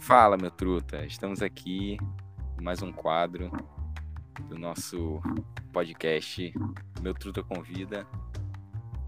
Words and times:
Fala, 0.00 0.36
meu 0.36 0.50
truta. 0.50 1.06
Estamos 1.06 1.40
aqui 1.40 1.96
em 2.58 2.64
mais 2.64 2.82
um 2.82 2.90
quadro 2.90 3.48
do 4.48 4.58
nosso 4.58 5.22
podcast 5.72 6.52
Meu 7.00 7.14
Truta 7.14 7.40
Convida, 7.40 8.04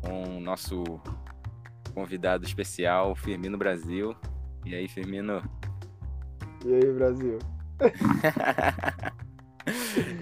com 0.00 0.36
o 0.36 0.40
nosso 0.40 0.84
convidado 1.92 2.44
especial, 2.44 3.16
Firmino 3.16 3.58
Brasil. 3.58 4.14
E 4.64 4.72
aí, 4.72 4.86
Firmino? 4.86 5.42
E 6.64 6.74
aí, 6.74 6.92
Brasil? 6.92 7.38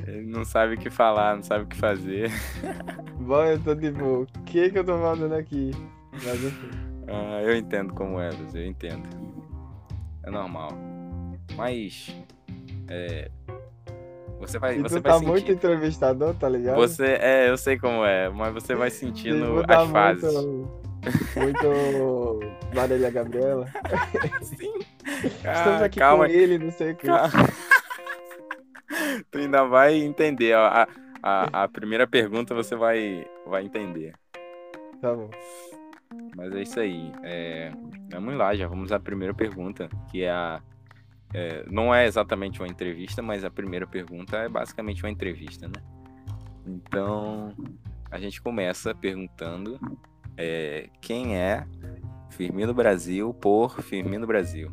Ele 0.07 0.27
não 0.27 0.45
sabe 0.45 0.75
o 0.75 0.79
que 0.79 0.91
falar, 0.91 1.37
não 1.37 1.43
sabe 1.43 1.65
o 1.65 1.67
que 1.67 1.77
fazer. 1.77 2.31
Bom, 3.19 3.43
eu 3.45 3.59
tô 3.61 3.75
de 3.75 3.91
boa. 3.91 4.21
O 4.23 4.27
que 4.45 4.71
que 4.71 4.79
eu 4.79 4.85
tô 4.85 4.99
fazendo 4.99 5.35
aqui? 5.35 5.73
Mas 6.13 6.45
enfim. 6.45 6.71
Ah, 7.09 7.43
eu 7.43 7.57
entendo 7.57 7.93
como 7.95 8.21
é, 8.21 8.31
eu 8.55 8.67
entendo. 8.67 9.09
É 10.25 10.31
normal. 10.31 10.71
Mas. 11.57 12.15
É, 12.89 13.31
você 14.39 14.59
vai, 14.59 14.77
E 14.77 14.83
você 14.83 15.01
tu 15.01 15.03
vai 15.03 15.13
tá 15.13 15.19
sentir. 15.19 15.29
muito 15.31 15.53
entrevistador, 15.53 16.35
tá 16.35 16.49
ligado? 16.49 16.77
Você, 16.77 17.17
é, 17.21 17.49
eu 17.49 17.57
sei 17.57 17.79
como 17.79 18.05
é, 18.05 18.29
mas 18.29 18.53
você 18.53 18.75
vai 18.75 18.91
sentindo 18.91 19.47
Tipo, 19.61 19.67
tá 19.67 19.83
as 19.83 19.91
fases. 19.91 20.35
Muito, 20.35 20.82
muito 21.37 22.41
Marília 22.75 23.11
Gabriela. 23.11 23.67
Sim. 24.43 24.73
Estamos 25.25 25.83
Ah, 25.83 25.85
aqui 25.85 25.99
calma, 25.99 26.27
com 26.27 26.33
ele, 26.33 26.59
não 26.59 26.71
sei 26.71 26.93
o 26.93 26.97
que. 26.97 27.07
tu 29.31 29.39
ainda 29.39 29.65
vai 29.65 29.95
entender. 29.95 30.55
A, 30.55 30.87
a, 31.23 31.65
a 31.65 31.69
primeira 31.69 32.07
pergunta 32.07 32.55
você 32.55 32.77
vai, 32.77 33.27
vai 33.47 33.65
entender. 33.65 34.15
Tá 35.01 35.15
bom. 35.15 35.31
Mas 36.37 36.55
é 36.55 36.63
isso 36.63 36.81
aí. 36.81 37.13
É, 37.23 37.73
vamos 38.11 38.35
lá, 38.37 38.55
já 38.55 38.67
vamos 38.67 38.93
à 38.93 39.01
primeira 39.01 39.35
pergunta, 39.35 39.89
que 40.11 40.23
é 40.23 40.31
a. 40.31 40.61
é, 41.35 41.65
não 41.71 41.95
é 41.95 42.07
exatamente 42.07 42.61
uma 42.61 42.69
entrevista, 42.69 43.23
mas 43.23 43.45
a 43.45 43.51
primeira 43.51 43.87
pergunta 43.87 44.37
é 44.39 44.49
basicamente 44.49 45.03
uma 45.03 45.11
entrevista, 45.11 45.67
né? 45.67 45.83
Então, 46.67 47.55
a 48.11 48.21
gente 48.21 48.41
começa 48.41 48.95
perguntando 48.95 49.81
é, 50.37 50.89
quem 51.01 51.37
é 51.37 51.65
Firmino 52.31 52.73
Brasil 52.75 53.33
por 53.35 53.81
Firmino 53.83 54.27
Brasil. 54.27 54.71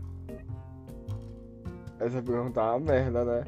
Essa 2.00 2.22
pergunta 2.22 2.62
é 2.62 2.64
uma 2.64 2.80
merda, 2.80 3.26
né? 3.26 3.44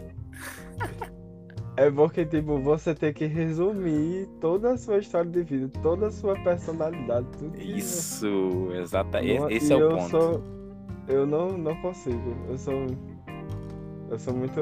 É 1.78 1.90
porque, 1.90 2.26
tipo, 2.26 2.59
você 2.59 2.94
tem 2.94 3.14
que 3.14 3.26
resumir 3.26 4.28
toda 4.42 4.73
a 4.73 4.78
sua 4.78 4.98
história 4.98 5.31
de 5.31 5.42
vida, 5.42 5.72
toda 5.81 6.08
a 6.08 6.12
sua 6.12 6.36
personalidade, 6.44 7.26
tudo 7.40 7.52
que 7.58 7.78
Isso, 7.78 8.70
exata. 8.73 9.22
Não- 9.22 9.50
Esse 9.50 9.72
e 9.72 9.73
é 9.73 9.78
o 9.78 9.80
eu 9.80 9.90
ponto. 9.98 10.09
Sou, 10.09 10.44
eu 11.08 11.25
não, 11.25 11.58
não 11.58 11.75
consigo. 11.81 12.36
Eu 12.50 12.58
sou. 12.58 12.86
Eu 14.09 14.20
sou 14.20 14.34
muito 14.34 14.62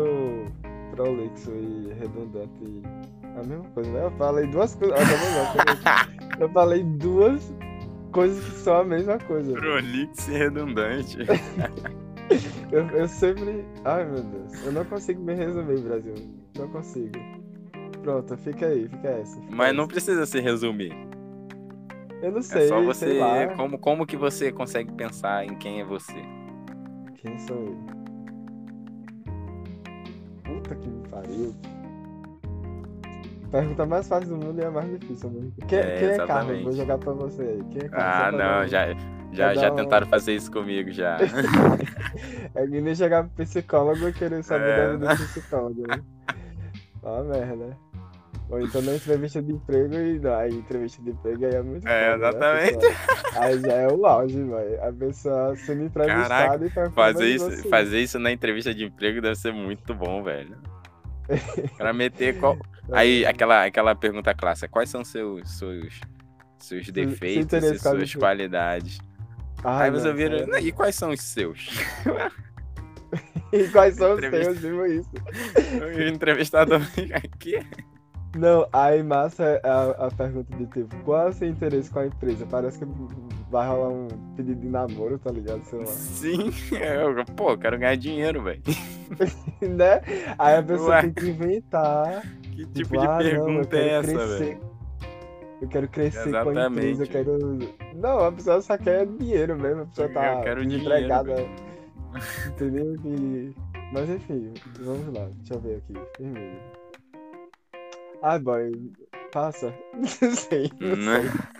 prolixo 0.92 1.52
e 1.52 1.92
redundante. 2.00 2.64
E 2.64 2.84
a 3.40 3.44
mesma 3.44 3.66
coisa, 3.74 3.92
né? 3.92 4.06
Eu 4.06 4.12
falei 4.12 4.46
duas 4.46 4.76
coisas. 4.76 4.98
Eu 6.40 6.50
falei 6.50 6.84
duas 6.84 7.54
coisas 8.12 8.44
que 8.44 8.60
são 8.60 8.78
a 8.78 8.84
mesma 8.86 9.18
coisa. 9.20 9.54
Prolixo 9.54 10.32
e 10.32 10.38
redundante. 10.38 11.18
Eu, 12.72 12.86
eu 12.90 13.08
sempre. 13.08 13.66
Ai 13.84 14.06
meu 14.06 14.22
Deus. 14.22 14.64
Eu 14.64 14.72
não 14.72 14.86
consigo 14.86 15.20
me 15.24 15.34
resumir, 15.34 15.82
Brasil. 15.82 16.14
Não 16.56 16.68
consigo. 16.70 17.18
Pronto, 18.04 18.38
fica 18.38 18.68
aí, 18.68 18.88
fica 18.88 19.08
essa. 19.08 19.42
fica 19.42 19.56
Mas 19.56 19.76
não 19.76 19.86
essa. 19.86 19.92
precisa 19.94 20.26
se 20.28 20.40
resumir. 20.40 20.96
Eu 22.22 22.32
não 22.32 22.42
sei. 22.44 22.66
É 22.66 22.68
só 22.68 22.82
você. 22.84 23.20
Como, 23.56 23.80
como 23.80 24.06
que 24.06 24.16
você 24.16 24.52
consegue 24.52 24.92
pensar 24.94 25.44
em 25.44 25.56
quem 25.56 25.82
é 25.82 25.84
você? 25.84 26.22
Quem 27.16 27.38
sou 27.40 27.58
eu? 27.58 27.78
Puta 30.44 30.76
que 30.76 30.88
me 30.88 31.08
pariu. 31.08 31.56
Pergunta 33.52 33.86
mais 33.86 34.08
fácil 34.08 34.30
do 34.30 34.46
mundo 34.46 34.60
e 34.62 34.66
a 34.66 34.70
mais 34.72 35.00
difícil. 35.00 35.52
Quem 35.68 35.80
É, 35.80 35.98
quem 36.00 36.08
é 36.10 36.28
Carlos? 36.28 36.64
Vou 36.64 36.74
jogar 36.74 36.98
pra 37.00 37.14
você 37.14 37.42
aí. 37.42 37.64
Quem 37.72 37.82
é 37.84 37.90
Carlos? 37.90 38.00
Ah, 38.00 38.32
não, 38.62 38.68
já, 38.68 38.88
já, 39.32 39.56
já 39.56 39.72
um- 39.72 39.76
tentaram 39.76 40.08
fazer 40.08 40.36
isso 40.36 40.52
comigo 40.52 40.92
já. 40.92 41.18
É 42.56 42.66
que 42.66 42.82
nem 42.82 42.96
chegar 42.96 43.24
pro 43.26 43.46
psicólogo 43.46 44.08
e 44.10 44.14
querer 44.14 44.44
saber 44.44 44.68
É. 44.94 44.98
do 44.98 45.06
psicólogo. 45.08 45.84
Né? 45.88 46.02
Uma 47.04 47.24
merda. 47.24 47.78
Ou 48.50 48.60
então 48.60 48.82
na 48.82 48.96
entrevista 48.96 49.42
de 49.44 49.52
emprego 49.54 49.94
e 49.94 50.20
aí 50.28 50.52
entrevista 50.56 51.02
de 51.04 51.12
emprego 51.12 51.46
aí 51.46 51.54
é 51.54 51.62
muito 51.62 51.88
É, 51.88 52.12
foda, 52.14 52.18
né? 52.18 52.66
Exatamente. 52.66 52.78
pessoa- 52.80 53.44
Aí 53.44 53.60
já 53.62 53.74
é 53.74 53.88
o 53.88 54.06
auge, 54.08 54.44
velho. 54.44 54.84
A 54.84 54.92
pessoa 54.92 55.56
sendo 55.56 55.84
entrevistada 55.84 56.56
e 56.66 56.70
performando 56.70 56.96
Fazer 56.96 57.28
isso, 57.28 57.70
fazer 57.70 58.00
isso 58.00 58.18
na 58.20 58.32
entrevista 58.32 58.74
de 58.74 58.86
emprego 58.86 59.22
deve 59.22 59.36
ser 59.36 59.54
muito 59.54 59.94
bom, 59.94 60.24
velho. 60.24 60.58
Pra 61.78 61.94
meter 61.94 62.40
qual. 62.40 62.58
Aí, 62.92 63.26
aquela, 63.26 63.66
aquela 63.66 63.96
pergunta 63.96 64.34
clássica: 64.34 64.68
quais 64.68 64.90
são 64.90 65.04
seus, 65.04 65.50
seus, 65.58 66.00
seus 66.58 66.90
defeitos 66.90 67.64
e 67.64 67.80
suas 67.80 68.16
qualidades? 68.16 69.00
Ai, 69.64 69.86
Aí 69.86 69.92
você 69.92 70.14
vira. 70.14 70.46
"Não, 70.48 70.58
E 70.58 70.72
quais 70.72 70.96
são 70.96 71.12
os 71.12 71.22
seus? 71.22 71.70
E 73.52 73.68
quais 73.70 73.96
são 73.96 74.14
os 74.14 74.22
teus, 74.22 74.60
tipo 74.60 74.86
isso? 74.86 75.10
o 75.98 76.02
entrevistador 76.08 76.80
aqui. 77.16 77.60
Não, 78.38 78.70
aí 78.72 79.02
massa 79.02 79.44
é 79.44 79.62
a, 79.68 80.06
a 80.06 80.12
pergunta 80.12 80.56
de 80.56 80.68
tipo, 80.68 80.96
qual 80.98 81.26
é 81.26 81.30
o 81.30 81.34
seu 81.34 81.48
interesse 81.48 81.90
com 81.90 81.98
a 81.98 82.06
empresa? 82.06 82.46
Parece 82.46 82.78
que 82.78 82.86
vai 83.50 83.68
rolar 83.68 83.90
um 83.90 84.08
pedido 84.36 84.62
de 84.62 84.68
namoro, 84.68 85.18
tá 85.18 85.32
ligado? 85.32 85.64
Sei 85.66 85.80
lá. 85.80 85.86
Sim, 85.88 86.52
eu, 86.80 87.26
pô, 87.36 87.50
eu 87.54 87.58
quero 87.58 87.80
ganhar 87.80 87.96
dinheiro, 87.98 88.44
velho. 88.44 88.62
né? 89.62 90.00
Aí 90.38 90.58
a 90.58 90.62
pessoa 90.62 90.90
Ué. 90.92 91.02
tem 91.02 91.14
que 91.14 91.26
inventar. 91.30 92.22
Que 92.60 92.66
tipo, 92.66 92.74
tipo 92.74 92.98
de 92.98 93.06
ah, 93.06 93.08
não, 93.08 93.22
eu 93.22 93.30
pergunta 93.32 93.68
quero 93.70 93.84
é 93.88 93.94
essa, 93.94 94.28
velho? 94.38 94.60
Eu 95.62 95.68
quero 95.68 95.88
crescer 95.90 96.32
com 96.32 96.38
a 96.38 96.68
empresa, 96.68 97.04
eu 97.04 97.08
Exatamente. 97.08 97.10
quero. 97.10 97.96
Não, 97.96 98.26
a 98.26 98.32
pessoa 98.32 98.62
só 98.62 98.78
quer 98.78 99.06
dinheiro 99.06 99.58
mesmo, 99.58 99.84
a 99.84 99.86
pessoa 99.86 100.08
Eu 100.08 100.14
tá 100.14 100.42
quero 100.42 100.66
dinheiro, 100.66 100.84
desempregada. 100.90 101.36
entendeu? 102.50 102.96
E... 103.06 103.56
Mas 103.94 104.10
enfim, 104.10 104.54
vamos 104.82 105.08
lá, 105.14 105.28
deixa 105.38 105.54
eu 105.54 105.60
ver 105.60 105.78
aqui. 105.78 105.94
Vermelho. 106.20 106.60
Ah, 108.22 108.38
boy, 108.40 108.92
passa. 109.32 109.74
Não 109.96 110.06
sei, 110.08 110.70
não 110.80 110.96
Né? 110.96 111.22
sei. 111.22 111.60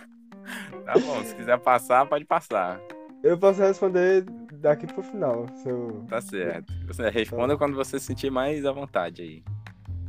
Tá 0.84 0.94
bom, 0.94 1.22
se 1.22 1.34
quiser 1.36 1.58
passar, 1.60 2.04
pode 2.06 2.24
passar. 2.24 2.80
Eu 3.22 3.38
posso 3.38 3.60
responder 3.60 4.24
daqui 4.54 4.86
pro 4.88 5.02
final. 5.02 5.46
Eu... 5.64 6.04
Tá 6.08 6.20
certo. 6.20 6.72
Você 6.88 7.08
responda 7.10 7.56
quando 7.56 7.76
você 7.76 8.00
se 8.00 8.06
sentir 8.06 8.30
mais 8.30 8.64
à 8.66 8.72
vontade 8.72 9.22
aí. 9.22 9.44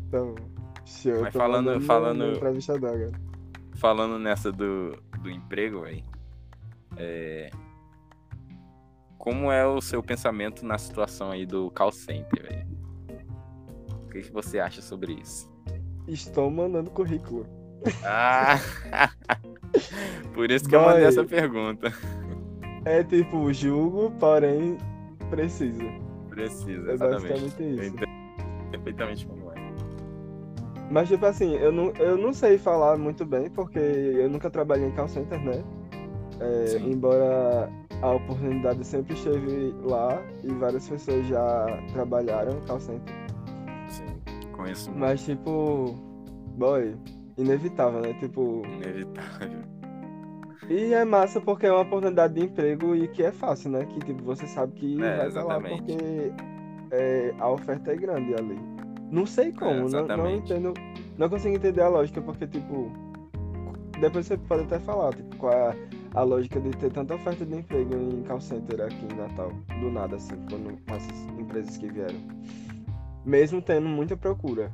Então, 0.07 0.33
show. 0.91 1.11
eu 1.13 1.21
Mas 1.21 1.33
falando- 1.33 1.81
falando- 1.81 2.23
agora. 2.75 3.11
Falando 3.75 4.19
nessa 4.19 4.51
do, 4.51 4.91
do 5.21 5.29
emprego, 5.29 5.81
velho. 5.81 6.03
É... 6.97 7.49
Como 9.17 9.51
é 9.51 9.65
o 9.65 9.79
seu 9.81 10.01
pensamento 10.03 10.65
na 10.65 10.77
situação 10.77 11.31
aí 11.31 11.45
do 11.45 11.69
call 11.71 11.91
center, 11.91 12.43
velho? 12.43 12.67
O 14.03 14.07
que, 14.09 14.21
que 14.21 14.31
você 14.31 14.59
acha 14.59 14.81
sobre 14.81 15.13
isso? 15.13 15.49
Estou 16.07 16.49
mandando 16.51 16.89
currículo. 16.91 17.45
Ah! 18.03 18.55
Por 20.33 20.51
isso 20.51 20.67
que 20.67 20.75
eu 20.75 20.81
mandei 20.81 21.05
essa 21.05 21.23
pergunta. 21.23 21.91
É 22.85 23.03
tipo, 23.03 23.51
julgo, 23.53 24.11
porém 24.19 24.77
preciso. 25.29 25.81
Precisa, 26.29 26.91
É 26.91 26.93
exatamente. 26.93 27.31
basicamente 27.41 27.61
Eu 27.63 27.83
isso. 27.83 27.95
entendo 27.95 28.71
perfeitamente 28.71 29.25
como 29.27 29.40
é. 29.40 29.40
Mas 30.91 31.07
tipo 31.09 31.25
assim, 31.25 31.53
eu 31.55 31.71
não, 31.71 31.93
eu 31.99 32.17
não 32.17 32.33
sei 32.33 32.57
falar 32.57 32.97
muito 32.97 33.25
bem, 33.25 33.49
porque 33.49 33.79
eu 33.79 34.29
nunca 34.29 34.49
trabalhei 34.49 34.87
em 34.87 34.91
call 34.91 35.07
center, 35.07 35.39
né? 35.43 35.63
É, 36.39 36.79
embora 36.79 37.71
a 38.01 38.11
oportunidade 38.13 38.85
sempre 38.85 39.13
esteve 39.13 39.73
lá 39.83 40.21
e 40.43 40.53
várias 40.55 40.89
pessoas 40.89 41.25
já 41.27 41.85
trabalharam 41.93 42.57
em 42.57 42.61
call 42.65 42.79
center. 42.79 43.15
Sim, 43.87 44.21
conheço. 44.51 44.91
Mas 44.95 45.23
tipo, 45.23 45.95
boy, 46.57 46.97
inevitável, 47.37 48.01
né? 48.01 48.13
Tipo, 48.15 48.63
Inevitável. 48.65 49.61
E 50.69 50.93
é 50.93 51.03
massa 51.05 51.41
porque 51.41 51.65
é 51.67 51.71
uma 51.71 51.81
oportunidade 51.81 52.33
de 52.35 52.41
emprego 52.45 52.95
e 52.95 53.07
que 53.09 53.23
é 53.23 53.31
fácil, 53.31 53.71
né? 53.71 53.85
Que 53.85 54.01
tipo, 54.01 54.23
você 54.23 54.47
sabe 54.47 54.73
que 54.73 55.03
É, 55.03 55.17
vai 55.17 55.27
estar 55.27 55.43
lá 55.43 55.57
exatamente. 55.59 55.83
porque 55.83 56.33
é, 56.91 57.35
a 57.39 57.49
oferta 57.49 57.91
é 57.91 57.95
grande 57.95 58.33
ali. 58.35 58.57
Não 59.11 59.25
sei 59.25 59.51
como, 59.51 59.71
não, 59.71 59.79
não 59.79 59.85
exatamente. 59.87 60.53
entendo. 60.53 60.73
Não 61.17 61.29
consigo 61.29 61.55
entender 61.55 61.81
a 61.81 61.89
lógica, 61.89 62.21
porque 62.21 62.47
tipo. 62.47 62.91
Depois 63.99 64.25
você 64.25 64.37
pode 64.37 64.63
até 64.63 64.79
falar, 64.79 65.13
tipo, 65.13 65.35
qual 65.35 65.53
é 65.53 65.75
a 66.15 66.23
lógica 66.23 66.59
de 66.59 66.71
ter 66.71 66.91
tanta 66.91 67.13
oferta 67.13 67.45
de 67.45 67.55
emprego 67.55 67.93
em 67.93 68.23
call 68.23 68.41
center 68.41 68.81
aqui 68.81 69.05
em 69.05 69.15
Natal, 69.15 69.51
do 69.79 69.91
nada, 69.91 70.15
assim, 70.15 70.35
quando, 70.49 70.77
com 70.85 70.95
essas 70.95 71.21
empresas 71.37 71.77
que 71.77 71.87
vieram. 71.87 72.19
Mesmo 73.23 73.61
tendo 73.61 73.87
muita 73.87 74.17
procura. 74.17 74.73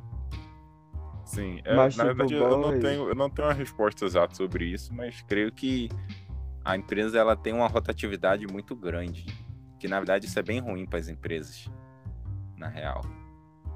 Sim, 1.26 1.60
é, 1.64 1.76
Mas, 1.76 1.94
na 1.94 2.04
tipo, 2.04 2.16
verdade 2.16 2.34
eu 2.34 2.58
não, 2.58 2.80
tenho, 2.80 3.08
eu 3.10 3.14
não 3.14 3.28
tenho 3.28 3.48
uma 3.48 3.54
resposta 3.54 4.06
exata 4.06 4.34
sobre 4.34 4.64
isso, 4.64 4.94
mas 4.94 5.20
creio 5.28 5.52
que 5.52 5.90
a 6.64 6.74
empresa 6.74 7.18
ela 7.18 7.36
tem 7.36 7.52
uma 7.52 7.66
rotatividade 7.68 8.46
muito 8.46 8.74
grande. 8.74 9.26
Que 9.78 9.86
na 9.86 9.98
verdade 9.98 10.26
isso 10.26 10.38
é 10.38 10.42
bem 10.42 10.58
ruim 10.58 10.86
para 10.86 10.98
as 10.98 11.08
empresas, 11.08 11.70
na 12.56 12.66
real. 12.66 13.02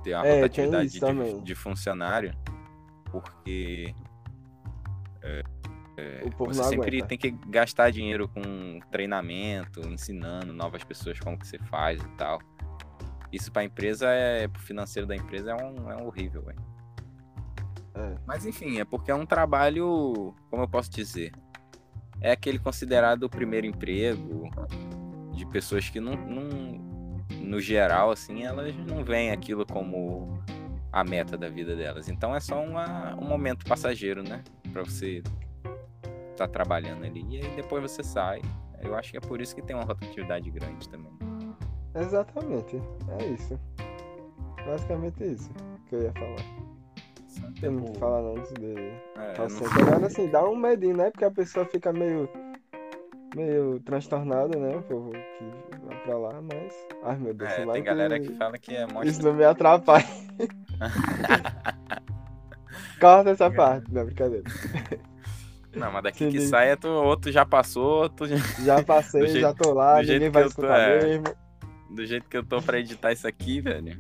Ter 0.03 0.15
uma 0.15 0.27
É, 0.27 0.35
rotatividade 0.43 0.91
de, 0.91 1.41
de 1.43 1.55
funcionário, 1.55 2.35
porque 3.11 3.95
o 6.25 6.31
povo 6.31 6.53
você 6.53 6.65
sempre 6.65 6.89
aguenta. 6.97 7.07
tem 7.07 7.19
que 7.19 7.31
gastar 7.49 7.91
dinheiro 7.91 8.29
com 8.29 8.81
treinamento, 8.91 9.81
ensinando 9.89 10.53
novas 10.53 10.83
pessoas 10.83 11.21
como 11.21 11.39
que 11.39 11.47
você 11.47 11.59
faz 11.59 12.01
e 12.03 12.09
tal. 12.17 12.41
Isso 13.31 13.51
para 13.53 13.63
a 13.63 13.65
empresa, 13.65 14.09
é, 14.09 14.49
pro 14.49 14.61
financeiro 14.61 15.07
da 15.07 15.15
empresa, 15.17 15.53
é 15.53 15.55
um, 15.65 15.91
é 15.91 15.97
um 15.97 16.07
horrível. 16.07 16.45
É. 17.95 18.15
Mas 18.27 18.45
enfim, 18.47 18.79
é 18.81 18.85
porque 18.85 19.11
é 19.11 19.15
um 19.15 19.25
trabalho, 19.27 20.35
como 20.51 20.63
eu 20.63 20.69
posso 20.69 20.91
dizer, 20.91 21.33
é 22.21 22.33
aquele 22.33 22.59
considerado 22.59 23.25
o 23.25 23.31
primeiro 23.31 23.67
emprego 23.67 24.51
de 25.35 25.47
pessoas 25.47 25.89
que 25.89 26.01
não, 26.01 26.15
não- 26.17 26.92
no 27.43 27.61
geral, 27.61 28.11
assim, 28.11 28.45
elas 28.45 28.75
não 28.77 29.05
veem 29.05 29.31
aquilo 29.31 29.67
como 29.67 30.39
a 30.93 31.03
meta 31.05 31.37
da 31.37 31.49
vida 31.49 31.75
delas. 31.75 32.09
Então 32.09 32.35
é 32.35 32.41
só 32.41 32.63
uma- 32.63 33.15
um 33.17 33.25
momento 33.27 33.65
passageiro, 33.67 34.23
né? 34.23 34.43
Pra 34.73 34.83
você 34.83 35.23
estar 36.31 36.49
trabalhando 36.49 37.05
ali. 37.05 37.25
E 37.31 37.39
aí 37.39 37.57
depois 37.57 37.83
você 37.83 38.03
sai. 38.03 38.41
Eu 38.81 38.95
acho 38.95 39.11
que 39.13 39.17
é 39.17 39.21
por 39.21 39.41
isso 39.41 39.55
que 39.55 39.63
tem 39.63 39.77
uma 39.77 39.85
rotatividade 39.85 40.51
grande 40.51 40.89
também. 40.89 41.13
Exatamente, 41.95 42.81
é 43.21 43.27
isso. 43.27 43.59
Basicamente 44.67 45.25
isso 45.25 45.51
que 45.89 45.95
eu 45.97 46.03
ia 46.03 46.13
falar. 46.13 46.63
Não 47.43 47.53
tem 47.55 47.71
muito 47.71 47.89
o 47.89 47.93
que 47.93 47.99
falar 47.99 48.23
não 48.23 48.37
antes 48.37 48.53
de 48.55 48.75
É, 49.17 49.39
não- 49.39 49.49
center. 49.49 49.83
Agora 49.89 50.07
assim, 50.07 50.29
dá 50.29 50.45
um 50.49 50.57
medinho, 50.57 50.97
né? 50.97 51.11
Porque 51.11 51.25
a 51.25 51.31
pessoa 51.31 51.65
fica 51.67 51.93
meio. 51.93 52.29
meio 53.35 53.81
transtornada, 53.81 54.59
né? 54.59 54.77
O 54.77 54.83
povo 54.83 55.11
que 55.13 55.77
pra 56.05 56.19
lá, 56.19 56.41
mas. 56.43 56.73
Ai 57.05 57.17
meu 57.17 57.35
Deus, 57.35 57.51
é, 57.51 57.67
tem 57.67 57.83
galera 57.83 58.19
que 58.21 58.29
que 58.29 58.35
fala 58.37 58.59
que 58.59 58.75
é 58.77 58.87
Isso 59.05 59.23
não 59.23 59.35
me 59.35 59.45
atrapalha. 59.45 60.05
Corta 63.01 63.31
essa 63.31 63.51
parte, 63.51 63.93
não, 63.93 64.05
brincadeira. 64.05 64.45
Não, 65.75 65.91
mas 65.91 66.03
daqui 66.05 66.19
Sim, 66.27 66.31
que 66.31 66.41
sai, 66.43 66.71
é 66.71 66.77
tu, 66.77 66.89
outro 66.89 67.33
já 67.33 67.45
passou, 67.47 68.03
outro 68.03 68.27
já... 68.27 68.37
Já 68.63 68.83
passei, 68.85 69.23
jeito- 69.27 69.41
já 69.41 69.55
tô 69.55 69.73
lá, 69.73 70.01
ninguém 70.01 70.31
vai 70.31 70.43
eu 70.43 70.47
tô, 70.47 70.51
escutar 70.51 70.79
é. 70.79 71.03
mesmo. 71.03 71.25
do 71.91 72.07
jeito 72.07 72.29
que 72.29 72.37
eu 72.37 72.45
tô 72.45 72.61
pra 72.63 72.79
editar 72.79 73.11
isso 73.13 73.27
aqui, 73.27 73.61
velho. 73.61 73.97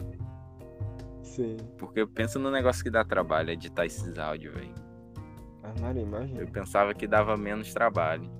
Sim. 1.22 1.56
Porque 1.78 2.00
eu 2.00 2.06
penso 2.06 2.38
no 2.38 2.50
negócio 2.50 2.84
que 2.84 2.90
dá 2.90 3.02
trabalho, 3.04 3.50
editar 3.50 3.86
esses 3.86 4.18
áudios, 4.18 4.54
velho. 4.54 4.74
Ah, 5.64 5.72
Maria, 5.80 6.02
imagina. 6.02 6.40
Eu 6.40 6.46
pensava 6.48 6.92
que 6.92 7.06
dava 7.06 7.36
menos 7.36 7.72
trabalho. 7.72 8.30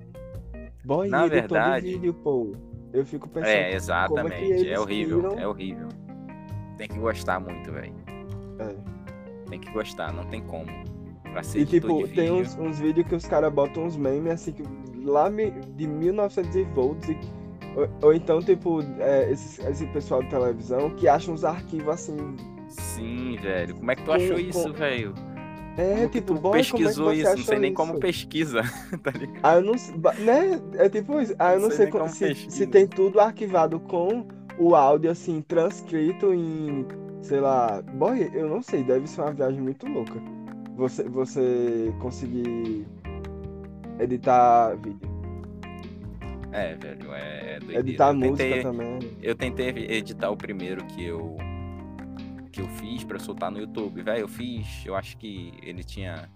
Boy, 0.84 1.08
Na 1.08 1.26
verdade- 1.26 1.92
vídeo, 1.92 2.12
pô. 2.14 2.52
Eu 2.92 3.04
fico 3.06 3.28
pensando. 3.28 3.48
É, 3.48 3.62
como 3.62 3.72
é 3.72 3.76
exatamente. 3.76 4.44
eles 4.44 4.66
É 4.66 4.78
horrível, 4.78 5.22
tiram- 5.22 5.38
é 5.38 5.46
horrível. 5.48 5.88
Tem 6.76 6.88
que 6.88 6.98
gostar 6.98 7.40
muito, 7.40 7.70
velho. 7.72 7.94
É. 8.58 8.74
Tem 9.48 9.58
que 9.60 9.70
gostar, 9.72 10.12
não 10.12 10.24
tem 10.24 10.42
como. 10.42 10.66
Pra 11.32 11.42
ser 11.42 11.60
E 11.60 11.66
tipo, 11.66 12.06
tem 12.08 12.08
vídeo. 12.08 12.34
uns, 12.36 12.58
uns 12.58 12.78
vídeos 12.80 13.06
que 13.06 13.14
os 13.14 13.24
caras 13.26 13.52
botam 13.52 13.84
uns 13.84 13.96
memes 13.96 14.32
assim, 14.32 14.52
que 14.52 14.62
lá 15.04 15.28
de 15.30 15.86
1900 15.86 16.54
e 16.56 16.62
volts. 16.64 17.08
E, 17.08 17.16
ou, 17.76 17.88
ou 18.02 18.14
então, 18.14 18.40
tipo, 18.42 18.80
é, 18.98 19.30
esse, 19.30 19.62
esse 19.66 19.86
pessoal 19.86 20.22
de 20.22 20.28
televisão 20.28 20.90
que 20.90 21.08
acha 21.08 21.30
uns 21.30 21.44
arquivos 21.44 21.88
assim. 21.88 22.16
Sim, 22.68 23.36
velho. 23.40 23.74
Como 23.76 23.90
é 23.90 23.96
que 23.96 24.02
tu 24.02 24.06
Com- 24.06 24.12
achou 24.12 24.34
com- 24.34 24.40
isso, 24.40 24.72
velho? 24.74 25.14
É, 25.76 25.94
Como 25.94 26.08
tipo, 26.08 26.34
tu 26.34 26.40
boy, 26.40 26.58
pesquisou 26.58 27.06
como 27.06 27.10
é 27.10 27.14
que 27.16 27.22
você 27.22 27.28
isso? 27.28 27.36
Não 27.38 27.44
sei 27.44 27.58
nem 27.58 27.72
como 27.74 27.92
isso? 27.92 28.00
pesquisa, 28.00 28.62
tá 29.02 29.10
ligado? 29.10 29.40
Ah, 29.42 29.54
eu 29.56 29.62
não 29.62 29.74
né? 30.24 30.60
É 30.76 30.88
tipo 30.88 31.20
isso. 31.20 31.34
Ah, 31.38 31.54
eu 31.54 31.60
Não 31.60 31.68
não 31.68 31.70
sei 31.70 31.86
sei 31.86 31.90
como 31.90 32.08
se, 32.08 32.34
se 32.50 32.66
tem 32.66 32.86
tudo 32.86 33.20
arquivado 33.20 33.80
com 33.80 34.26
o 34.58 34.74
áudio, 34.74 35.10
assim, 35.10 35.40
transcrito 35.42 36.32
em, 36.34 36.86
sei 37.22 37.40
lá. 37.40 37.82
Boy, 37.82 38.30
eu 38.34 38.48
não 38.48 38.62
sei, 38.62 38.84
deve 38.84 39.06
ser 39.06 39.22
uma 39.22 39.32
viagem 39.32 39.60
muito 39.62 39.86
louca. 39.86 40.20
Você, 40.76 41.08
você 41.08 41.94
conseguir 42.00 42.86
editar 43.98 44.74
vídeo. 44.76 45.10
É, 46.52 46.74
velho, 46.74 47.14
é 47.14 47.60
doideira. 47.60 47.80
Editar 47.80 48.10
eu 48.10 48.14
música 48.14 48.56
tentei, 48.56 48.62
também. 48.62 48.98
eu 49.22 49.34
tentei 49.34 49.68
editar 49.68 50.30
o 50.30 50.36
primeiro 50.36 50.84
que 50.84 51.02
eu 51.04 51.36
que 52.52 52.60
eu 52.60 52.68
fiz 52.68 53.02
pra 53.02 53.18
soltar 53.18 53.50
no 53.50 53.58
YouTube, 53.58 54.02
velho. 54.02 54.20
Eu 54.20 54.28
fiz, 54.28 54.84
eu 54.84 54.94
acho 54.94 55.16
que 55.16 55.54
ele 55.62 55.82
tinha 55.82 56.30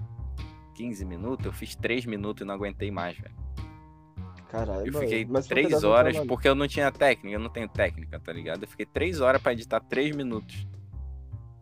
15 0.74 1.04
minutos, 1.04 1.46
eu 1.46 1.52
fiz 1.52 1.76
3 1.76 2.06
minutos 2.06 2.42
e 2.42 2.44
não 2.44 2.54
aguentei 2.54 2.90
mais, 2.90 3.18
velho. 3.18 3.34
Caralho, 4.48 4.86
Eu 4.86 5.00
fiquei 5.00 5.26
Mas 5.26 5.46
por 5.46 5.54
que 5.54 5.62
dá 5.62 5.68
3 5.68 5.74
tanto 5.74 5.88
horas 5.88 6.18
porque 6.20 6.48
eu 6.48 6.54
não 6.54 6.66
tinha 6.66 6.90
técnica, 6.90 7.36
eu 7.36 7.40
não 7.40 7.50
tenho 7.50 7.68
técnica, 7.68 8.18
tá 8.18 8.32
ligado? 8.32 8.62
Eu 8.62 8.68
fiquei 8.68 8.86
3 8.86 9.20
horas 9.20 9.42
pra 9.42 9.52
editar 9.52 9.80
3 9.80 10.16
minutos. 10.16 10.66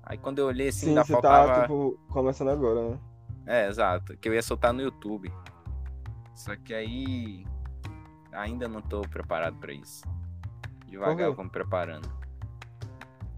Aí 0.02 0.18
quando 0.18 0.38
eu 0.38 0.46
olhei 0.46 0.68
assim, 0.68 0.80
Sim, 0.80 0.88
ainda 0.90 1.04
você 1.04 1.12
faltava. 1.12 1.52
tá, 1.52 1.62
tipo, 1.62 1.98
começando 2.08 2.48
agora, 2.50 2.90
né? 2.90 2.98
É, 3.46 3.68
exato. 3.68 4.16
Que 4.18 4.28
eu 4.28 4.34
ia 4.34 4.42
soltar 4.42 4.72
no 4.72 4.82
YouTube. 4.82 5.32
Só 6.34 6.54
que 6.56 6.74
aí. 6.74 7.44
Ainda 8.32 8.68
não 8.68 8.82
tô 8.82 9.00
preparado 9.02 9.56
pra 9.58 9.72
isso. 9.72 10.02
Devagar 10.86 11.34
me 11.36 11.50
preparando. 11.50 12.24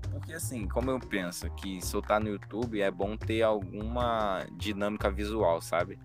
Porque 0.06 0.32
assim, 0.32 0.67
como 0.67 0.91
eu 0.91 0.99
penso 0.99 1.49
que 1.50 1.85
soltar 1.85 2.20
no 2.20 2.29
YouTube 2.29 2.81
é 2.81 2.91
bom 2.91 3.17
ter 3.17 3.43
alguma 3.43 4.44
dinâmica 4.53 5.11
visual, 5.11 5.61
sabe? 5.61 5.99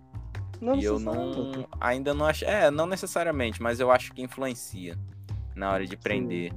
Não 0.59 0.75
e 0.75 0.83
eu 0.83 1.00
não. 1.00 1.68
Ainda 1.80 2.13
não 2.13 2.25
acho. 2.25 2.45
É, 2.45 2.69
não 2.69 2.86
necessariamente, 2.86 3.62
mas 3.62 3.80
eu 3.80 3.92
acho 3.92 4.13
que 4.13 4.21
influencia 4.21 4.98
na 5.56 5.71
hora 5.71 5.86
de 5.86 5.95
aprender. 5.95 6.53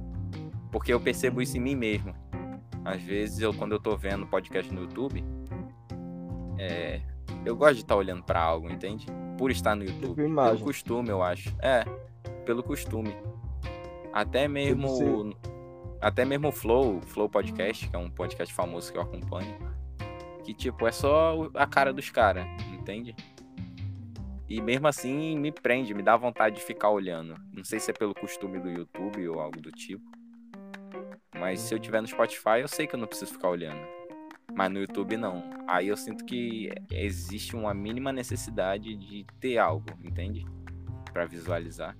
Porque 0.71 0.93
eu 0.93 0.99
percebo 0.99 1.41
isso 1.41 1.57
em 1.57 1.61
mim 1.61 1.75
mesmo. 1.75 2.13
Às 2.83 3.01
vezes, 3.01 3.39
eu, 3.39 3.51
quando 3.53 3.71
eu 3.71 3.79
tô 3.79 3.97
vendo 3.97 4.27
podcast 4.27 4.71
no 4.71 4.81
YouTube, 4.81 5.23
é, 6.59 7.01
eu 7.43 7.55
gosto 7.55 7.75
de 7.75 7.81
estar 7.81 7.95
olhando 7.95 8.23
pra 8.23 8.39
algo, 8.39 8.69
entende? 8.69 9.07
Por 9.37 9.49
estar 9.49 9.75
no 9.75 9.83
YouTube. 9.83 10.15
Pelo 10.23 10.59
costume, 10.59 11.09
eu 11.09 11.23
acho. 11.23 11.55
É, 11.59 11.83
pelo 12.45 12.61
costume. 12.61 13.15
Até 14.13 14.47
mesmo. 14.47 15.35
Até 16.05 16.23
mesmo 16.23 16.49
o 16.49 16.51
Flow, 16.51 17.01
Flow 17.01 17.27
Podcast, 17.27 17.89
que 17.89 17.95
é 17.95 17.97
um 17.97 18.11
podcast 18.11 18.53
famoso 18.53 18.91
que 18.91 18.97
eu 18.99 19.01
acompanho. 19.01 19.57
Que, 20.43 20.53
tipo, 20.53 20.85
é 20.85 20.91
só 20.91 21.49
a 21.55 21.65
cara 21.65 21.91
dos 21.91 22.11
caras, 22.11 22.45
entende? 22.71 23.15
E 24.47 24.61
mesmo 24.61 24.87
assim 24.87 25.35
me 25.35 25.51
prende, 25.51 25.95
me 25.95 26.03
dá 26.03 26.15
vontade 26.15 26.57
de 26.57 26.61
ficar 26.61 26.91
olhando. 26.91 27.35
Não 27.51 27.63
sei 27.63 27.79
se 27.79 27.89
é 27.89 27.93
pelo 27.95 28.13
costume 28.13 28.59
do 28.59 28.69
YouTube 28.69 29.27
ou 29.29 29.39
algo 29.39 29.59
do 29.59 29.71
tipo. 29.71 30.05
Mas 31.39 31.61
se 31.61 31.73
eu 31.73 31.79
tiver 31.79 32.01
no 32.01 32.07
Spotify, 32.07 32.59
eu 32.61 32.67
sei 32.67 32.85
que 32.85 32.93
eu 32.93 32.99
não 32.99 33.07
preciso 33.07 33.33
ficar 33.33 33.49
olhando. 33.49 33.81
Mas 34.53 34.71
no 34.71 34.81
YouTube 34.81 35.17
não. 35.17 35.43
Aí 35.67 35.87
eu 35.87 35.97
sinto 35.97 36.23
que 36.23 36.69
existe 36.91 37.55
uma 37.55 37.73
mínima 37.73 38.13
necessidade 38.13 38.95
de 38.95 39.25
ter 39.39 39.57
algo, 39.57 39.87
entende? 40.03 40.45
Pra 41.11 41.25
visualizar. 41.25 41.97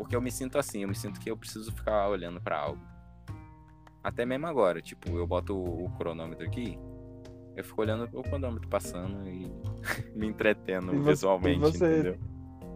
Porque 0.00 0.16
eu 0.16 0.20
me 0.22 0.30
sinto 0.30 0.58
assim, 0.58 0.80
eu 0.80 0.88
me 0.88 0.94
sinto 0.94 1.20
que 1.20 1.30
eu 1.30 1.36
preciso 1.36 1.70
ficar 1.72 2.08
olhando 2.08 2.40
pra 2.40 2.58
algo. 2.58 2.80
Até 4.02 4.24
mesmo 4.24 4.46
agora, 4.46 4.80
tipo, 4.80 5.10
eu 5.10 5.26
boto 5.26 5.54
o, 5.54 5.84
o 5.84 5.90
cronômetro 5.90 6.46
aqui, 6.46 6.78
eu 7.54 7.62
fico 7.62 7.82
olhando 7.82 8.08
o 8.18 8.22
cronômetro 8.22 8.66
passando 8.66 9.28
e 9.28 9.52
me 10.16 10.26
entretendo 10.26 10.94
E 10.94 10.96
você- 10.96 11.10
visualmente, 11.10 11.58
você- 11.60 11.92
entendeu? 12.00 12.18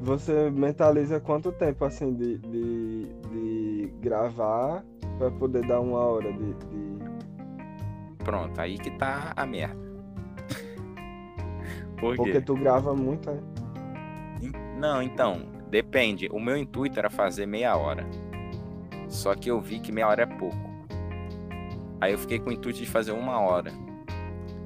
Você 0.02 0.50
mentaliza 0.50 1.18
quanto 1.18 1.50
tempo, 1.52 1.82
assim, 1.86 2.12
de, 2.14 2.36
de, 2.40 3.06
de 3.30 3.94
gravar 4.00 4.84
pra 5.16 5.30
poder 5.30 5.66
dar 5.66 5.80
uma 5.80 6.00
hora 6.00 6.30
de... 6.30 6.52
de- 6.52 7.04
Pronto, 8.22 8.60
aí 8.60 8.76
que 8.76 8.90
tá 8.98 9.32
a 9.34 9.46
merda. 9.46 9.80
Por 11.98 12.16
Porque 12.16 12.40
tu 12.42 12.54
grava 12.54 12.94
muito, 12.94 13.30
né? 13.30 13.40
Não, 14.78 15.00
então, 15.00 15.53
depende. 15.74 16.28
O 16.30 16.38
meu 16.38 16.56
intuito 16.56 17.00
era 17.00 17.10
fazer 17.10 17.46
meia 17.46 17.76
hora. 17.76 18.06
Só 19.08 19.34
que 19.34 19.50
eu 19.50 19.60
vi 19.60 19.80
que 19.80 19.90
meia 19.90 20.06
hora 20.06 20.22
é 20.22 20.26
pouco. 20.26 20.56
Aí 22.00 22.12
eu 22.12 22.18
fiquei 22.18 22.38
com 22.38 22.50
o 22.50 22.52
intuito 22.52 22.78
de 22.78 22.86
fazer 22.86 23.10
uma 23.10 23.40
hora. 23.40 23.72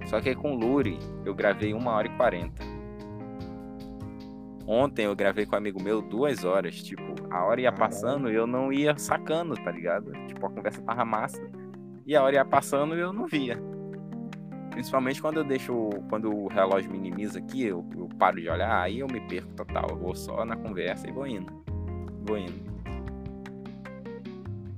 Só 0.04 0.20
que 0.20 0.34
com 0.34 0.52
o 0.52 0.58
Luri 0.58 0.98
eu 1.24 1.34
gravei 1.34 1.72
uma 1.72 1.92
hora 1.92 2.08
e 2.08 2.16
quarenta. 2.18 2.62
Ontem 4.66 5.06
eu 5.06 5.16
gravei 5.16 5.46
com 5.46 5.54
um 5.54 5.58
amigo 5.58 5.82
meu 5.82 6.02
duas 6.02 6.44
horas. 6.44 6.82
Tipo, 6.82 7.14
a 7.30 7.42
hora 7.42 7.62
ia 7.62 7.72
passando 7.72 8.30
e 8.30 8.34
eu 8.34 8.46
não 8.46 8.70
ia 8.70 8.94
sacando, 8.98 9.54
tá 9.54 9.70
ligado? 9.70 10.12
Tipo, 10.26 10.44
a 10.44 10.50
conversa 10.50 10.82
tava 10.82 11.06
massa. 11.06 11.40
E 12.06 12.14
a 12.14 12.22
hora 12.22 12.34
ia 12.34 12.44
passando 12.44 12.94
e 12.94 13.00
eu 13.00 13.14
não 13.14 13.26
via. 13.26 13.58
Principalmente 14.78 15.20
quando 15.20 15.38
eu 15.38 15.44
deixo. 15.44 15.90
Quando 16.08 16.32
o 16.32 16.47
relógio 16.47 16.88
minimiza 16.88 17.40
aqui, 17.40 17.64
eu, 17.64 17.85
eu 17.97 18.08
paro 18.16 18.40
de 18.40 18.49
olhar, 18.49 18.80
aí 18.80 19.00
eu 19.00 19.08
me 19.08 19.20
perco 19.23 19.52
total. 19.54 19.88
Eu 19.90 19.97
vou 19.97 20.14
só 20.14 20.44
na 20.44 20.54
conversa 20.54 21.08
e 21.08 21.11
vou 21.11 21.26
indo. 21.26 21.52
Vou 22.25 22.38
indo. 22.38 22.62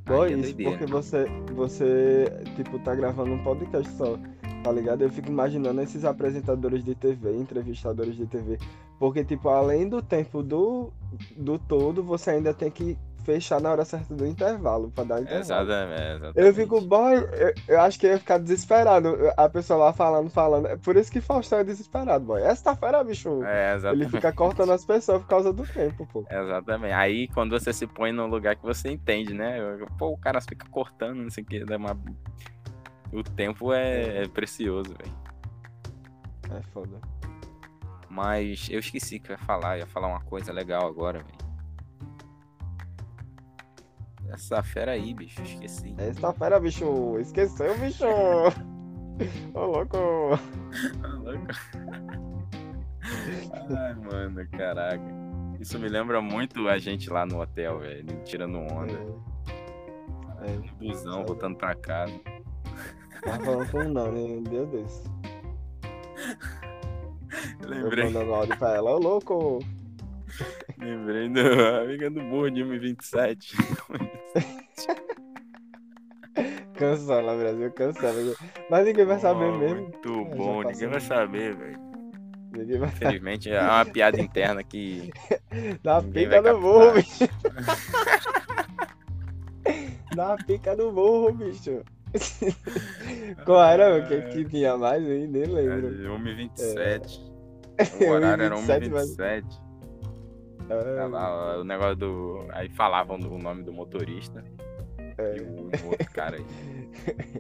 Bom, 0.07 0.25
é 0.25 0.33
isso 0.33 0.57
porque 0.57 0.87
você, 0.87 1.26
você, 1.52 2.25
tipo, 2.57 2.78
tá 2.78 2.95
gravando 2.95 3.35
um 3.35 3.42
podcast 3.42 3.92
só, 3.92 4.19
tá 4.64 4.73
ligado? 4.73 5.02
Eu 5.02 5.11
fico 5.11 5.28
imaginando 5.28 5.83
esses 5.83 6.02
apresentadores 6.02 6.83
de 6.83 6.95
TV, 6.95 7.37
entrevistadores 7.37 8.16
de 8.16 8.26
TV, 8.26 8.57
porque, 8.99 9.23
tipo, 9.23 9.50
além 9.50 9.87
do 9.87 10.00
tempo 10.00 10.42
do, 10.42 10.95
do 11.37 11.59
todo, 11.59 12.02
você 12.02 12.30
ainda 12.30 12.54
tem 12.54 12.71
que 12.71 12.97
fechar 13.30 13.60
na 13.60 13.70
hora 13.70 13.84
certa 13.84 14.12
do 14.12 14.26
intervalo, 14.26 14.90
pra 14.90 15.04
dar 15.04 15.20
intervalo. 15.20 15.40
Exatamente. 15.42 16.02
exatamente. 16.02 16.38
Eu 16.38 16.54
fico, 16.54 16.80
boy, 16.80 17.14
eu, 17.14 17.54
eu 17.68 17.80
acho 17.80 17.99
que 17.99 18.06
ia 18.08 18.18
ficar 18.18 18.38
desesperado, 18.38 19.16
a 19.37 19.49
pessoa 19.49 19.78
lá 19.78 19.92
falando, 19.92 20.28
falando, 20.30 20.66
é 20.66 20.76
por 20.76 20.96
isso 20.96 21.12
que 21.12 21.20
Faustão 21.20 21.60
é 21.60 21.64
desesperado, 21.64 22.25
boy. 22.25 22.42
Essa 22.42 22.75
fera, 22.75 23.04
bicho, 23.04 23.44
É, 23.44 23.68
ele 23.68 23.76
exatamente. 23.76 24.10
fica 24.10 24.32
cortando 24.32 24.72
as 24.72 24.84
pessoas 24.84 25.22
por 25.22 25.28
causa 25.28 25.52
do 25.52 25.64
tempo, 25.64 26.06
pô. 26.12 26.25
Exatamente. 26.28 26.92
Aí 26.92 27.28
quando 27.28 27.58
você 27.58 27.72
se 27.72 27.87
põe 27.87 28.10
num 28.10 28.26
lugar 28.26 28.56
que 28.56 28.62
você 28.64 28.90
entende, 28.90 29.32
né? 29.32 29.58
Pô, 29.96 30.08
o 30.08 30.18
cara 30.18 30.40
fica 30.40 30.66
cortando, 30.70 31.18
não 31.18 31.30
sei 31.30 31.44
o 31.44 31.46
que, 31.46 31.64
dá 31.64 31.76
uma. 31.76 31.96
O 33.12 33.22
tempo 33.22 33.72
é, 33.72 34.25
é 34.25 34.28
precioso, 34.28 34.94
velho. 34.96 35.12
É 36.58 36.62
foda. 36.72 37.00
Mas 38.08 38.68
eu 38.70 38.80
esqueci 38.80 39.20
que 39.20 39.30
eu 39.30 39.34
ia 39.34 39.38
falar, 39.38 39.76
eu 39.76 39.80
ia 39.80 39.87
falar 39.87 40.08
uma 40.08 40.20
coisa 40.20 40.52
legal 40.52 40.87
agora, 40.87 41.18
velho. 41.18 41.50
Essa 44.32 44.62
fera 44.62 44.92
aí, 44.92 45.12
bicho, 45.14 45.42
esqueci. 45.42 45.94
Essa 45.99 46.32
fera, 46.32 46.60
bicho, 46.60 47.18
esqueceu, 47.18 47.76
bicho. 47.78 48.04
Ô, 49.54 49.66
louco. 49.66 49.99
Tá 51.02 51.08
louco? 51.08 51.46
Ai, 53.76 53.94
mano, 53.94 54.49
caraca. 54.50 55.02
Isso 55.58 55.78
me 55.78 55.88
lembra 55.88 56.20
muito 56.22 56.68
a 56.68 56.78
gente 56.78 57.10
lá 57.10 57.26
no 57.26 57.40
hotel, 57.42 57.80
velho, 57.80 58.22
tirando 58.25 58.58
onda, 58.58 58.99
É, 60.42 60.52
no 60.52 60.72
busão, 60.78 61.25
voltando 61.26 61.56
pra 61.56 61.75
casa. 61.75 62.18
tava 63.22 63.44
falando 63.44 63.70
com 63.70 63.84
não, 63.84 64.12
né? 64.12 64.20
Um 64.20 64.42
dia 64.44 64.64
desse. 64.66 65.04
Eu 67.62 67.68
Eu 67.68 67.68
lembrei, 67.68 68.04
mandando 68.10 68.34
áudio 68.34 68.56
pra 68.58 68.75
ela, 68.75 68.90
ô 68.92 68.99
louco. 68.99 69.58
Lembrei 70.80 71.28
do 71.30 71.40
amiga 71.82 72.10
do 72.10 72.20
burro 72.22 72.50
de 72.50 72.62
1,27. 72.62 73.54
Cancela, 76.75 77.37
Brasil, 77.37 77.70
cancela. 77.72 78.34
Mas 78.70 78.87
ninguém 78.87 79.04
vai 79.04 79.18
saber 79.20 79.44
Oh, 79.44 79.58
mesmo. 79.58 79.76
Muito 79.82 80.08
É, 80.08 80.34
bom, 80.37 80.62
ninguém 80.62 80.88
vai 80.88 81.00
saber, 81.00 81.54
velho. 81.54 81.78
Vai 82.78 82.88
Infelizmente 82.88 83.50
é 83.50 83.60
uma 83.60 83.84
piada 83.84 84.20
interna 84.20 84.62
que. 84.64 85.10
Ninguém 85.52 86.12
pica 86.12 86.40
no 86.42 86.60
burro, 86.60 86.92
bicho. 86.94 87.28
Dá 90.16 90.34
a 90.34 90.37
pica 90.37 90.75
no 90.75 90.90
burro, 90.90 91.32
bicho. 91.32 91.82
Qual 93.44 93.62
era 93.62 93.99
o 93.99 94.08
que, 94.08 94.22
que 94.22 94.44
tinha 94.46 94.76
mais 94.76 95.04
aí? 95.04 95.28
Nem 95.28 95.44
lembro. 95.44 95.88
1,27. 96.18 97.20
É. 97.78 98.04
O 98.04 98.10
horário 98.10 98.44
era 98.44 98.56
1,27, 98.56 98.90
mas- 98.90 99.16
1,27. 100.76 101.10
Tava 101.10 101.58
O 101.58 101.64
negócio 101.64 101.96
do. 101.96 102.46
Aí 102.50 102.68
falavam 102.68 103.16
o 103.16 103.38
nome 103.38 103.62
do 103.62 103.72
motorista 103.72 104.44
é. 105.18 105.36
e 105.36 105.40
o, 105.42 105.70
o 105.84 105.90
outro 105.90 106.10
cara 106.12 106.36
aí. 106.36 106.46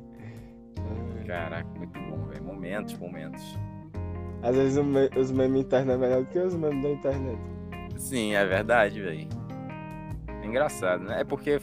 Caraca, 1.26 1.68
muito 1.76 1.98
bom, 2.00 2.26
velho. 2.26 2.44
Momentos, 2.44 2.98
momentos. 2.98 3.58
Às 4.42 4.56
vezes 4.56 4.84
os 5.16 5.30
memes 5.30 5.60
internos 5.60 5.94
é 5.94 5.98
melhor 5.98 6.22
do 6.22 6.26
que 6.26 6.38
os 6.38 6.54
memes 6.54 6.82
da 6.82 6.90
internet. 6.90 7.40
Sim, 7.96 8.34
é 8.34 8.44
verdade, 8.44 9.00
velho. 9.00 9.28
É 10.42 10.46
engraçado, 10.46 11.04
né? 11.04 11.20
É 11.20 11.24
porque 11.24 11.60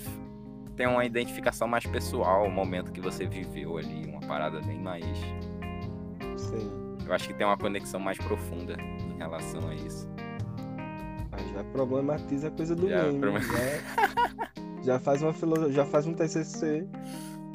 tem 0.76 0.88
uma 0.88 1.04
identificação 1.04 1.68
mais 1.68 1.86
pessoal, 1.86 2.46
o 2.46 2.52
momento 2.52 2.92
que 2.92 3.02
você 3.02 3.26
viveu 3.26 3.78
ali, 3.78 4.06
uma 4.06 4.22
parada 4.22 4.62
bem 4.62 4.80
mais. 4.80 5.06
Sim. 6.38 6.72
Eu 7.06 7.14
acho 7.14 7.28
que 7.28 7.34
tem 7.34 7.48
uma 7.48 7.58
conexão 7.58 8.00
mais 8.00 8.18
profunda 8.18 8.76
em 8.80 9.18
relação 9.18 9.68
a 9.68 9.74
isso. 9.74 10.08
Já 11.54 11.64
problematiza 11.66 12.48
a 12.48 12.52
coisa 12.52 12.76
do 12.76 12.88
Já 12.88 13.04
meme. 13.04 13.20
problem- 13.20 13.44
Já, 13.44 13.82
já 14.84 15.00
faz 15.00 15.22
uma 15.22 15.34
filosofia, 15.34 15.74
já 15.74 15.86
faz 15.86 16.06
um 16.08 16.14
TCC. 16.14 16.88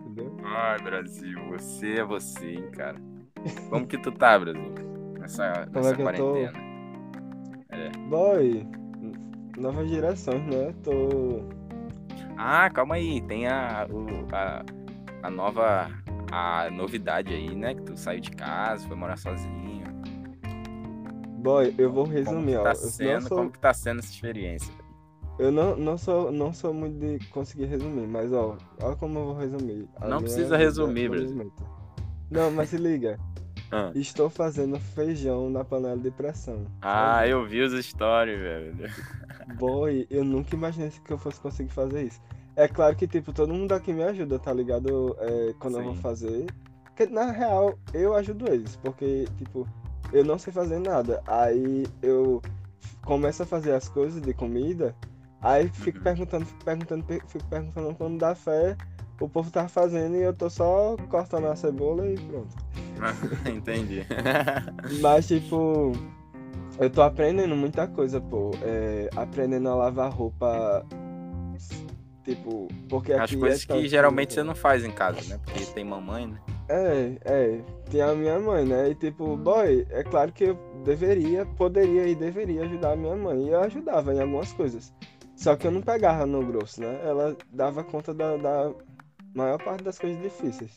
Entendeu? 0.00 0.36
Ai, 0.44 0.78
Brasil, 0.80 1.38
você 1.48 1.98
é 1.98 2.04
você, 2.04 2.54
hein, 2.54 2.70
cara. 2.72 2.98
Como 3.70 3.86
que 3.86 3.98
tu 3.98 4.12
tá, 4.12 4.38
Brasil? 4.38 4.74
Nessa, 5.18 5.68
Como 5.72 5.72
nessa 5.76 5.94
é 5.94 5.96
que 5.96 6.02
eu 6.02 6.12
tô? 6.12 6.32
quarentena. 6.34 6.72
Boy, 8.08 8.66
novas 9.58 9.88
direções, 9.88 10.42
né? 10.46 10.72
Tô. 10.82 11.42
Ah, 12.36 12.68
calma 12.70 12.96
aí, 12.96 13.20
tem 13.22 13.46
a, 13.46 13.86
a, 14.32 14.64
a 15.22 15.30
nova. 15.30 15.90
A 16.34 16.70
novidade 16.70 17.32
aí, 17.34 17.54
né? 17.54 17.74
Que 17.74 17.82
tu 17.82 17.96
saiu 17.96 18.20
de 18.20 18.30
casa, 18.30 18.86
foi 18.88 18.96
morar 18.96 19.18
sozinho. 19.18 19.81
Boy, 21.42 21.74
eu 21.76 21.92
vou 21.92 22.04
Como 22.04 22.16
resumir, 22.16 22.56
ó. 22.56 22.62
tá 22.62 22.74
sendo, 22.74 23.28
sou, 23.28 23.38
como 23.38 23.50
que 23.50 23.58
tá 23.58 23.74
sendo 23.74 23.98
essa 23.98 24.12
experiência? 24.12 24.72
eu 25.38 25.50
não, 25.50 25.76
não 25.76 25.98
sou, 25.98 26.30
não 26.30 26.52
sou 26.52 26.72
muito 26.72 26.98
de 26.98 27.26
conseguir 27.28 27.64
resumir, 27.64 28.06
mas 28.06 28.32
ó, 28.32 28.56
olha 28.80 28.96
como 28.96 29.18
eu 29.18 29.24
vou 29.26 29.34
resumir. 29.36 29.88
A 30.00 30.06
Não 30.06 30.20
precisa 30.20 30.56
resumir, 30.56 31.08
no 31.08 31.16
Brasil. 31.16 31.52
Não, 32.30 32.50
mas 32.52 32.68
se 32.68 32.76
liga. 32.76 33.18
Ah. 33.72 33.90
Estou 33.94 34.30
fazendo 34.30 34.78
feijão 34.78 35.50
na 35.50 35.64
panela 35.64 35.96
de 35.96 36.10
pressão. 36.10 36.66
Ah, 36.80 37.26
eu 37.26 37.44
vi 37.44 37.62
os 37.62 37.72
stories, 37.84 38.38
velho. 38.38 38.74
Boy, 39.58 40.06
eu 40.10 40.22
nunca 40.24 40.54
imaginei 40.54 40.90
que 40.90 41.12
eu 41.12 41.18
fosse 41.18 41.40
conseguir 41.40 41.70
fazer 41.72 42.04
isso. 42.04 42.20
É 42.54 42.68
claro 42.68 42.94
que, 42.94 43.08
tipo, 43.08 43.32
todo 43.32 43.52
mundo 43.52 43.72
aqui 43.72 43.92
me 43.92 44.04
ajuda, 44.04 44.38
tá 44.38 44.52
ligado? 44.52 45.16
É, 45.18 45.54
quando 45.58 45.78
eu 45.78 45.84
vou 45.84 45.94
Sim. 45.94 46.02
fazer. 46.02 46.46
Porque, 46.84 47.06
na 47.06 47.30
real, 47.32 47.78
eu 47.94 48.14
ajudo 48.14 48.46
eles, 48.46 48.76
porque, 48.76 49.24
tipo, 49.38 49.66
eu 50.12 50.24
não 50.24 50.38
sei 50.38 50.52
fazer 50.52 50.78
nada. 50.78 51.22
Aí 51.26 51.86
eu 52.02 52.40
começo 53.04 53.42
a 53.42 53.46
fazer 53.46 53.72
as 53.72 53.88
coisas 53.88 54.20
de 54.22 54.32
comida, 54.32 54.94
aí 55.40 55.68
fico 55.68 55.98
Uhum. 55.98 56.04
perguntando, 56.04 56.46
fico 56.46 56.64
perguntando, 56.64 57.04
pe- 57.04 57.22
fico 57.26 57.44
perguntando 57.46 57.94
quando 57.94 58.18
dá 58.18 58.34
fé, 58.34 58.76
o 59.20 59.28
povo 59.28 59.50
tá 59.50 59.68
fazendo 59.68 60.16
e 60.16 60.22
eu 60.22 60.32
tô 60.34 60.48
só 60.50 60.96
cortando 61.08 61.46
a 61.46 61.56
cebola 61.56 62.06
e 62.08 62.16
pronto. 62.18 62.54
Entendi. 63.52 64.06
Mas, 65.00 65.26
tipo, 65.26 65.92
eu 66.78 66.90
tô 66.90 67.02
aprendendo 67.02 67.54
muita 67.56 67.86
coisa, 67.88 68.20
pô. 68.20 68.50
É, 68.62 69.08
aprendendo 69.16 69.68
a 69.68 69.74
lavar 69.74 70.12
roupa. 70.12 70.84
Tipo, 72.24 72.68
porque 72.88 73.12
As 73.12 73.22
aqui 73.22 73.36
coisas 73.36 73.64
é 73.68 73.72
que 73.72 73.88
geralmente 73.88 74.32
você 74.34 74.42
não 74.44 74.54
faz 74.54 74.84
em 74.84 74.92
casa, 74.92 75.20
né? 75.28 75.40
Porque 75.44 75.64
tem 75.66 75.84
mamãe, 75.84 76.26
né? 76.28 76.38
É, 76.72 77.18
é. 77.24 77.60
Tem 77.90 78.00
a 78.00 78.14
minha 78.14 78.38
mãe, 78.40 78.64
né? 78.64 78.90
E 78.90 78.94
tipo, 78.94 79.36
boy, 79.36 79.86
é 79.90 80.02
claro 80.02 80.32
que 80.32 80.44
eu 80.44 80.54
deveria, 80.84 81.44
poderia 81.44 82.06
e 82.06 82.14
deveria 82.14 82.62
ajudar 82.62 82.92
a 82.92 82.96
minha 82.96 83.14
mãe. 83.14 83.44
E 83.44 83.50
eu 83.50 83.60
ajudava 83.60 84.14
em 84.14 84.20
algumas 84.20 84.52
coisas. 84.54 84.92
Só 85.36 85.54
que 85.54 85.66
eu 85.66 85.70
não 85.70 85.82
pegava 85.82 86.24
no 86.24 86.44
grosso, 86.46 86.80
né? 86.80 87.00
Ela 87.04 87.36
dava 87.52 87.84
conta 87.84 88.14
da, 88.14 88.36
da 88.36 88.72
maior 89.34 89.62
parte 89.62 89.84
das 89.84 89.98
coisas 89.98 90.20
difíceis. 90.22 90.74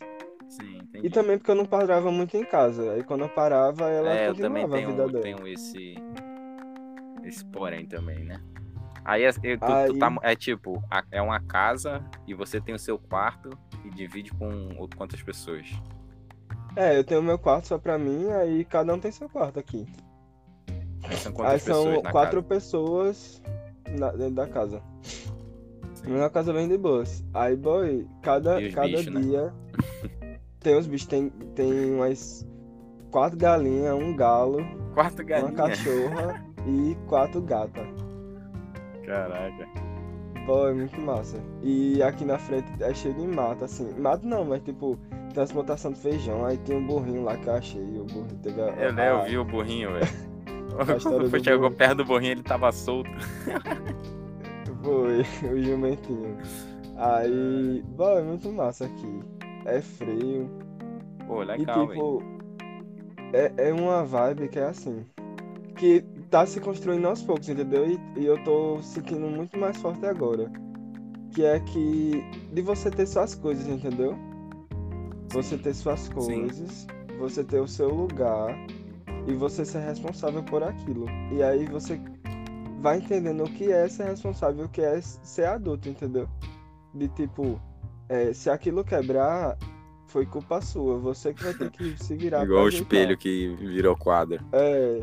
Sim, 0.50 0.78
entendi. 0.78 1.08
E 1.08 1.10
também 1.10 1.38
porque 1.38 1.52
eu 1.52 1.56
não 1.56 1.66
parava 1.66 2.12
muito 2.12 2.36
em 2.36 2.44
casa. 2.44 2.92
Aí 2.92 3.04
quando 3.04 3.22
eu 3.22 3.30
parava, 3.30 3.90
ela 3.90 4.18
é, 4.18 4.30
eu 4.30 4.36
também 4.36 4.64
continuava 4.64 4.76
a 4.76 4.92
vida 4.92 5.10
tenho, 5.10 5.12
dela. 5.12 5.24
tenho 5.24 5.48
esse. 5.48 5.96
Esse 7.24 7.46
porém 7.46 7.86
também, 7.86 8.26
né? 8.26 8.42
Aí, 9.06 9.24
é- 9.24 9.30
eu- 9.44 9.60
tu, 9.60 9.66
tu 9.68 9.72
Aí- 9.72 10.00
tá- 10.00 10.16
é 10.24 10.36
tipo, 10.36 10.82
é 11.12 11.22
uma 11.22 11.40
casa 11.40 12.04
e 12.28 12.34
você 12.34 12.60
tem 12.60 12.74
o 12.74 12.80
seu 12.80 12.98
quarto 12.98 13.52
e 13.86 13.90
divide 13.92 14.32
com 14.32 14.70
quantas 14.98 15.22
pessoas? 15.22 15.68
É, 16.76 16.98
eu 16.98 17.04
tenho 17.04 17.22
meu 17.22 17.38
quarto 17.38 17.68
só 17.68 17.78
pra 17.78 17.98
mim, 18.00 18.30
aí 18.32 18.66
cada 18.66 18.94
um 18.94 19.00
tem 19.00 19.12
seu 19.12 19.30
quarto 19.30 19.60
aqui. 19.60 19.86
Aí 21.04 21.16
são 21.18 21.32
Aí 21.46 21.60
são 21.60 22.02
quatro 22.12 22.42
casa? 22.42 22.48
pessoas 22.48 23.42
na- 23.98 24.12
dentro 24.12 24.34
da 24.36 24.48
casa. 24.48 24.82
Sim. 25.94 26.16
Uma 26.16 26.30
casa 26.30 26.52
bem 26.52 26.68
de 26.68 26.78
boas. 26.78 27.24
Aí, 27.34 27.56
boy, 27.56 28.08
cada, 28.24 28.58
cada 28.72 28.88
bichos, 28.88 29.06
né? 29.14 29.22
dia 29.22 29.54
tem 30.60 30.76
os 30.78 30.88
bichos, 30.88 31.08
tem, 31.08 31.30
tem 31.30 31.94
umas 31.94 32.46
quatro 33.12 33.38
galinhas, 33.38 33.94
um 33.94 34.16
galo, 34.16 34.58
uma 34.96 35.10
galinha. 35.12 35.52
cachorra 35.54 36.44
e 36.68 36.96
quatro 37.08 37.40
gatas. 37.42 37.88
Caraca. 39.06 39.68
Boy, 40.46 40.74
muito 40.74 41.02
massa. 41.02 41.38
E 41.64 42.02
aqui 42.04 42.24
na 42.24 42.38
frente 42.38 42.68
é 42.80 42.94
cheio 42.94 43.16
de 43.16 43.28
mato, 43.28 43.66
assim. 43.66 43.92
Mato 44.00 44.28
não, 44.28 44.46
mas 44.46 44.62
tipo, 44.62 44.98
transportação 45.34 45.92
de 45.92 46.00
feijão. 46.00 46.46
Aí 46.46 46.58
tem 46.60 46.78
um 46.78 46.86
burrinho 46.86 47.24
lá 47.24 47.36
que 47.38 47.48
eu 47.48 47.54
achei. 47.54 47.82
E 47.82 48.00
o 48.00 48.06
burrinho 48.06 48.40
teve 48.44 48.62
a. 48.62 48.66
Eu, 48.66 48.94
né, 48.94 49.12
eu 49.12 49.24
vi 49.24 49.38
o 49.38 49.46
burrinho, 49.46 49.94
velho. 49.94 50.08
Quando 51.04 51.30
do 51.30 51.44
chegou 51.44 51.72
perto 51.72 51.98
do 51.98 52.06
burrinho, 52.06 52.34
ele 52.34 52.44
tava 52.44 52.72
solto. 52.72 53.10
Foi, 54.84 55.22
o 55.50 55.64
jumentinho. 55.64 56.38
Aí, 56.98 57.84
boy, 57.88 58.24
muito 58.24 58.52
massa 58.52 58.86
aqui. 58.86 59.20
É 59.66 59.82
frio. 59.82 60.50
Pô, 61.26 61.44
E 61.44 61.46
legal, 61.46 61.88
velho. 61.88 62.00
tipo, 62.00 62.24
é, 63.34 63.70
é 63.70 63.74
uma 63.74 64.04
vibe 64.06 64.48
que 64.50 64.60
é 64.60 64.66
assim. 64.66 65.06
Que 65.76 66.06
tá 66.30 66.46
se 66.46 66.60
construindo 66.60 67.08
aos 67.08 67.22
poucos, 67.22 67.50
entendeu? 67.50 67.90
E, 67.90 68.00
e 68.20 68.26
eu 68.26 68.42
tô 68.44 68.82
sentindo 68.82 69.28
muito 69.28 69.58
mais 69.58 69.78
forte 69.78 70.06
agora. 70.06 70.52
Que 71.32 71.46
é 71.46 71.60
que. 71.60 72.24
De 72.52 72.62
você 72.62 72.90
ter 72.90 73.06
suas 73.06 73.36
coisas, 73.36 73.68
entendeu? 73.68 74.16
Você 75.30 75.58
ter 75.58 75.74
suas 75.74 76.08
coisas, 76.10 76.72
Sim. 76.72 76.88
você 77.20 77.44
ter 77.44 77.60
o 77.60 77.68
seu 77.68 77.90
lugar 77.90 78.56
e 79.28 79.34
você 79.34 79.66
ser 79.66 79.80
responsável 79.80 80.44
por 80.44 80.64
aquilo. 80.64 81.08
E 81.32 81.44
aí 81.44 81.66
você 81.66 82.00
vai 82.80 83.00
entendendo 83.00 83.44
o 83.44 83.52
que 83.52 83.72
é 83.72 83.88
ser 83.90 84.06
responsável, 84.06 84.66
o 84.66 84.70
que 84.70 84.82
é 84.82 85.02
ser 85.02 85.46
adulto, 85.46 85.90
entendeu? 85.90 86.30
De 86.94 87.08
tipo, 87.10 87.60
é, 88.08 88.32
se 88.32 88.50
aquilo 88.50 88.84
quebrar, 88.84 89.58
foi 90.08 90.26
culpa 90.26 90.62
sua. 90.62 90.98
Você 91.00 91.34
que 91.34 91.44
vai 91.44 91.54
ter 91.54 91.70
que 91.72 92.04
se 92.04 92.16
virar. 92.16 92.44
Igual 92.44 92.66
o 92.66 92.70
espelho 92.70 93.18
que 93.18 93.56
virou 93.56 93.96
quadro. 93.96 94.44
É. 94.52 95.02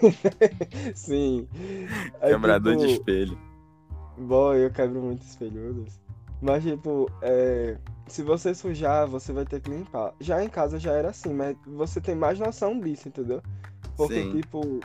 Sim. 0.94 1.48
Quebrador 2.20 2.74
tipo, 2.76 2.86
de 2.86 2.92
espelho. 2.92 3.38
Bom, 4.16 4.54
eu 4.54 4.70
quebro 4.70 5.00
muito 5.00 5.22
espelho, 5.22 5.86
Mas, 6.42 6.62
tipo, 6.62 7.10
é, 7.22 7.78
se 8.06 8.22
você 8.22 8.54
sujar, 8.54 9.06
você 9.06 9.32
vai 9.32 9.46
ter 9.46 9.60
que 9.60 9.70
limpar. 9.70 10.12
Já 10.20 10.44
em 10.44 10.48
casa 10.48 10.78
já 10.78 10.92
era 10.92 11.08
assim, 11.08 11.32
mas 11.32 11.56
você 11.66 12.00
tem 12.00 12.14
mais 12.14 12.38
noção 12.38 12.78
disso, 12.78 13.08
entendeu? 13.08 13.42
Porque, 13.96 14.22
Sim. 14.22 14.40
tipo, 14.40 14.80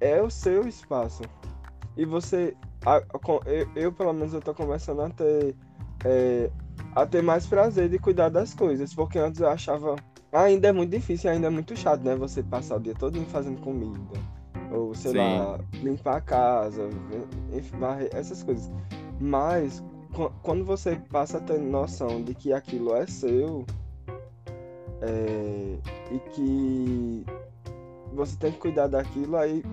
é 0.00 0.22
o 0.22 0.30
seu 0.30 0.66
espaço. 0.68 1.22
E 1.96 2.04
você. 2.04 2.56
eu, 3.46 3.68
eu, 3.74 3.92
pelo 3.92 4.12
menos, 4.12 4.32
eu 4.32 4.40
tô 4.40 4.54
começando 4.54 5.00
a 5.00 5.10
ter. 5.10 5.54
É, 6.04 6.50
a 6.94 7.06
ter 7.06 7.22
mais 7.22 7.46
prazer 7.46 7.88
de 7.88 7.98
cuidar 7.98 8.28
das 8.28 8.54
coisas, 8.54 8.94
porque 8.94 9.18
antes 9.18 9.40
eu 9.40 9.48
achava 9.48 9.96
ainda 10.32 10.68
é 10.68 10.72
muito 10.72 10.90
difícil, 10.90 11.30
ainda 11.30 11.48
é 11.48 11.50
muito 11.50 11.76
chato, 11.76 12.02
né? 12.02 12.16
Você 12.16 12.42
passar 12.42 12.76
o 12.76 12.80
dia 12.80 12.94
todo 12.94 13.20
fazendo 13.26 13.60
comida, 13.60 13.98
ou 14.70 14.94
sei 14.94 15.12
Sim. 15.12 15.18
lá, 15.18 15.60
limpar 15.82 16.16
a 16.16 16.20
casa, 16.20 16.88
enfim, 17.52 17.76
essas 18.12 18.42
coisas. 18.42 18.70
Mas 19.20 19.82
quando 20.42 20.64
você 20.64 20.96
passa 21.10 21.38
a 21.38 21.40
ter 21.40 21.58
noção 21.58 22.22
de 22.22 22.34
que 22.34 22.52
aquilo 22.52 22.94
é 22.94 23.06
seu 23.06 23.64
é, 25.00 25.78
e 26.10 26.18
que 26.30 27.26
você 28.12 28.36
tem 28.36 28.52
que 28.52 28.58
cuidar 28.58 28.86
daquilo, 28.86 29.36
aí 29.36 29.64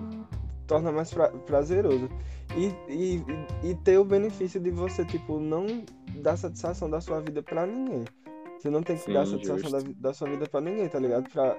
torna 0.66 0.90
mais 0.92 1.12
pra, 1.12 1.28
prazeroso. 1.28 2.08
E, 2.56 2.74
e, 2.88 3.24
e 3.62 3.74
ter 3.76 3.98
o 3.98 4.04
benefício 4.04 4.60
de 4.60 4.70
você, 4.70 5.04
tipo, 5.04 5.38
não 5.38 5.66
dar 6.16 6.36
satisfação 6.36 6.90
da 6.90 7.00
sua 7.00 7.20
vida 7.20 7.42
pra 7.42 7.66
ninguém. 7.66 8.04
Você 8.58 8.68
não 8.68 8.82
tem 8.82 8.96
que 8.96 9.02
Sim, 9.02 9.12
dar 9.12 9.26
satisfação 9.26 9.70
da, 9.70 9.78
da, 10.00 10.14
sua 10.14 10.28
vida 10.28 10.46
pra 10.46 10.60
ninguém, 10.60 10.88
tá 10.88 10.98
ligado? 10.98 11.30
Pra... 11.30 11.56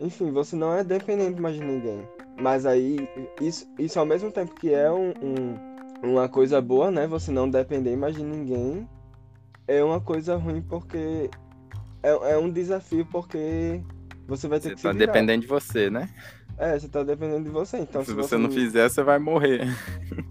Enfim, 0.00 0.30
você 0.30 0.56
não 0.56 0.74
é 0.74 0.84
dependente 0.84 1.40
mais 1.40 1.54
de 1.54 1.64
ninguém. 1.64 2.06
Mas 2.38 2.66
aí, 2.66 3.08
isso, 3.40 3.66
isso 3.78 3.98
ao 3.98 4.04
mesmo 4.04 4.30
tempo 4.30 4.54
que 4.54 4.72
é 4.72 4.90
um, 4.90 5.14
um, 5.22 6.10
uma 6.10 6.28
coisa 6.28 6.60
boa, 6.60 6.90
né? 6.90 7.06
Você 7.06 7.30
não 7.30 7.48
depender 7.48 7.96
mais 7.96 8.14
de 8.14 8.22
ninguém, 8.22 8.86
é 9.66 9.82
uma 9.82 10.00
coisa 10.00 10.36
ruim 10.36 10.60
porque. 10.60 11.30
É, 12.02 12.32
é 12.32 12.38
um 12.38 12.50
desafio 12.50 13.06
porque 13.06 13.80
você 14.28 14.46
vai 14.46 14.60
ter 14.60 14.70
você 14.70 14.74
que 14.74 14.82
tá 14.82 14.92
se 14.92 14.98
virar. 14.98 15.12
dependendo 15.12 15.42
de 15.42 15.48
você, 15.48 15.88
né? 15.88 16.08
É, 16.58 16.78
você 16.78 16.88
tá 16.88 17.02
dependendo 17.02 17.44
de 17.44 17.50
você, 17.50 17.78
então. 17.78 18.02
Se, 18.02 18.10
se 18.10 18.14
você, 18.14 18.28
você 18.28 18.36
não 18.38 18.50
fizer, 18.50 18.88
você 18.88 19.02
vai 19.02 19.18
morrer. 19.18 19.66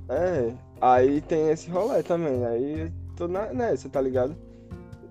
É, 0.09 0.53
aí 0.81 1.21
tem 1.21 1.49
esse 1.49 1.69
rolê 1.69 2.01
também. 2.03 2.45
Aí 2.45 2.91
tô 3.15 3.27
na, 3.27 3.53
nessa, 3.53 3.89
tá 3.89 4.01
ligado? 4.01 4.35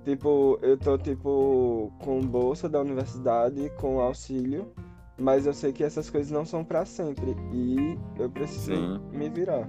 Tipo, 0.04 0.58
eu 0.60 0.76
tô, 0.76 0.98
tipo, 0.98 1.90
com 2.00 2.20
bolsa 2.20 2.68
da 2.68 2.80
universidade, 2.80 3.72
com 3.80 4.00
auxílio, 4.00 4.70
mas 5.18 5.46
eu 5.46 5.54
sei 5.54 5.72
que 5.72 5.82
essas 5.82 6.10
coisas 6.10 6.30
não 6.30 6.44
são 6.44 6.62
para 6.62 6.84
sempre 6.84 7.34
e 7.52 7.98
eu 8.18 8.28
preciso 8.28 8.74
Sim. 8.74 9.00
me 9.12 9.28
virar. 9.30 9.66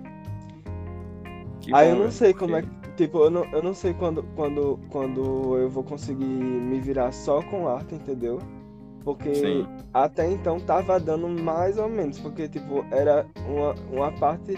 Que 1.61 1.73
Aí 1.73 1.89
bom, 1.89 1.95
eu 1.95 2.03
não 2.03 2.11
sei 2.11 2.33
como 2.33 2.55
é 2.55 2.61
que. 2.61 2.69
Tipo, 2.97 3.19
eu 3.19 3.29
não, 3.29 3.45
eu 3.51 3.63
não 3.63 3.73
sei 3.73 3.93
quando, 3.93 4.23
quando, 4.35 4.79
quando 4.89 5.57
eu 5.57 5.69
vou 5.69 5.83
conseguir 5.83 6.25
me 6.25 6.79
virar 6.79 7.11
só 7.11 7.41
com 7.41 7.67
arte, 7.67 7.95
entendeu? 7.95 8.39
Porque 9.05 9.35
Sim. 9.35 9.67
até 9.93 10.29
então 10.29 10.59
tava 10.59 10.99
dando 10.99 11.29
mais 11.29 11.77
ou 11.77 11.87
menos, 11.87 12.19
porque, 12.19 12.49
tipo, 12.49 12.83
era 12.89 13.23
uma, 13.47 13.75
uma 13.91 14.11
parte 14.11 14.57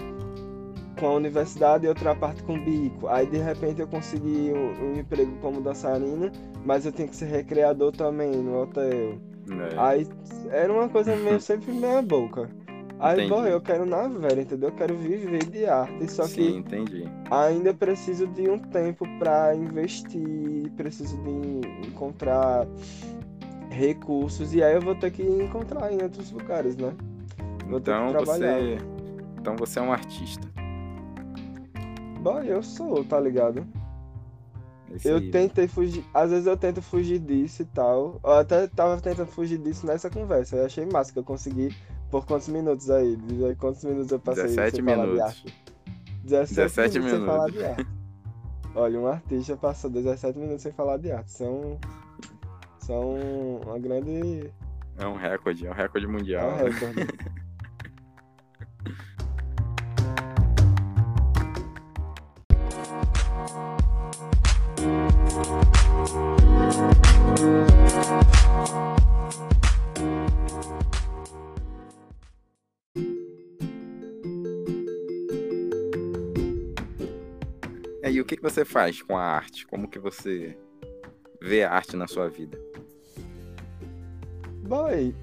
com 0.97 1.07
a 1.07 1.13
universidade 1.15 1.85
e 1.85 1.89
outra 1.89 2.15
parte 2.15 2.41
com 2.43 2.57
bico. 2.57 3.07
Aí 3.07 3.27
de 3.27 3.37
repente 3.37 3.81
eu 3.81 3.87
consegui 3.87 4.51
um, 4.53 4.85
um 4.85 4.99
emprego 4.99 5.33
como 5.41 5.61
dançarina, 5.61 6.31
mas 6.65 6.85
eu 6.85 6.93
tenho 6.93 7.09
que 7.09 7.15
ser 7.15 7.25
recreador 7.25 7.91
também 7.91 8.31
no 8.31 8.61
hotel. 8.61 9.19
É. 9.49 9.75
Aí 9.77 10.07
era 10.49 10.71
uma 10.71 10.87
coisa 10.87 11.15
meio 11.17 11.39
sempre 11.41 11.71
meia 11.73 12.01
boca. 12.01 12.49
Aí, 12.99 13.27
bom, 13.27 13.45
eu 13.45 13.61
quero 13.61 13.85
na 13.85 14.07
velha, 14.07 14.41
entendeu? 14.41 14.69
Eu 14.69 14.75
quero 14.75 14.95
viver 14.95 15.45
de 15.45 15.67
arte, 15.67 16.11
só 16.11 16.23
Sim, 16.23 16.33
que 16.33 16.57
entendi. 16.57 17.05
ainda 17.29 17.71
preciso 17.71 18.25
de 18.25 18.49
um 18.49 18.57
tempo 18.57 19.05
para 19.19 19.55
investir, 19.55 20.71
preciso 20.75 21.15
de 21.21 21.87
encontrar 21.87 22.65
recursos 23.77 24.53
e 24.53 24.63
aí 24.63 24.73
eu 24.73 24.81
vou 24.81 24.95
ter 24.95 25.11
que 25.11 25.23
encontrar 25.23 25.91
em 25.91 26.01
outros 26.01 26.31
lugares, 26.31 26.75
né? 26.75 26.93
Vou 27.67 27.79
então 27.79 28.13
você, 28.25 28.77
então 29.39 29.55
você 29.55 29.79
é 29.79 29.81
um 29.81 29.91
artista. 29.91 30.47
Bom, 32.21 32.39
eu 32.41 32.63
sou, 32.63 33.03
tá 33.03 33.19
ligado? 33.19 33.65
Esse 34.93 35.09
eu 35.09 35.17
aí, 35.17 35.31
tentei 35.31 35.67
fugir, 35.67 36.03
às 36.13 36.31
vezes 36.31 36.47
eu 36.47 36.57
tento 36.57 36.81
fugir 36.81 37.19
disso 37.19 37.61
e 37.61 37.65
tal. 37.65 38.19
Eu 38.23 38.31
até 38.31 38.67
tava 38.67 38.99
tentando 38.99 39.27
fugir 39.27 39.57
disso 39.57 39.85
nessa 39.85 40.09
conversa. 40.09 40.55
Eu 40.55 40.65
achei 40.65 40.85
massa 40.85 41.11
que 41.11 41.19
eu 41.19 41.23
consegui 41.23 41.75
por 42.09 42.25
quantos 42.25 42.47
minutos 42.47 42.89
aí? 42.89 43.17
Quantos 43.59 43.83
minutos 43.83 44.11
eu 44.11 44.19
passei 44.19 44.43
17 44.43 44.75
sem 44.75 44.83
minutos. 44.83 45.03
falar 45.03 45.13
de 45.13 45.21
arte. 45.21 45.55
17, 46.23 46.55
17 46.55 46.99
minutos, 46.99 47.17
sem 47.17 47.27
falar 47.27 47.51
de 47.51 47.65
arte. 47.65 47.87
Olha, 48.75 48.99
um 48.99 49.07
artista 49.07 49.57
passou 49.57 49.89
17 49.89 50.39
minutos 50.39 50.61
sem 50.61 50.71
falar 50.71 50.97
de 50.97 51.11
arte. 51.11 51.31
São. 51.31 51.79
São 52.87 53.59
uma 53.65 53.77
grande. 53.77 54.49
É 54.97 55.05
um 55.05 55.17
recorde, 55.17 55.67
é 55.67 55.69
um 55.69 55.73
recorde 55.73 56.07
mundial. 56.07 56.51
É 56.51 56.63
um 56.63 56.69
recorde. 56.69 57.07
E 78.09 78.21
o 78.21 78.25
que, 78.25 78.37
que 78.37 78.41
você 78.41 78.63
faz 78.63 79.01
com 79.01 79.17
a 79.17 79.21
arte? 79.21 79.67
Como 79.67 79.89
que 79.89 79.99
você 79.99 80.57
vê 81.41 81.63
a 81.63 81.71
arte 81.71 81.97
na 81.97 82.07
sua 82.07 82.29
vida? 82.29 82.57
Boy, 84.67 85.15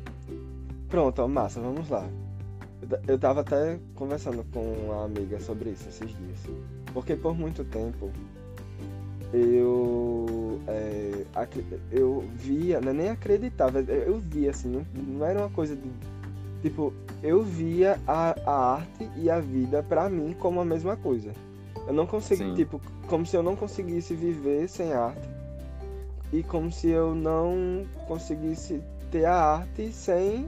pronto, 0.88 1.28
massa, 1.28 1.60
vamos 1.60 1.90
lá. 1.90 2.08
Eu 3.06 3.18
tava 3.18 3.42
até 3.42 3.78
conversando 3.94 4.42
com 4.50 4.60
uma 4.60 5.04
amiga 5.04 5.38
sobre 5.38 5.70
isso 5.70 5.86
esses 5.86 6.08
dias. 6.08 6.38
Porque 6.94 7.14
por 7.14 7.36
muito 7.36 7.62
tempo 7.64 8.10
eu 9.34 10.58
é, 10.66 11.26
eu 11.92 12.24
via, 12.36 12.80
não 12.80 12.90
é 12.90 12.94
nem 12.94 13.08
acreditava, 13.10 13.80
eu 13.80 14.18
via 14.18 14.50
assim, 14.50 14.68
não, 14.68 14.86
não 14.94 15.26
era 15.26 15.40
uma 15.40 15.50
coisa 15.50 15.76
de 15.76 15.90
tipo, 16.62 16.94
eu 17.22 17.42
via 17.42 18.00
a, 18.06 18.34
a 18.46 18.74
arte 18.76 19.10
e 19.16 19.28
a 19.28 19.40
vida 19.40 19.82
para 19.82 20.08
mim 20.08 20.34
como 20.38 20.58
a 20.58 20.64
mesma 20.64 20.96
coisa. 20.96 21.32
Eu 21.86 21.92
não 21.92 22.06
consegui, 22.06 22.54
tipo, 22.54 22.80
como 23.08 23.26
se 23.26 23.36
eu 23.36 23.42
não 23.42 23.54
conseguisse 23.54 24.14
viver 24.14 24.66
sem 24.70 24.94
arte. 24.94 25.28
E 26.32 26.42
como 26.42 26.72
se 26.72 26.88
eu 26.88 27.14
não 27.14 27.84
conseguisse 28.08 28.82
ter 29.14 29.26
a 29.26 29.36
arte 29.36 29.92
sem 29.92 30.44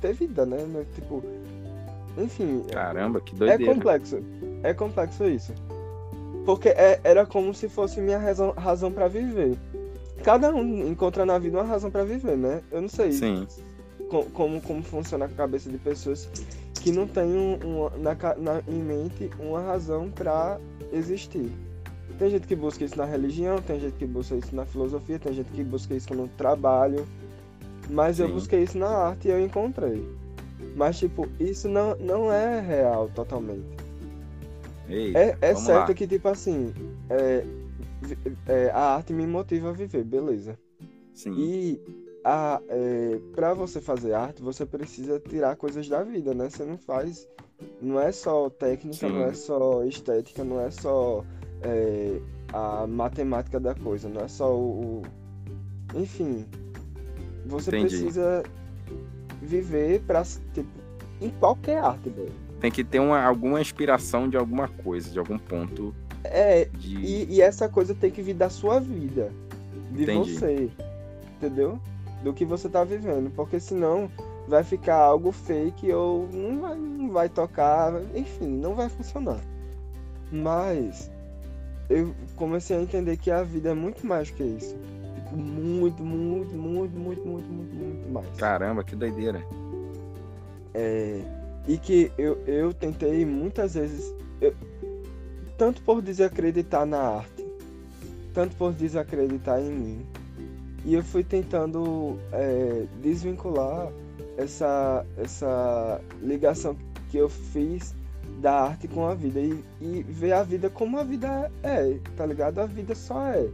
ter 0.00 0.12
vida, 0.12 0.44
né? 0.44 0.58
Tipo, 0.96 1.22
enfim. 2.16 2.64
Caramba, 2.72 3.20
que 3.20 3.32
doideira. 3.32 3.62
É 3.62 3.74
complexo. 3.74 4.18
É 4.64 4.74
complexo 4.74 5.24
isso. 5.24 5.54
Porque 6.44 6.70
é, 6.70 6.98
era 7.04 7.24
como 7.24 7.54
se 7.54 7.68
fosse 7.68 8.00
minha 8.00 8.18
razão, 8.18 8.50
razão 8.56 8.90
para 8.90 9.06
viver. 9.06 9.56
Cada 10.24 10.52
um 10.52 10.88
encontra 10.88 11.24
na 11.24 11.38
vida 11.38 11.58
uma 11.58 11.64
razão 11.64 11.92
para 11.92 12.02
viver, 12.02 12.36
né? 12.36 12.60
Eu 12.72 12.82
não 12.82 12.88
sei 12.88 13.12
Sim. 13.12 13.46
como, 14.32 14.60
como 14.60 14.82
funciona 14.82 15.26
a 15.26 15.28
cabeça 15.28 15.70
de 15.70 15.78
pessoas 15.78 16.28
que 16.74 16.90
não 16.90 17.06
têm 17.06 17.22
um, 17.24 17.54
um, 17.64 17.90
na, 18.00 18.16
na, 18.36 18.62
em 18.66 18.82
mente 18.82 19.30
uma 19.38 19.60
razão 19.60 20.10
para 20.10 20.58
existir. 20.92 21.52
Tem 22.18 22.30
gente 22.30 22.48
que 22.48 22.56
busca 22.56 22.84
isso 22.84 22.98
na 22.98 23.04
religião, 23.04 23.62
tem 23.62 23.78
gente 23.78 23.94
que 23.94 24.06
busca 24.06 24.34
isso 24.34 24.56
na 24.56 24.66
filosofia, 24.66 25.20
tem 25.20 25.32
gente 25.32 25.52
que 25.52 25.62
busca 25.62 25.94
isso 25.94 26.12
no 26.14 26.26
trabalho. 26.26 27.06
Mas 27.88 28.16
Sim. 28.16 28.22
eu 28.24 28.28
busquei 28.32 28.62
isso 28.62 28.76
na 28.78 28.88
arte 28.88 29.28
e 29.28 29.30
eu 29.30 29.40
encontrei. 29.40 30.06
Mas, 30.76 30.98
tipo, 30.98 31.26
isso 31.40 31.68
não, 31.68 31.96
não 31.96 32.32
é 32.32 32.60
real 32.60 33.08
totalmente. 33.14 33.64
Ei, 34.88 35.14
é 35.16 35.36
é 35.40 35.54
certo 35.54 35.88
lá. 35.88 35.94
que, 35.94 36.06
tipo 36.06 36.28
assim, 36.28 36.72
é, 37.10 37.44
é, 38.46 38.70
a 38.70 38.94
arte 38.96 39.12
me 39.12 39.26
motiva 39.26 39.70
a 39.70 39.72
viver, 39.72 40.04
beleza. 40.04 40.58
Sim. 41.14 41.32
E 41.36 41.80
a, 42.24 42.60
é, 42.68 43.18
para 43.34 43.54
você 43.54 43.80
fazer 43.80 44.14
arte, 44.14 44.42
você 44.42 44.64
precisa 44.64 45.18
tirar 45.20 45.56
coisas 45.56 45.88
da 45.88 46.02
vida, 46.02 46.34
né? 46.34 46.48
Você 46.48 46.64
não 46.64 46.78
faz. 46.78 47.28
Não 47.82 47.98
é 48.00 48.12
só 48.12 48.48
técnica, 48.50 49.08
Sim. 49.08 49.12
não 49.12 49.22
é 49.24 49.32
só 49.34 49.82
estética, 49.84 50.44
não 50.44 50.60
é 50.60 50.70
só 50.70 51.24
é, 51.62 52.20
a 52.52 52.86
matemática 52.86 53.58
da 53.58 53.74
coisa, 53.74 54.08
não 54.08 54.20
é 54.20 54.28
só 54.28 54.54
o. 54.54 55.02
o- 55.02 55.98
Enfim. 55.98 56.46
Você 57.48 57.70
Entendi. 57.70 57.96
precisa 57.96 58.42
viver 59.42 60.00
pra. 60.06 60.22
Tipo, 60.22 60.68
em 61.20 61.30
qualquer 61.30 61.78
arte, 61.78 62.08
velho. 62.10 62.32
Tem 62.60 62.70
que 62.70 62.84
ter 62.84 63.00
uma, 63.00 63.20
alguma 63.22 63.60
inspiração 63.60 64.28
de 64.28 64.36
alguma 64.36 64.68
coisa, 64.68 65.10
de 65.10 65.18
algum 65.18 65.38
ponto 65.38 65.94
É, 66.24 66.66
de. 66.66 66.96
E, 66.96 67.34
e 67.34 67.40
essa 67.40 67.68
coisa 67.68 67.94
tem 67.94 68.10
que 68.10 68.22
vir 68.22 68.34
da 68.34 68.48
sua 68.50 68.78
vida. 68.80 69.32
De 69.92 70.02
Entendi. 70.02 70.34
você. 70.34 70.70
Entendeu? 71.36 71.80
Do 72.22 72.32
que 72.32 72.44
você 72.44 72.68
tá 72.68 72.84
vivendo. 72.84 73.30
Porque 73.34 73.58
senão 73.58 74.10
vai 74.46 74.62
ficar 74.64 74.96
algo 74.96 75.30
fake 75.32 75.92
ou 75.92 76.28
não 76.32 76.60
vai, 76.60 76.76
não 76.76 77.10
vai 77.10 77.28
tocar. 77.28 77.92
Enfim, 78.14 78.48
não 78.48 78.74
vai 78.74 78.88
funcionar. 78.88 79.40
Mas 80.30 81.10
eu 81.88 82.14
comecei 82.36 82.76
a 82.76 82.82
entender 82.82 83.16
que 83.16 83.30
a 83.30 83.42
vida 83.42 83.70
é 83.70 83.74
muito 83.74 84.06
mais 84.06 84.30
que 84.30 84.42
isso. 84.42 84.76
Muito, 85.32 86.02
muito, 86.02 86.54
muito, 86.56 86.96
muito, 86.96 87.26
muito, 87.26 87.46
muito, 87.46 87.74
muito 87.74 88.12
mais. 88.12 88.36
Caramba, 88.36 88.82
que 88.82 88.96
doideira. 88.96 89.42
É, 90.74 91.20
e 91.66 91.76
que 91.78 92.10
eu, 92.16 92.38
eu 92.46 92.72
tentei 92.72 93.24
muitas 93.26 93.74
vezes, 93.74 94.14
eu- 94.40 94.54
tanto 95.56 95.82
por 95.82 96.00
desacreditar 96.00 96.86
na 96.86 96.98
arte, 96.98 97.46
tanto 98.32 98.54
por 98.56 98.72
desacreditar 98.72 99.60
em 99.60 99.70
mim, 99.70 100.06
e 100.84 100.94
eu 100.94 101.02
fui 101.02 101.24
tentando 101.24 102.18
é, 102.32 102.86
desvincular 103.02 103.90
essa, 104.36 105.04
essa 105.16 106.00
ligação 106.22 106.76
que 107.10 107.18
eu 107.18 107.28
fiz 107.28 107.94
da 108.40 108.52
arte 108.52 108.86
com 108.86 109.06
a 109.06 109.14
vida 109.14 109.40
e, 109.40 109.64
e 109.80 110.02
ver 110.04 110.32
a 110.32 110.42
vida 110.44 110.70
como 110.70 110.98
a 110.98 111.02
vida 111.02 111.50
é, 111.62 111.98
tá 112.16 112.24
ligado? 112.24 112.60
A 112.60 112.66
vida 112.66 112.94
só 112.94 113.26
é, 113.26 113.48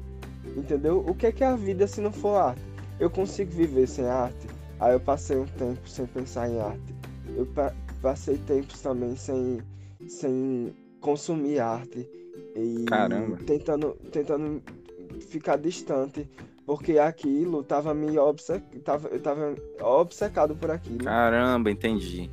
entendeu? 0.56 1.04
O 1.06 1.14
que 1.14 1.26
é 1.26 1.32
que 1.32 1.42
é 1.44 1.46
a 1.46 1.56
vida 1.56 1.86
se 1.86 2.00
não 2.00 2.12
for 2.12 2.36
arte? 2.36 2.62
Eu 3.00 3.10
consigo 3.10 3.50
viver 3.50 3.86
sem 3.86 4.06
arte? 4.06 4.46
Aí 4.80 4.92
eu 4.92 5.00
passei 5.00 5.36
um 5.36 5.46
tempo 5.46 5.88
sem 5.88 6.06
pensar 6.06 6.48
em 6.48 6.60
arte. 6.60 6.94
Eu 7.36 7.46
pa- 7.46 7.74
passei 8.02 8.36
tempos 8.38 8.80
também 8.80 9.16
sem, 9.16 9.58
sem 10.08 10.74
consumir 11.00 11.58
arte 11.60 12.08
e 12.56 12.84
Caramba. 12.86 13.36
tentando 13.46 13.90
tentando 14.12 14.62
ficar 15.28 15.56
distante 15.56 16.28
porque 16.66 16.98
aquilo 16.98 17.62
tava 17.62 17.92
me 17.94 18.16
obce... 18.18 18.58
tava, 18.84 19.08
eu 19.08 19.20
tava 19.20 19.54
obcecado 19.80 20.54
por 20.56 20.70
aquilo 20.70 21.04
Caramba, 21.04 21.70
entendi. 21.70 22.30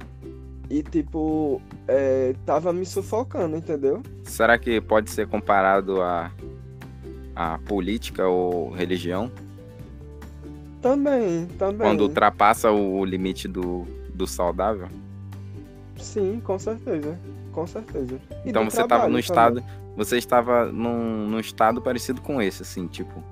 e 0.70 0.82
tipo 0.84 1.62
é, 1.88 2.34
tava 2.46 2.72
me 2.72 2.86
sufocando, 2.86 3.58
entendeu? 3.58 4.02
Será 4.24 4.58
que 4.58 4.80
pode 4.80 5.10
ser 5.10 5.28
comparado 5.28 6.02
a, 6.02 6.32
a 7.42 7.60
política 7.60 8.28
ou 8.28 8.70
religião? 8.72 9.32
Também, 10.82 11.46
também. 11.60 11.88
Quando 11.88 12.02
ultrapassa 12.02 12.72
o 12.72 13.06
limite 13.06 13.48
do, 13.48 13.86
do 14.14 14.26
saudável? 14.26 14.88
Sim, 15.98 16.42
com 16.44 16.58
certeza, 16.58 17.20
com 17.52 17.68
certeza. 17.68 18.20
E 18.44 18.50
Então 18.50 18.66
você 18.66 18.82
estava 18.82 19.04
também. 19.04 19.20
estado. 19.20 19.64
Você 19.96 20.18
estava 20.18 20.66
num, 20.72 21.28
num 21.28 21.40
estado 21.40 21.82
parecido 21.82 22.22
com 22.22 22.42
esse, 22.42 22.64
assim, 22.64 22.88
tipo. 22.88 23.24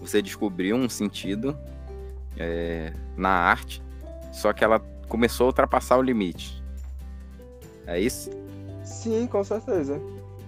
Você 0.00 0.20
descobriu 0.20 0.76
um 0.76 0.88
sentido 0.88 1.56
é, 2.36 2.92
na 3.16 3.30
arte, 3.30 3.82
só 4.32 4.52
que 4.52 4.62
ela 4.62 4.78
começou 5.08 5.44
a 5.44 5.48
ultrapassar 5.48 5.96
o 5.96 6.02
limite. 6.02 6.62
É 7.86 7.98
isso? 7.98 8.30
Sim, 8.84 9.26
com 9.26 9.42
certeza. 9.42 10.00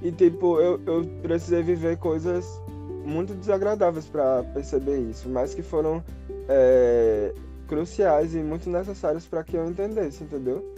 E 0.02 0.12
tipo, 0.12 0.60
eu, 0.60 0.80
eu 0.86 1.04
precisei 1.22 1.62
viver 1.62 1.96
coisas 1.96 2.60
muito 3.06 3.34
desagradáveis 3.34 4.06
pra 4.06 4.42
perceber 4.52 4.98
isso, 4.98 5.28
mas 5.28 5.54
que 5.54 5.62
foram 5.62 6.02
é, 6.48 7.32
cruciais 7.68 8.34
e 8.34 8.38
muito 8.38 8.68
necessárias 8.68 9.24
pra 9.24 9.44
que 9.44 9.56
eu 9.56 9.64
entendesse, 9.66 10.24
entendeu? 10.24 10.74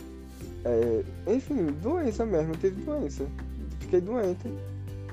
É, 0.65 1.05
enfim, 1.27 1.67
doença 1.83 2.27
mesmo, 2.27 2.53
eu 2.53 2.59
tive 2.59 2.83
doença. 2.83 3.27
Fiquei 3.81 4.01
doente. 4.01 4.53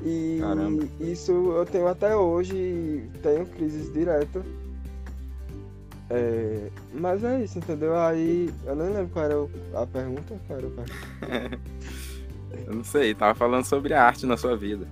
E 0.04 0.40
Caramba. 0.42 0.84
isso 1.00 1.32
eu 1.32 1.66
tenho 1.66 1.88
até 1.88 2.16
hoje, 2.16 3.10
tenho 3.24 3.46
crises 3.46 3.92
direto. 3.94 4.44
É, 6.10 6.70
mas 6.94 7.24
é 7.24 7.44
isso, 7.44 7.58
entendeu? 7.58 7.98
Aí 7.98 8.54
eu 8.66 8.76
nem 8.76 8.90
lembro 8.90 9.10
qual 9.14 9.26
era 9.26 9.36
a 9.82 9.88
pergunta. 9.88 10.40
Qual 10.48 10.60
era 10.60 10.68
a? 10.68 11.76
Eu 12.68 12.76
não 12.76 12.84
sei, 12.84 13.14
tava 13.14 13.34
falando 13.34 13.66
sobre 13.66 13.94
a 13.94 14.04
arte 14.04 14.26
na 14.26 14.38
sua 14.38 14.56
vida. 14.56 14.88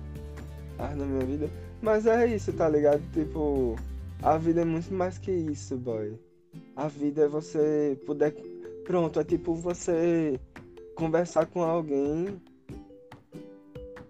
Ah, 0.78 0.94
na 0.94 1.04
minha 1.04 1.24
vida. 1.24 1.48
Mas 1.82 2.06
é 2.06 2.26
isso, 2.26 2.52
tá 2.52 2.68
ligado? 2.68 3.02
Tipo, 3.12 3.76
a 4.22 4.38
vida 4.38 4.62
é 4.62 4.64
muito 4.64 4.92
mais 4.92 5.18
que 5.18 5.30
isso, 5.30 5.76
boy. 5.76 6.14
A 6.76 6.88
vida 6.88 7.22
é 7.22 7.28
você 7.28 7.98
poder. 8.06 8.32
Pronto, 8.84 9.18
é 9.20 9.24
tipo 9.24 9.54
você 9.54 10.38
conversar 10.94 11.46
com 11.46 11.62
alguém 11.62 12.40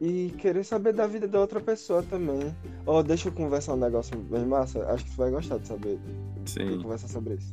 e 0.01 0.33
querer 0.39 0.65
saber 0.65 0.93
da 0.93 1.07
vida 1.07 1.27
da 1.27 1.41
outra 1.41 1.61
pessoa 1.61 2.03
também. 2.03 2.55
Ó, 2.87 3.03
deixa 3.03 3.29
eu 3.29 3.33
conversar 3.33 3.75
um 3.75 3.79
negócio 3.79 4.17
bem 4.19 4.45
massa. 4.45 4.85
Acho 4.87 5.05
que 5.05 5.11
tu 5.13 5.17
vai 5.17 5.31
gostar 5.31 5.59
de 5.59 5.67
saber. 5.67 5.99
Sim. 6.47 6.81
conversar 6.83 7.09
sobre 7.09 7.35
isso. 7.35 7.51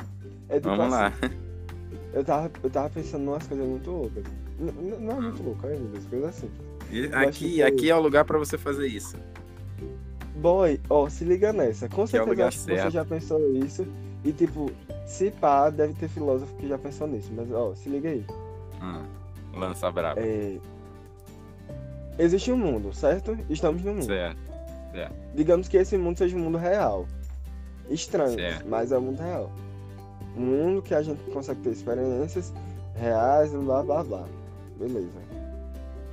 É 0.50 0.56
tipo 0.56 0.68
Vamos 0.76 0.92
lá. 0.92 1.08
assim, 1.08 1.36
Eu 2.14 2.26
tava, 2.26 2.52
eu 2.62 2.70
tava 2.70 2.90
pensando 2.90 3.24
umas 3.32 3.48
coisas 3.48 3.66
muito 3.66 3.90
loucas. 3.90 4.24
N- 4.60 4.72
n- 4.72 4.98
não 4.98 5.18
é 5.18 5.22
muito 5.22 5.42
louco, 5.44 5.66
é 5.66 5.78
coisas 6.10 6.26
assim. 6.30 6.50
E 6.92 7.06
aqui, 7.14 7.54
que- 7.54 7.64
aqui 7.64 7.90
é 7.90 7.96
o 7.96 8.02
lugar 8.02 8.26
pra 8.26 8.38
você 8.38 8.58
fazer 8.58 8.88
isso. 8.88 9.16
Boy, 10.42 10.82
ó, 10.90 11.08
se 11.08 11.24
liga 11.24 11.54
nessa. 11.54 11.88
Com 11.88 12.04
é 12.04 12.08
certeza 12.08 12.48
acho 12.48 12.58
que 12.58 12.64
você 12.64 12.76
certo. 12.76 12.92
já 12.92 13.06
pensou 13.06 13.56
isso. 13.56 13.88
E 14.24 14.32
tipo, 14.32 14.72
se 15.06 15.30
pá, 15.32 15.70
deve 15.70 15.94
ter 15.94 16.08
filósofo 16.10 16.54
que 16.56 16.68
já 16.68 16.78
pensou 16.78 17.08
nisso. 17.08 17.32
Mas 17.36 17.52
ó, 17.52 17.76
se 17.76 17.90
liga 17.90 18.10
aí. 18.10 18.26
Hum, 18.82 19.06
lança 19.54 19.92
brava. 19.92 20.20
É... 20.20 20.58
Existe 22.18 22.52
um 22.52 22.58
mundo, 22.58 22.92
certo? 22.94 23.38
Estamos 23.50 23.84
no 23.84 23.94
mundo. 23.94 24.06
Certo. 24.06 24.52
Digamos 25.34 25.68
que 25.68 25.78
esse 25.78 25.98
mundo 25.98 26.18
seja 26.18 26.36
um 26.36 26.40
mundo 26.40 26.58
real. 26.58 27.06
Estranho, 27.90 28.36
Certo. 28.36 28.68
mas 28.68 28.92
é 28.92 28.98
um 28.98 29.02
mundo 29.02 29.20
real. 29.20 29.52
Um 30.36 30.42
mundo 30.42 30.82
que 30.82 30.94
a 30.94 31.02
gente 31.02 31.22
consegue 31.32 31.62
ter 31.62 31.72
experiências 31.72 32.54
reais, 32.96 33.52
blá 33.52 33.84
blá 33.84 34.04
blá. 34.04 34.26
Beleza. 34.78 35.10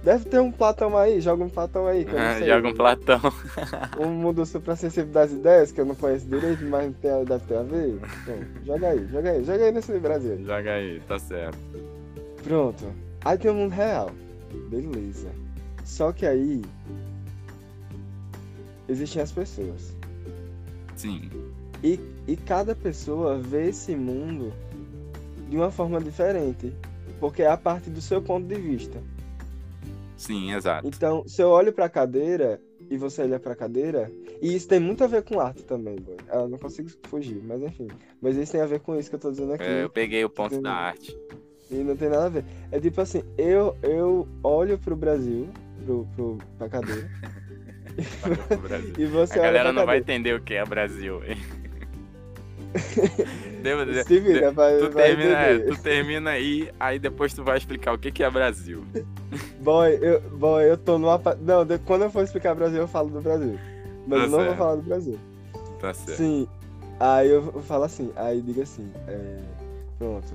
Deve 0.02 0.24
ter 0.26 0.40
um 0.40 0.52
Platão 0.52 0.96
aí, 0.96 1.20
joga 1.20 1.44
um 1.44 1.48
Platão 1.48 1.86
aí. 1.86 2.04
Que 2.04 2.12
sei. 2.12 2.48
Joga 2.48 2.68
um 2.68 2.74
Platão. 2.74 3.20
um 3.98 4.10
mundo 4.10 4.46
suprassensível 4.46 5.12
das 5.12 5.32
ideias, 5.32 5.72
que 5.72 5.80
eu 5.80 5.84
não 5.84 5.94
conheço 5.94 6.26
direito, 6.26 6.64
mas 6.66 6.94
tem, 6.96 7.24
deve 7.24 7.44
ter 7.46 7.56
a 7.56 7.62
ver. 7.62 8.00
Então, 8.22 8.38
joga 8.64 8.88
aí, 8.88 9.08
joga 9.08 9.30
aí, 9.30 9.44
joga 9.44 9.64
aí 9.64 9.72
nesse 9.72 9.98
Brasil. 9.98 10.38
Joga 10.44 10.72
aí, 10.72 11.00
tá 11.00 11.18
certo. 11.18 11.58
Pronto. 12.44 12.86
Aí 13.24 13.36
tem 13.36 13.50
o 13.50 13.54
mundo 13.54 13.72
real. 13.72 14.10
Beleza. 14.70 15.30
Só 15.84 16.12
que 16.12 16.24
aí. 16.24 16.62
Existem 18.88 19.20
as 19.20 19.32
pessoas. 19.32 19.94
Sim. 20.96 21.28
E, 21.82 22.00
e 22.26 22.36
cada 22.36 22.74
pessoa 22.74 23.38
vê 23.38 23.68
esse 23.68 23.94
mundo 23.94 24.52
de 25.48 25.56
uma 25.56 25.70
forma 25.70 26.00
diferente. 26.00 26.72
Porque 27.18 27.42
é 27.42 27.50
a 27.50 27.56
partir 27.56 27.90
do 27.90 28.00
seu 28.00 28.22
ponto 28.22 28.46
de 28.46 28.54
vista. 28.54 29.02
Sim, 30.18 30.52
exato. 30.52 30.86
Então, 30.86 31.22
se 31.26 31.40
eu 31.40 31.48
olho 31.48 31.72
pra 31.72 31.88
cadeira 31.88 32.60
e 32.90 32.96
você 32.96 33.22
olha 33.22 33.38
pra 33.38 33.54
cadeira, 33.54 34.10
e 34.42 34.54
isso 34.54 34.66
tem 34.66 34.80
muito 34.80 35.04
a 35.04 35.06
ver 35.06 35.22
com 35.22 35.40
arte 35.40 35.62
também, 35.64 35.94
boy. 35.94 36.16
Eu 36.30 36.48
não 36.48 36.58
consigo 36.58 36.90
fugir, 37.04 37.40
mas 37.44 37.62
enfim. 37.62 37.86
Mas 38.20 38.36
isso 38.36 38.52
tem 38.52 38.60
a 38.60 38.66
ver 38.66 38.80
com 38.80 38.98
isso 38.98 39.08
que 39.08 39.14
eu 39.14 39.20
tô 39.20 39.30
dizendo 39.30 39.52
aqui. 39.52 39.64
É, 39.64 39.84
eu 39.84 39.90
peguei 39.90 40.24
o 40.24 40.28
ponto 40.28 40.60
da 40.60 40.72
arte. 40.72 41.16
E 41.70 41.76
não 41.76 41.96
tem 41.96 42.08
nada 42.08 42.26
a 42.26 42.28
ver. 42.28 42.44
É 42.72 42.80
tipo 42.80 43.00
assim, 43.00 43.22
eu, 43.38 43.76
eu 43.80 44.26
olho 44.42 44.76
pro 44.76 44.96
Brasil, 44.96 45.48
pro, 45.84 46.08
pro, 46.16 46.38
pra 46.58 46.68
cadeira, 46.68 47.08
e 48.98 49.06
você 49.06 49.38
A 49.38 49.42
galera 49.42 49.72
não 49.72 49.86
vai 49.86 49.98
entender 49.98 50.34
o 50.34 50.40
que 50.40 50.54
é 50.54 50.64
Brasil. 50.64 51.20
Devo 51.20 51.38
dizer, 53.86 54.04
Se 54.06 54.20
vira, 54.20 54.50
vai, 54.50 54.78
tu, 54.78 54.90
vai 54.90 55.04
termina, 55.04 55.40
é, 55.40 55.58
tu 55.58 55.82
termina 55.82 56.30
aí, 56.30 56.70
aí 56.78 56.98
depois 56.98 57.32
tu 57.32 57.42
vai 57.44 57.58
explicar 57.58 57.92
o 57.92 57.98
que, 57.98 58.10
que 58.10 58.22
é 58.22 58.30
Brasil. 58.30 58.84
Boy, 59.60 59.98
eu, 60.00 60.20
boy, 60.20 60.64
eu 60.64 60.76
tô 60.76 60.98
numa. 60.98 61.20
Não, 61.40 61.66
quando 61.84 62.02
eu 62.02 62.10
for 62.10 62.22
explicar 62.24 62.54
Brasil, 62.54 62.78
eu 62.78 62.88
falo 62.88 63.10
do 63.10 63.20
Brasil. 63.20 63.58
Mas 64.06 64.20
Tá 64.20 64.24
eu 64.24 64.30
não 64.30 64.38
vou 64.38 64.46
certo. 64.46 64.58
falar 64.58 64.76
do 64.76 64.82
Brasil. 64.82 65.18
Tá 65.80 65.92
certo. 65.92 66.16
Sim. 66.16 66.48
Aí 66.98 67.28
eu 67.28 67.52
falo 67.62 67.84
assim, 67.84 68.10
aí 68.16 68.40
diga 68.40 68.62
assim, 68.62 68.90
é, 69.06 69.38
pronto. 69.98 70.26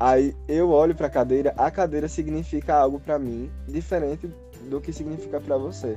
Aí 0.00 0.34
eu 0.48 0.70
olho 0.70 0.94
pra 0.94 1.10
cadeira, 1.10 1.52
a 1.56 1.70
cadeira 1.70 2.08
significa 2.08 2.74
algo 2.74 2.98
pra 3.00 3.18
mim 3.18 3.50
diferente 3.66 4.30
do 4.70 4.80
que 4.80 4.92
significa 4.92 5.40
pra 5.40 5.56
você. 5.56 5.96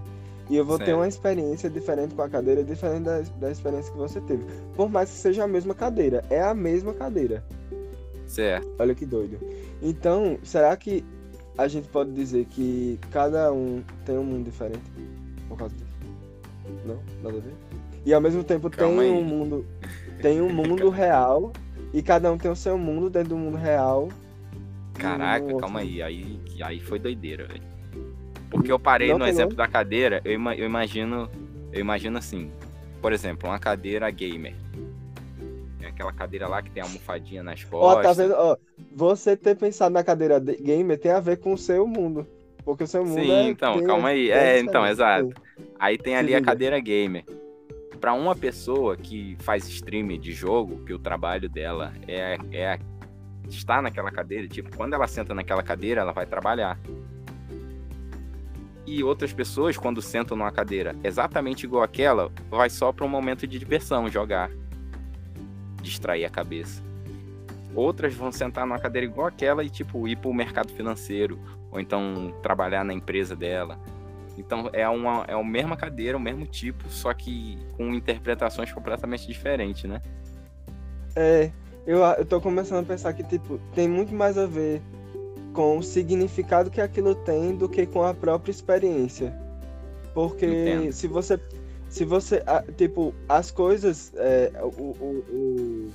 E 0.51 0.57
eu 0.57 0.65
vou 0.65 0.77
ter 0.77 0.87
Certo. 0.87 0.97
uma 0.97 1.07
experiência 1.07 1.69
diferente 1.69 2.13
com 2.13 2.21
a 2.21 2.27
cadeira, 2.29 2.61
diferente 2.61 3.03
da, 3.03 3.21
da 3.39 3.49
experiência 3.49 3.89
que 3.89 3.97
você 3.97 4.19
teve. 4.19 4.43
Por 4.75 4.89
mais 4.89 5.09
que 5.09 5.15
seja 5.15 5.45
a 5.45 5.47
mesma 5.47 5.73
cadeira. 5.73 6.25
É 6.29 6.41
a 6.41 6.53
mesma 6.53 6.93
cadeira. 6.93 7.41
Certo. 8.27 8.67
Olha 8.77 8.93
que 8.93 9.05
doido. 9.05 9.39
Então, 9.81 10.37
será 10.43 10.75
que 10.75 11.05
a 11.57 11.69
gente 11.69 11.87
pode 11.87 12.11
dizer 12.11 12.45
que 12.45 12.99
cada 13.11 13.49
um 13.53 13.81
tem 14.05 14.17
um 14.17 14.25
mundo 14.25 14.43
diferente 14.43 14.83
por 15.47 15.57
causa 15.57 15.73
disso? 15.73 15.95
Não? 16.85 16.99
Nada 17.23 17.37
a 17.37 17.41
ver? 17.41 17.53
E 18.05 18.13
ao 18.13 18.19
mesmo 18.19 18.43
tempo 18.43 18.69
Calma 18.69 19.01
tem 19.03 19.11
aí. 19.13 19.17
um 19.17 19.23
mundo. 19.23 19.65
Tem 20.21 20.41
um 20.41 20.51
mundo 20.53 20.89
real. 20.91 21.53
E 21.93 22.01
cada 22.01 22.29
um 22.29 22.37
tem 22.37 22.51
o 22.51 22.55
seu 22.57 22.77
mundo 22.77 23.09
dentro 23.09 23.29
do 23.29 23.37
mundo 23.37 23.55
real. 23.55 24.09
Caraca, 24.95 25.45
Nossa. 25.45 25.59
calma 25.59 25.79
aí. 25.79 26.01
Aí, 26.01 26.41
aí 26.61 26.81
foi 26.81 26.99
doideira, 26.99 27.47
velho. 27.47 27.63
Porque 28.51 28.71
eu 28.71 28.77
parei 28.77 29.09
Não 29.09 29.17
no 29.17 29.25
exemplo 29.25 29.55
da 29.55 29.67
cadeira, 29.67 30.21
eu, 30.25 30.33
eu 30.33 30.65
imagino. 30.65 31.27
Eu 31.71 31.79
imagino 31.79 32.17
assim. 32.17 32.51
Por 33.01 33.13
exemplo, 33.13 33.49
uma 33.49 33.57
cadeira 33.57 34.07
gamer. 34.11 34.53
É 35.81 35.87
aquela 35.87 36.11
cadeira 36.13 36.47
lá 36.47 36.61
que 36.61 36.69
tem 36.69 36.83
a 36.83 36.85
almofadinha 36.85 37.41
nas 37.41 37.65
Ó, 37.71 37.79
costas. 37.95 38.17
tá 38.17 38.23
vendo? 38.23 38.35
Ó, 38.37 38.57
você 38.93 39.35
ter 39.35 39.55
pensado 39.55 39.93
na 39.93 40.03
cadeira 40.03 40.39
de- 40.39 40.57
gamer 40.57 40.99
tem 40.99 41.11
a 41.11 41.19
ver 41.19 41.37
com 41.37 41.53
o 41.53 41.57
seu 41.57 41.87
mundo. 41.87 42.27
Porque 42.63 42.83
o 42.83 42.87
seu 42.87 43.03
mundo 43.03 43.21
Sim, 43.23 43.31
é. 43.31 43.49
então, 43.49 43.77
tem- 43.79 43.87
calma 43.87 44.09
aí. 44.09 44.29
é 44.29 44.57
É, 44.57 44.59
então, 44.59 44.85
exato. 44.85 45.33
Aí 45.79 45.97
tem 45.97 46.15
ali 46.15 46.35
a 46.35 46.41
cadeira 46.41 46.79
gamer. 46.79 47.23
Pra 47.99 48.13
uma 48.13 48.35
pessoa 48.35 48.95
que 48.97 49.35
faz 49.39 49.67
stream 49.67 50.07
de 50.19 50.31
jogo, 50.31 50.83
que 50.85 50.93
o 50.93 50.99
trabalho 50.99 51.49
dela 51.49 51.93
é, 52.07 52.37
é 52.51 52.79
estar 53.49 53.81
naquela 53.81 54.11
cadeira, 54.11 54.47
tipo, 54.47 54.75
quando 54.75 54.93
ela 54.93 55.07
senta 55.07 55.33
naquela 55.33 55.63
cadeira, 55.63 56.01
ela 56.01 56.11
vai 56.11 56.25
trabalhar. 56.25 56.77
E 58.91 59.06
outras 59.06 59.32
pessoas, 59.32 59.77
quando 59.77 60.01
sentam 60.01 60.36
numa 60.36 60.51
cadeira 60.51 60.93
exatamente 61.01 61.63
igual 61.63 61.82
aquela, 61.82 62.30
vai 62.49 62.69
só 62.69 62.91
para 62.91 63.06
um 63.06 63.08
momento 63.08 63.47
de 63.47 63.58
diversão, 63.58 64.10
jogar. 64.10 64.51
Distrair 65.82 66.25
a 66.25 66.30
cabeça. 66.30 66.84
Outras 67.73 68.13
vão 68.13 68.34
sentar 68.34 68.67
numa 68.67 68.77
cadeira 68.77 69.08
igual 69.08 69.27
aquela 69.27 69.63
e, 69.63 69.69
tipo, 69.69 70.10
ir 70.10 70.17
pro 70.17 70.34
mercado 70.34 70.73
financeiro. 70.73 71.39
Ou 71.71 71.80
então 71.80 72.36
trabalhar 72.43 72.84
na 72.84 72.93
empresa 72.93 73.34
dela. 73.34 73.80
Então 74.38 74.69
é 74.73 74.89
uma 74.89 75.23
é 75.25 75.36
a 75.36 75.41
mesma 75.41 75.77
cadeira, 75.77 76.17
o 76.17 76.19
mesmo 76.19 76.45
tipo, 76.45 76.89
só 76.89 77.13
que 77.13 77.58
com 77.77 77.93
interpretações 77.93 78.73
completamente 78.73 79.25
diferentes, 79.25 79.86
né? 79.86 80.01
É, 81.15 81.49
eu, 81.88 81.99
eu 81.99 82.25
tô 82.25 82.41
começando 82.41 82.84
a 82.84 82.86
pensar 82.86 83.13
que, 83.13 83.23
tipo, 83.23 83.58
tem 83.73 83.88
muito 83.88 84.13
mais 84.13 84.38
a 84.38 84.45
ver 84.45 84.82
com 85.53 85.77
o 85.77 85.83
significado 85.83 86.69
que 86.69 86.79
aquilo 86.81 87.13
tem 87.15 87.55
do 87.55 87.67
que 87.67 87.85
com 87.85 88.03
a 88.03 88.13
própria 88.13 88.51
experiência. 88.51 89.33
Porque 90.13 90.45
Entendo. 90.45 90.91
se 90.93 91.07
você. 91.07 91.39
Se 91.89 92.05
você. 92.05 92.41
ah, 92.47 92.63
Tipo, 92.77 93.13
as 93.27 93.51
coisas. 93.51 94.11
é, 94.15 94.51
o, 94.61 94.67
o- 94.81 95.25
o- 95.29 95.91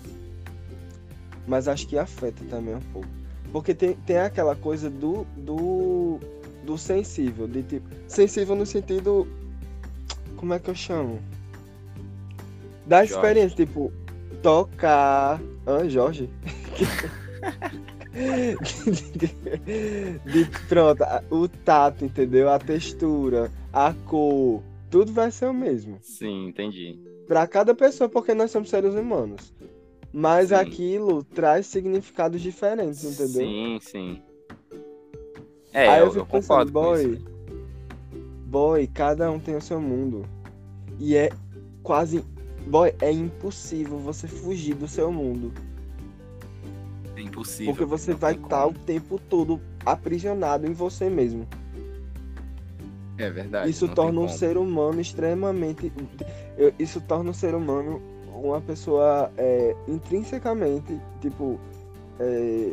Mas 1.46 1.68
acho 1.68 1.86
que 1.86 1.96
afeta 1.98 2.42
também 2.50 2.74
um 2.74 2.80
pouco. 2.92 3.08
Porque 3.52 3.74
tem, 3.74 3.94
tem 4.06 4.18
aquela 4.18 4.54
coisa 4.56 4.90
do. 4.90 5.26
do. 5.36 6.18
do 6.64 6.76
sensível. 6.78 7.46
De 7.48 7.62
tipo. 7.62 7.88
Sensível 8.08 8.54
no 8.56 8.66
sentido. 8.66 9.26
Como 10.36 10.52
é 10.52 10.58
que 10.58 10.68
eu 10.68 10.74
chamo? 10.74 11.18
Da 12.86 12.98
Jorge. 12.98 13.14
experiência, 13.14 13.56
tipo, 13.56 13.92
tocar. 14.42 15.40
Hã, 15.66 15.88
Jorge? 15.88 16.28
de, 20.24 20.44
pronto, 20.68 21.04
o 21.30 21.48
tato, 21.48 22.04
entendeu? 22.04 22.48
A 22.48 22.58
textura, 22.58 23.50
a 23.72 23.92
cor, 24.06 24.62
tudo 24.90 25.12
vai 25.12 25.30
ser 25.30 25.46
o 25.46 25.54
mesmo. 25.54 25.98
Sim, 26.00 26.48
entendi. 26.48 26.98
Pra 27.26 27.46
cada 27.46 27.74
pessoa, 27.74 28.08
porque 28.08 28.34
nós 28.34 28.50
somos 28.50 28.70
seres 28.70 28.94
humanos. 28.94 29.52
Mas 30.12 30.48
Sim. 30.48 30.54
aquilo 30.54 31.22
traz 31.22 31.66
significados 31.66 32.40
diferentes, 32.40 33.04
entendeu? 33.04 33.46
Sim, 33.46 33.78
sim. 33.82 34.22
É, 35.72 35.88
Aí 35.88 36.00
eu, 36.00 36.06
eu 36.06 36.10
fico 36.12 36.22
eu 36.22 36.40
concordo 36.40 36.72
pensando, 36.72 36.72
boy, 36.72 37.18
boy, 38.46 38.86
cada 38.86 39.30
um 39.30 39.38
tem 39.38 39.54
o 39.56 39.60
seu 39.60 39.80
mundo. 39.80 40.24
E 40.98 41.14
é 41.16 41.30
quase. 41.82 42.24
Boy, 42.66 42.94
é 43.00 43.12
impossível 43.12 43.98
você 43.98 44.26
fugir 44.26 44.74
do 44.74 44.88
seu 44.88 45.12
mundo. 45.12 45.52
Porque 47.66 47.84
você 47.84 48.14
vai 48.14 48.34
estar 48.34 48.66
o 48.66 48.72
como. 48.72 48.84
tempo 48.84 49.18
todo 49.18 49.60
aprisionado 49.84 50.66
em 50.66 50.72
você 50.72 51.08
mesmo. 51.10 51.46
É 53.18 53.30
verdade. 53.30 53.70
Isso 53.70 53.88
torna 53.88 54.20
um 54.20 54.28
ser 54.28 54.56
humano 54.56 55.00
extremamente. 55.00 55.92
Isso 56.78 57.00
torna 57.00 57.30
um 57.30 57.34
ser 57.34 57.54
humano 57.54 58.00
uma 58.34 58.60
pessoa 58.60 59.30
é, 59.36 59.74
intrinsecamente, 59.88 60.98
tipo. 61.20 61.58
É, 62.20 62.72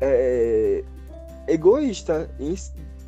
é, 0.00 0.84
egoísta. 1.48 2.30
Em- 2.38 2.54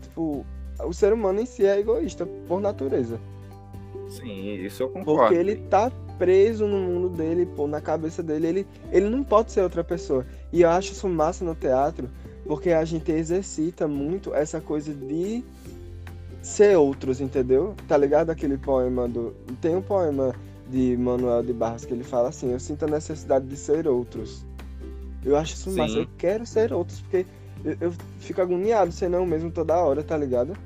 tipo, 0.03 0.45
o 0.85 0.93
ser 0.93 1.13
humano 1.13 1.41
em 1.41 1.47
si 1.47 1.65
é 1.65 1.79
egoísta 1.79 2.27
por 2.47 2.61
natureza. 2.61 3.21
Sim, 4.09 4.55
isso 4.55 4.83
eu 4.83 4.89
concordo. 4.89 5.23
Porque 5.23 5.35
ele 5.35 5.57
tá 5.69 5.93
preso 6.19 6.67
no 6.67 6.79
mundo 6.79 7.09
dele, 7.09 7.47
pô, 7.47 7.67
na 7.67 7.81
cabeça 7.81 8.23
dele. 8.23 8.47
Ele, 8.47 8.67
ele 8.91 9.09
não 9.09 9.23
pode 9.23 9.53
ser 9.53 9.63
outra 9.63 9.85
pessoa. 9.85 10.27
E 10.53 10.63
eu 10.63 10.71
acho 10.71 10.93
isso 10.93 11.09
massa 11.09 11.45
no 11.45 11.55
teatro, 11.55 12.09
porque 12.45 12.71
a 12.71 12.85
gente 12.85 13.11
exercita 13.13 13.87
muito 13.87 14.35
essa 14.35 14.61
coisa 14.61 14.93
de 14.93 15.45
ser 16.43 16.77
outros, 16.77 17.21
entendeu? 17.21 17.75
Tá 17.87 17.97
ligado 17.97 18.31
aquele 18.31 18.57
poema 18.57 19.09
do. 19.09 19.35
Tem 19.61 19.77
um 19.77 19.83
poema 19.83 20.35
de 20.69 20.97
Manuel 20.97 21.43
de 21.43 21.53
Barros 21.53 21.85
que 21.85 21.93
ele 21.93 22.05
fala 22.05 22.29
assim: 22.29 22.53
Eu 22.53 22.61
sinto 22.61 22.85
a 22.85 22.89
necessidade 22.89 23.47
de 23.47 23.57
ser 23.57 23.87
outros. 23.87 24.45
Eu 25.25 25.37
acho 25.37 25.55
isso 25.55 25.71
massa. 25.71 25.95
Sim. 25.95 26.01
Eu 26.01 26.09
quero 26.17 26.47
ser 26.47 26.73
outros, 26.73 27.01
porque 27.01 27.27
eu, 27.65 27.77
eu 27.81 27.93
fico 28.19 28.41
agoniado 28.41 28.93
ser 28.93 29.09
não 29.09 29.27
mesmo 29.27 29.51
toda 29.51 29.77
hora, 29.77 30.03
tá 30.03 30.17
ligado? 30.17 30.57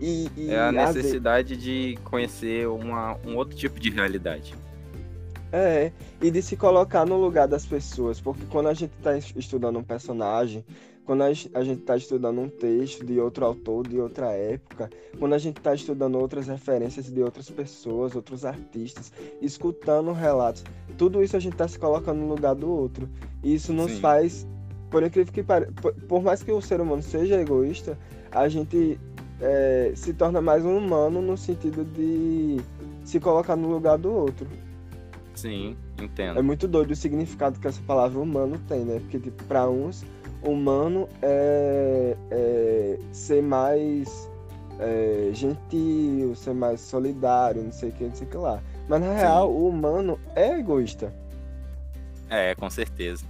E, 0.00 0.28
e 0.36 0.50
É 0.50 0.60
a 0.60 0.72
necessidade 0.72 1.56
de 1.56 1.98
conhecer 2.04 2.66
uma, 2.68 3.16
um 3.26 3.36
outro 3.36 3.56
tipo 3.56 3.78
de 3.78 3.90
realidade. 3.90 4.54
É, 5.56 5.92
e 6.20 6.32
de 6.32 6.42
se 6.42 6.56
colocar 6.56 7.06
no 7.06 7.16
lugar 7.16 7.46
das 7.46 7.64
pessoas, 7.64 8.20
porque 8.20 8.44
quando 8.46 8.66
a 8.66 8.74
gente 8.74 8.90
está 8.98 9.16
estudando 9.16 9.78
um 9.78 9.84
personagem, 9.84 10.64
quando 11.04 11.22
a 11.22 11.32
gen- 11.32 11.52
a 11.54 11.62
gente 11.62 11.78
está 11.78 11.96
estudando 11.96 12.40
um 12.40 12.48
texto 12.48 13.06
de 13.06 13.20
outro 13.20 13.46
autor, 13.46 13.86
de 13.86 14.00
outra 14.00 14.32
época, 14.32 14.90
quando 15.16 15.32
a 15.32 15.38
gente 15.38 15.58
está 15.58 15.72
estudando 15.72 16.18
outras 16.18 16.48
referências 16.48 17.06
de 17.06 17.22
outras 17.22 17.48
pessoas, 17.48 18.16
outros 18.16 18.44
artistas, 18.44 19.12
escutando 19.40 20.10
relatos, 20.10 20.64
tudo 20.98 21.22
isso 21.22 21.36
a 21.36 21.40
gente 21.40 21.52
está 21.52 21.68
se 21.68 21.78
colocando 21.78 22.18
no 22.18 22.26
lugar 22.26 22.56
do 22.56 22.68
outro. 22.68 23.08
E 23.40 23.54
isso 23.54 23.72
nos 23.72 23.92
Sim. 23.92 24.00
faz, 24.00 24.44
por 24.90 25.04
incrível 25.04 25.32
que 25.32 25.44
pareça, 25.44 25.70
por 26.08 26.20
mais 26.20 26.42
que 26.42 26.50
o 26.50 26.60
ser 26.60 26.80
humano 26.80 27.00
seja 27.00 27.40
egoísta, 27.40 27.96
a 28.32 28.48
gente 28.48 28.98
é, 29.40 29.92
se 29.94 30.12
torna 30.12 30.40
mais 30.40 30.64
um 30.64 30.76
humano 30.76 31.22
no 31.22 31.36
sentido 31.36 31.84
de 31.84 32.60
se 33.04 33.20
colocar 33.20 33.54
no 33.54 33.68
lugar 33.68 33.98
do 33.98 34.12
outro. 34.12 34.48
Sim, 35.34 35.76
É 35.98 36.04
entendo. 36.04 36.42
muito 36.42 36.68
doido 36.68 36.92
o 36.92 36.96
significado 36.96 37.58
que 37.58 37.66
essa 37.66 37.80
palavra 37.86 38.18
humano 38.20 38.58
tem, 38.68 38.80
né? 38.84 39.00
Porque, 39.00 39.18
tipo, 39.18 39.42
pra 39.44 39.68
uns, 39.68 40.04
humano 40.42 41.08
é, 41.22 42.16
é 42.30 42.98
ser 43.12 43.42
mais 43.42 44.30
é, 44.78 45.30
gentil, 45.32 46.34
ser 46.34 46.54
mais 46.54 46.80
solidário, 46.80 47.62
não 47.62 47.72
sei 47.72 47.88
o 47.90 47.92
que, 47.92 48.04
não 48.04 48.14
sei 48.14 48.26
o 48.26 48.30
que 48.30 48.36
lá. 48.36 48.60
Mas, 48.88 49.00
na 49.00 49.12
real, 49.14 49.50
o 49.50 49.68
humano 49.68 50.18
é 50.36 50.58
egoísta. 50.58 51.12
É, 52.30 52.54
com 52.54 52.68
certeza. 52.70 53.24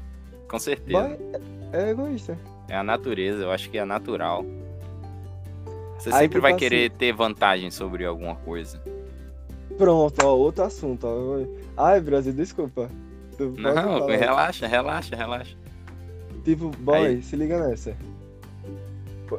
Com 0.49 0.59
certeza. 0.59 0.99
Boy, 1.09 1.19
é 1.73 1.90
egoísta. 1.90 2.38
É 2.69 2.77
a 2.77 2.83
natureza, 2.83 3.43
eu 3.43 3.51
acho 3.51 3.71
que 3.71 3.79
é 3.79 3.85
natural. 3.85 4.45
Você 5.99 6.09
Aí, 6.11 6.14
sempre 6.14 6.29
tipo 6.29 6.40
vai 6.43 6.53
assim- 6.53 6.59
querer 6.59 6.90
ter 6.90 7.12
vantagem 7.12 7.71
sobre 7.71 8.05
alguma 8.05 8.35
coisa. 8.37 8.81
Pronto, 9.79 10.25
ó, 10.25 10.35
outro 10.37 10.65
assunto, 10.65 11.05
ó. 11.07 11.45
Ai, 11.77 12.01
Brasil, 12.01 12.33
desculpa. 12.33 12.89
Tu 13.37 13.53
Não, 13.59 14.07
relaxa, 14.07 14.67
relaxa, 14.67 15.17
relaxa. 15.17 15.57
Tipo, 16.45 16.69
boy, 16.79 17.07
Aí. 17.07 17.23
se 17.23 17.35
liga 17.37 17.67
nessa. 17.67 17.97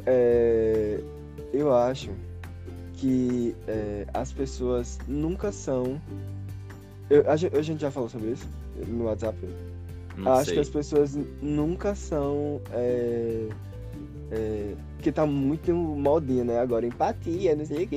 É, 0.05 0.99
eu 1.53 1.73
acho 1.73 2.09
que 2.93 3.55
é, 3.67 4.05
as 4.13 4.31
pessoas 4.33 4.99
nunca 5.07 5.51
são. 5.51 6.01
Eu- 7.09 7.29
a, 7.29 7.35
gen- 7.35 7.51
a 7.53 7.61
gente 7.61 7.81
já 7.81 7.91
falou 7.91 8.09
sobre 8.09 8.31
isso 8.31 8.47
no 8.87 9.05
WhatsApp. 9.05 9.37
Não 10.17 10.31
acho 10.33 10.45
sei. 10.45 10.53
que 10.55 10.59
as 10.59 10.69
pessoas 10.69 11.17
nunca 11.41 11.93
são. 11.95 12.59
É, 12.71 13.47
é, 14.31 14.73
que 15.01 15.11
tá 15.11 15.25
muito 15.25 15.73
modinha, 15.73 16.43
né? 16.43 16.59
Agora, 16.59 16.85
empatia, 16.85 17.55
não 17.55 17.65
sei 17.65 17.83
o 17.83 17.87
que. 17.87 17.95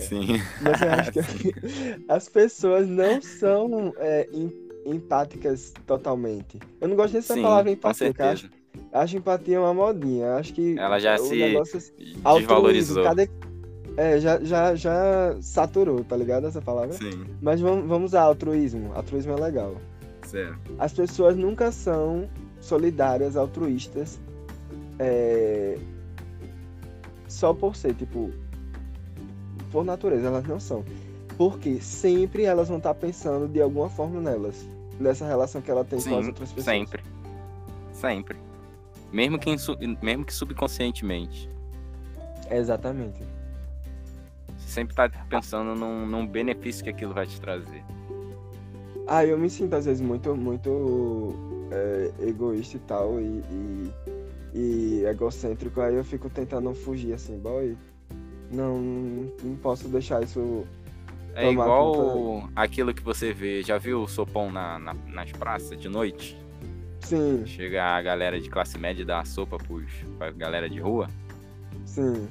Sim. 0.00 0.26
Mas 0.60 0.82
eu 0.82 0.90
acho 0.90 1.12
que 1.12 1.20
as 2.08 2.28
pessoas 2.28 2.88
não 2.88 3.20
são 3.22 3.92
é, 3.98 4.28
em- 4.32 4.52
empáticas 4.84 5.72
totalmente. 5.86 6.58
Eu 6.80 6.88
não 6.88 6.96
gosto 6.96 7.12
dessa 7.14 7.34
Sim, 7.34 7.42
palavra 7.42 7.70
empatia, 7.70 8.12
eu 8.18 8.24
acho, 8.26 8.50
acho 8.92 9.16
empatia 9.16 9.60
uma 9.60 9.74
modinha. 9.74 10.34
Acho 10.34 10.52
que 10.54 10.78
Ela 10.78 10.98
já 10.98 11.16
se 11.18 11.34
negócio 11.34 11.80
desvalorizou. 12.38 13.02
Cadê, 13.04 13.28
É, 13.96 14.18
já, 14.20 14.38
já, 14.42 14.74
já 14.74 15.36
saturou, 15.40 16.04
tá 16.04 16.16
ligado? 16.16 16.46
Essa 16.46 16.60
palavra? 16.60 16.92
Sim, 16.94 17.24
Mas 17.40 17.60
vamos, 17.60 17.86
vamos 17.88 18.14
a 18.14 18.22
altruísmo. 18.22 18.92
Altruísmo 18.94 19.32
é 19.32 19.40
legal. 19.40 19.74
certo. 20.22 20.72
As 20.78 20.92
pessoas 20.92 21.36
nunca 21.36 21.70
são 21.72 22.28
solidárias, 22.60 23.36
altruístas, 23.36 24.20
é, 24.98 25.78
só 27.36 27.52
por 27.52 27.76
ser, 27.76 27.94
tipo, 27.94 28.30
por 29.70 29.84
natureza, 29.84 30.26
elas 30.26 30.46
não 30.46 30.58
são. 30.58 30.82
Porque 31.36 31.80
sempre 31.82 32.44
elas 32.44 32.68
vão 32.68 32.78
estar 32.78 32.94
pensando 32.94 33.46
de 33.46 33.60
alguma 33.60 33.90
forma 33.90 34.20
nelas, 34.20 34.66
nessa 34.98 35.26
relação 35.26 35.60
que 35.60 35.70
ela 35.70 35.84
tem 35.84 36.00
com 36.00 36.08
as 36.08 36.22
Sim, 36.22 36.28
outras 36.28 36.50
pessoas. 36.50 36.64
sempre. 36.64 37.02
Sempre. 37.92 38.38
Mesmo 39.12 39.38
que, 39.38 39.54
mesmo 40.02 40.24
que 40.24 40.32
subconscientemente. 40.32 41.50
Exatamente. 42.50 43.22
Você 44.56 44.68
sempre 44.68 44.94
tá 44.94 45.10
pensando 45.28 45.74
num, 45.74 46.06
num 46.06 46.26
benefício 46.26 46.82
que 46.82 46.90
aquilo 46.90 47.12
vai 47.12 47.26
te 47.26 47.38
trazer. 47.38 47.84
Ah, 49.06 49.26
eu 49.26 49.38
me 49.38 49.50
sinto 49.50 49.74
às 49.74 49.84
vezes 49.84 50.00
muito, 50.00 50.34
muito 50.34 51.34
é, 51.70 52.10
egoísta 52.26 52.78
e 52.78 52.80
tal, 52.80 53.20
e, 53.20 53.24
e, 53.24 53.92
e 54.58 55.04
egocêntrico, 55.04 55.80
aí 55.82 55.94
eu 55.94 56.04
fico 56.04 56.30
tentando 56.30 56.72
fugir 56.74 57.12
assim, 57.12 57.38
boy. 57.38 57.76
Não, 58.50 58.78
não 59.42 59.56
posso 59.56 59.88
deixar 59.88 60.22
isso. 60.22 60.64
É 61.34 61.50
igual 61.50 62.48
aquilo 62.56 62.94
que 62.94 63.02
você 63.02 63.32
vê. 63.32 63.62
Já 63.62 63.76
viu 63.76 64.02
o 64.02 64.08
sopão 64.08 64.50
na, 64.50 64.78
na- 64.78 64.94
nas 65.12 65.30
praças 65.32 65.78
de 65.78 65.88
noite? 65.88 66.38
Sim, 67.00 67.42
Chega 67.44 67.84
a 67.84 68.00
galera 68.00 68.40
de 68.40 68.48
classe 68.48 68.78
média 68.78 69.02
e 69.02 69.04
dá 69.04 69.20
a 69.20 69.24
sopa 69.24 69.58
pros, 69.58 69.84
pra 70.18 70.30
galera 70.30 70.68
de 70.70 70.80
rua. 70.80 71.08
sim. 71.84 72.26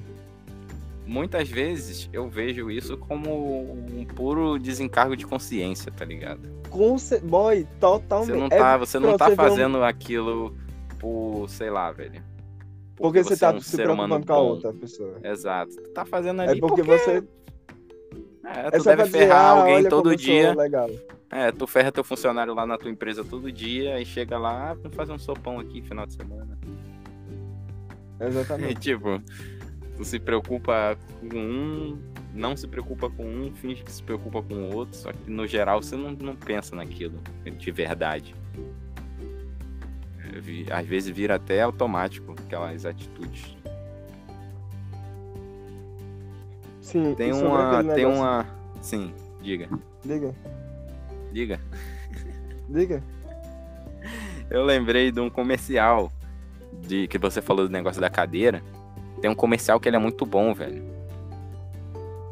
Muitas 1.07 1.47
vezes 1.47 2.09
eu 2.11 2.27
vejo 2.27 2.71
isso 2.71 2.97
como 2.97 3.71
um 3.73 4.03
puro 4.05 4.57
desencargo 4.57 5.15
de 5.15 5.23
consciência, 5.23 5.91
tá 5.91 6.03
ligado? 6.03 6.49
Com 6.71 6.97
ce... 6.97 7.19
Boy, 7.19 7.67
totalmente. 7.79 8.31
Você 8.31 8.39
não 8.39 8.45
É 8.47 8.57
tá, 8.57 8.77
você 8.77 8.99
não 8.99 9.15
tá 9.15 9.27
vê 9.27 9.33
um- 9.33 9.35
fazendo 9.35 9.83
aquilo 9.83 10.57
por, 11.05 11.47
sei 11.47 11.69
lá, 11.69 11.91
velho. 11.91 12.23
Porque 12.95 13.23
você, 13.23 13.35
é 13.35 13.37
tá 13.37 13.51
um 13.53 13.61
se 13.61 13.77
preocupando 13.77 14.25
com 14.25 14.33
a 14.33 14.37
outra 14.39 14.73
pessoa. 14.73 15.19
Exato. 15.23 15.75
Tu 15.75 15.89
tá 15.91 16.03
fazendo 16.03 16.41
É 16.41 16.49
ali 16.49 16.59
porque, 16.59 16.81
você. 16.81 17.23
É, 18.43 18.67
É 18.67 18.71
tu 18.71 18.83
só 18.83 18.89
deve 18.89 19.03
dizer, 19.03 19.19
ferrar 19.19 19.45
ah, 19.45 19.49
alguém 19.59 19.87
todo 19.87 20.15
dia. 20.15 20.55
Legal. 20.55 20.89
É, 21.29 21.51
tu 21.51 21.67
ferra 21.67 21.91
teu 21.91 22.03
funcionário 22.03 22.55
lá 22.55 22.65
na 22.65 22.75
tua 22.75 22.89
empresa 22.89 23.23
todo 23.23 23.51
dia 23.51 24.01
e 24.01 24.05
chega 24.05 24.37
lá, 24.39 24.71
ah, 24.71 24.73
vamos 24.73 24.95
fazer 24.95 25.11
um 25.11 25.19
sopão 25.19 25.59
aqui 25.59 25.81
final 25.83 26.07
de 26.07 26.13
semana. 26.13 26.57
E, 28.17 28.23
Exatamente. 28.23 28.79
tipo, 28.79 29.21
tu 29.97 30.05
se 30.05 30.17
preocupa 30.17 30.97
com 31.29 31.37
um, 31.37 32.01
não 32.33 32.55
se 32.55 32.65
preocupa 32.65 33.09
com 33.09 33.25
um, 33.25 33.53
finge 33.53 33.83
que 33.83 33.91
se 33.91 34.01
preocupa 34.01 34.41
com 34.41 34.53
o 34.53 34.73
outro, 34.73 34.95
só 34.95 35.11
que 35.11 35.29
no 35.29 35.45
geral 35.45 35.83
você 35.83 35.97
não, 35.97 36.11
não 36.11 36.33
pensa 36.33 36.77
naquilo 36.77 37.19
de 37.43 37.71
verdade. 37.71 38.33
É, 40.35 40.39
vi- 40.39 40.65
Às 40.71 40.85
vezes 40.85 41.09
vira 41.15 41.35
até 41.35 41.61
automático 41.61 42.33
aquelas 42.33 42.85
atitudes. 42.85 43.55
Sim, 46.81 47.15
Tem 47.15 47.33
sobre 47.33 47.47
uma. 47.47 47.83
Tem 47.83 47.95
negócio- 48.05 48.09
uma. 48.21 48.45
Sim, 48.81 49.13
diga. 49.41 49.67
Diga, 50.03 50.35
Diga. 51.31 51.59
diga. 52.69 53.03
Eu 54.49 54.63
lembrei 54.63 55.11
de 55.11 55.19
um 55.19 55.29
comercial 55.29 56.11
de 56.87 57.07
que 57.07 57.17
você 57.17 57.41
falou 57.41 57.67
do 57.67 57.71
negócio 57.71 57.99
da 57.99 58.09
cadeira. 58.09 58.61
Tem 59.19 59.29
um 59.31 59.35
comercial 59.35 59.79
que 59.79 59.89
ele 59.89 59.95
é 59.95 59.99
muito 59.99 60.25
bom, 60.25 60.53
velho. 60.53 60.83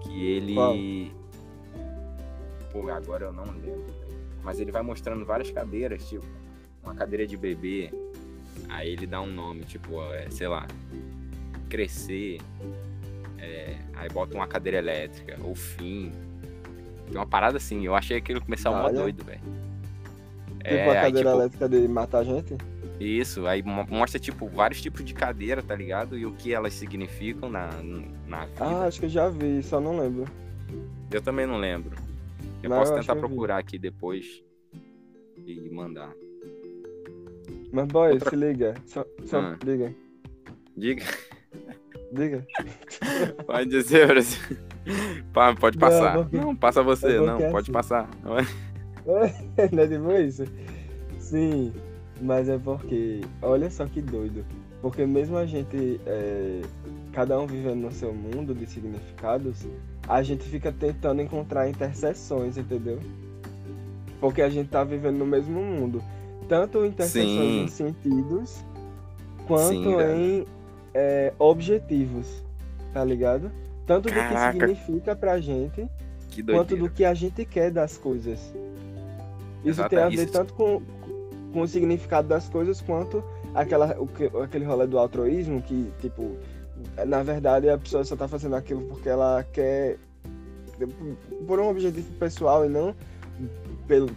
Que 0.01 0.23
ele. 0.27 0.53
Qual? 0.53 0.75
Pô, 2.71 2.89
agora 2.91 3.25
eu 3.25 3.33
não 3.33 3.45
lembro. 3.45 3.85
Mas 4.43 4.59
ele 4.59 4.71
vai 4.71 4.83
mostrando 4.83 5.25
várias 5.25 5.49
cadeiras, 5.49 6.07
tipo, 6.07 6.25
uma 6.83 6.93
cadeira 6.95 7.25
de 7.25 7.37
bebê. 7.37 7.91
Aí 8.69 8.89
ele 8.89 9.05
dá 9.07 9.21
um 9.21 9.31
nome, 9.31 9.63
tipo, 9.63 10.01
é, 10.13 10.29
sei 10.29 10.47
lá, 10.47 10.67
crescer. 11.69 12.39
é, 13.39 13.77
aí 13.95 14.09
bota 14.09 14.35
uma 14.35 14.47
cadeira 14.47 14.77
elétrica, 14.77 15.37
ou 15.43 15.55
fim. 15.55 16.11
Tem 17.07 17.15
uma 17.17 17.25
parada 17.25 17.57
assim, 17.57 17.85
eu 17.85 17.95
achei 17.95 18.17
aquele 18.17 18.39
comercial 18.39 18.73
mó 18.75 18.89
doido, 18.89 19.23
velho. 19.23 19.41
Tipo 20.49 20.63
É, 20.63 20.87
a 20.89 20.91
aí, 20.91 20.95
cadeira 21.01 21.29
tipo, 21.29 21.41
elétrica 21.41 21.69
de 21.69 21.87
matar 21.87 22.23
gente? 22.23 22.55
isso, 22.99 23.45
aí 23.47 23.61
mo- 23.61 23.85
mostra, 23.89 24.17
tipo, 24.19 24.47
vários 24.47 24.81
tipos 24.81 25.03
de 25.03 25.13
cadeira, 25.13 25.61
tá 25.61 25.75
ligado? 25.75 26.17
E 26.17 26.25
o 26.25 26.31
que 26.33 26.53
elas 26.53 26.73
significam 26.73 27.49
na, 27.49 27.69
na 28.27 28.45
vida. 28.45 28.63
Ah, 28.63 28.85
acho 28.85 28.99
que 29.01 29.05
eu 29.07 29.09
já 29.09 29.27
vi, 29.29 29.61
só 29.61 29.81
não 29.81 29.99
lembro. 29.99 30.25
Eu 31.11 31.21
também 31.21 31.45
não 31.45 31.57
lembro. 31.57 31.95
Eu 32.63 32.69
Não, 32.69 32.77
posso 32.79 32.93
eu 32.93 32.99
tentar 32.99 33.15
procurar 33.17 33.57
aqui 33.57 33.77
depois 33.77 34.41
e 35.45 35.69
mandar. 35.69 36.13
Mas, 37.73 37.87
boy, 37.87 38.11
Outra- 38.13 38.29
se 38.29 38.35
liga. 38.35 38.75
Só, 38.85 39.03
só 39.25 39.39
Ah. 39.39 39.57
liga. 39.65 39.93
Diga, 40.77 41.03
Diga. 42.11 42.45
pode 43.47 43.69
dizer, 43.69 44.07
Brasil. 44.07 44.57
Pode 45.59 45.77
Não, 45.79 45.87
passar. 45.89 46.13
porque- 46.17 46.37
Não, 46.37 46.55
passa 46.55 46.83
você, 46.83 47.19
não, 47.19 47.39
pode 47.51 47.71
passar. 47.71 48.07
não 48.23 48.37
é 48.37 49.87
tipo 49.87 50.11
isso? 50.13 50.45
Sim, 51.19 51.73
mas 52.21 52.47
é 52.47 52.57
porque, 52.59 53.21
olha 53.41 53.69
só 53.71 53.85
que 53.87 54.01
doido. 54.01 54.45
Porque 54.81 55.05
mesmo 55.05 55.37
a 55.37 55.45
gente, 55.45 55.99
é, 56.05 56.61
cada 57.11 57.39
um 57.39 57.47
vivendo 57.47 57.81
no 57.81 57.91
seu 57.91 58.13
mundo 58.13 58.53
de 58.53 58.65
significados, 58.67 59.65
a 60.07 60.21
gente 60.21 60.43
fica 60.43 60.71
tentando 60.71 61.21
encontrar 61.21 61.69
interseções, 61.69 62.57
entendeu? 62.57 62.99
Porque 64.19 64.41
a 64.41 64.49
gente 64.49 64.69
tá 64.69 64.83
vivendo 64.83 65.17
no 65.17 65.25
mesmo 65.25 65.59
mundo. 65.61 66.03
Tanto 66.47 66.85
interseções 66.85 67.25
Sim. 67.39 67.63
em 67.63 67.67
sentidos, 67.67 68.63
quanto 69.47 69.69
Sim, 69.69 69.95
em 70.15 70.45
é, 70.93 71.33
objetivos, 71.39 72.43
tá 72.93 73.03
ligado? 73.03 73.51
Tanto 73.85 74.03
do 74.03 74.13
que 74.13 74.19
Caraca. 74.19 74.51
significa 74.53 75.15
pra 75.15 75.39
gente, 75.39 75.87
quanto 76.45 76.75
do 76.77 76.89
que 76.89 77.03
a 77.05 77.13
gente 77.13 77.45
quer 77.45 77.71
das 77.71 77.97
coisas. 77.97 78.39
Isso 79.61 79.81
Exata- 79.81 79.89
tem 79.89 79.99
a 79.99 80.09
ver 80.09 80.15
isso- 80.23 80.31
tanto 80.33 80.53
com, 80.53 80.81
com 81.53 81.61
o 81.61 81.67
significado 81.67 82.27
das 82.27 82.47
coisas 82.49 82.81
quanto 82.81 83.23
aquela, 83.55 83.95
o 83.99 84.07
que- 84.07 84.31
aquele 84.43 84.65
rolê 84.65 84.85
do 84.87 84.97
altruísmo 84.99 85.61
que, 85.61 85.91
tipo, 86.01 86.35
na 87.05 87.23
verdade 87.23 87.69
a 87.69 87.77
pessoa 87.77 88.03
só 88.03 88.15
tá 88.15 88.27
fazendo 88.27 88.55
aquilo 88.55 88.81
porque 88.83 89.07
ela 89.09 89.45
quer 89.53 89.97
por 91.47 91.59
um 91.59 91.69
objetivo 91.69 92.11
pessoal 92.19 92.65
e 92.65 92.69
não 92.69 92.93
pelo, 93.87 94.09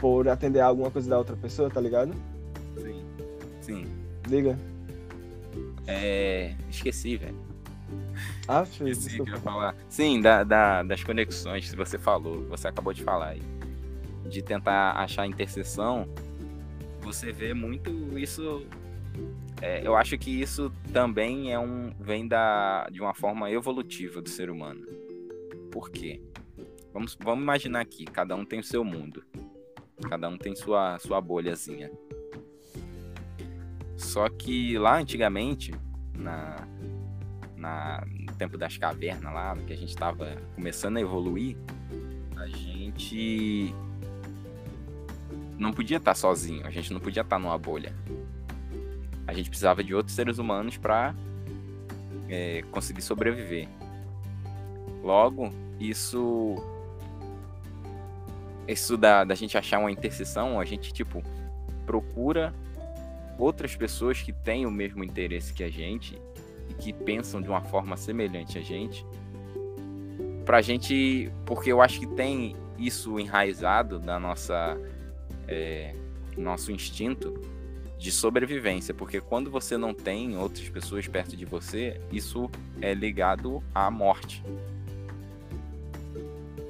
por 0.00 0.28
atender 0.28 0.60
a 0.60 0.66
alguma 0.66 0.90
coisa 0.90 1.08
da 1.10 1.18
outra 1.18 1.36
pessoa, 1.36 1.68
tá 1.70 1.80
ligado? 1.80 2.12
Sim. 2.78 3.04
Sim. 3.60 3.86
Diga. 4.28 4.58
É. 5.86 6.54
Esqueci, 6.70 7.16
velho. 7.16 7.36
Ah, 8.48 8.62
Esqueci 8.70 9.16
que 9.16 9.20
eu 9.30 9.34
ia 9.34 9.40
falar. 9.40 9.74
Sim, 9.88 10.20
da, 10.20 10.44
da- 10.44 10.82
das 10.82 11.02
conexões 11.02 11.68
que 11.70 11.76
você 11.76 11.98
falou, 11.98 12.42
que 12.42 12.48
você 12.48 12.68
acabou 12.68 12.92
de 12.92 13.02
falar 13.02 13.28
aí. 13.30 13.42
De 14.28 14.42
tentar 14.42 14.92
achar 14.92 15.26
interseção, 15.26 16.08
você 17.00 17.32
vê 17.32 17.52
muito 17.52 17.90
isso. 18.18 18.64
é, 19.60 19.84
eu 19.86 19.96
acho 19.96 20.16
que 20.16 20.30
isso 20.40 20.70
também 20.92 21.52
é 21.52 21.58
um. 21.58 21.92
vem 21.98 22.28
da, 22.28 22.88
de 22.90 23.00
uma 23.00 23.12
forma 23.14 23.50
evolutiva 23.50 24.22
do 24.22 24.28
ser 24.28 24.48
humano. 24.50 24.86
Por 25.72 25.90
quê? 25.90 26.20
Vamos, 26.92 27.16
vamos 27.22 27.42
imaginar 27.42 27.80
aqui, 27.80 28.04
cada 28.04 28.34
um 28.36 28.44
tem 28.44 28.60
o 28.60 28.64
seu 28.64 28.84
mundo. 28.84 29.22
Cada 30.08 30.28
um 30.28 30.36
tem 30.36 30.54
sua, 30.54 30.98
sua 30.98 31.20
bolhazinha. 31.20 31.90
Só 33.96 34.28
que 34.28 34.78
lá 34.78 34.98
antigamente, 34.98 35.74
na, 36.14 36.56
na, 37.56 38.04
no 38.06 38.32
tempo 38.34 38.56
das 38.56 38.76
cavernas 38.76 39.32
lá, 39.32 39.56
que 39.66 39.72
a 39.72 39.76
gente 39.76 39.90
estava 39.90 40.36
começando 40.54 40.96
a 40.96 41.00
evoluir, 41.00 41.56
a 42.36 42.46
gente 42.48 43.74
não 45.58 45.72
podia 45.72 45.98
estar 45.98 46.14
sozinho, 46.14 46.66
a 46.66 46.70
gente 46.70 46.92
não 46.92 47.00
podia 47.00 47.20
estar 47.20 47.38
numa 47.38 47.58
bolha. 47.58 47.94
A 49.26 49.34
gente 49.34 49.50
precisava 49.50 49.84
de 49.84 49.94
outros 49.94 50.16
seres 50.16 50.38
humanos 50.38 50.76
para 50.76 51.14
conseguir 52.70 53.02
sobreviver. 53.02 53.68
Logo, 55.02 55.52
isso 55.78 56.56
isso 58.66 58.96
da, 58.96 59.24
da 59.24 59.34
gente 59.34 59.56
achar 59.56 59.78
uma 59.78 59.90
interseção, 59.90 60.60
a 60.60 60.64
gente 60.64 60.92
tipo 60.92 61.22
procura 61.86 62.54
outras 63.38 63.74
pessoas 63.74 64.20
que 64.20 64.32
têm 64.32 64.66
o 64.66 64.70
mesmo 64.70 65.02
interesse 65.02 65.52
que 65.52 65.64
a 65.64 65.70
gente 65.70 66.20
e 66.68 66.74
que 66.74 66.92
pensam 66.92 67.40
de 67.40 67.48
uma 67.48 67.62
forma 67.62 67.96
semelhante 67.96 68.58
a 68.58 68.62
gente. 68.62 69.04
Pra 70.44 70.60
gente, 70.60 71.30
porque 71.44 71.72
eu 71.72 71.80
acho 71.80 72.00
que 72.00 72.06
tem 72.06 72.54
isso 72.78 73.18
enraizado 73.18 73.98
da 73.98 74.18
nossa 74.18 74.78
é, 75.48 75.94
nosso 76.36 76.70
instinto 76.70 77.34
de 77.98 78.10
sobrevivência, 78.10 78.94
porque 78.94 79.20
quando 79.20 79.50
você 79.50 79.76
não 79.76 79.92
tem 79.92 80.36
outras 80.38 80.68
pessoas 80.70 81.06
perto 81.06 81.36
de 81.36 81.44
você, 81.44 82.00
isso 82.10 82.50
é 82.80 82.94
ligado 82.94 83.62
à 83.74 83.90
morte. 83.90 84.42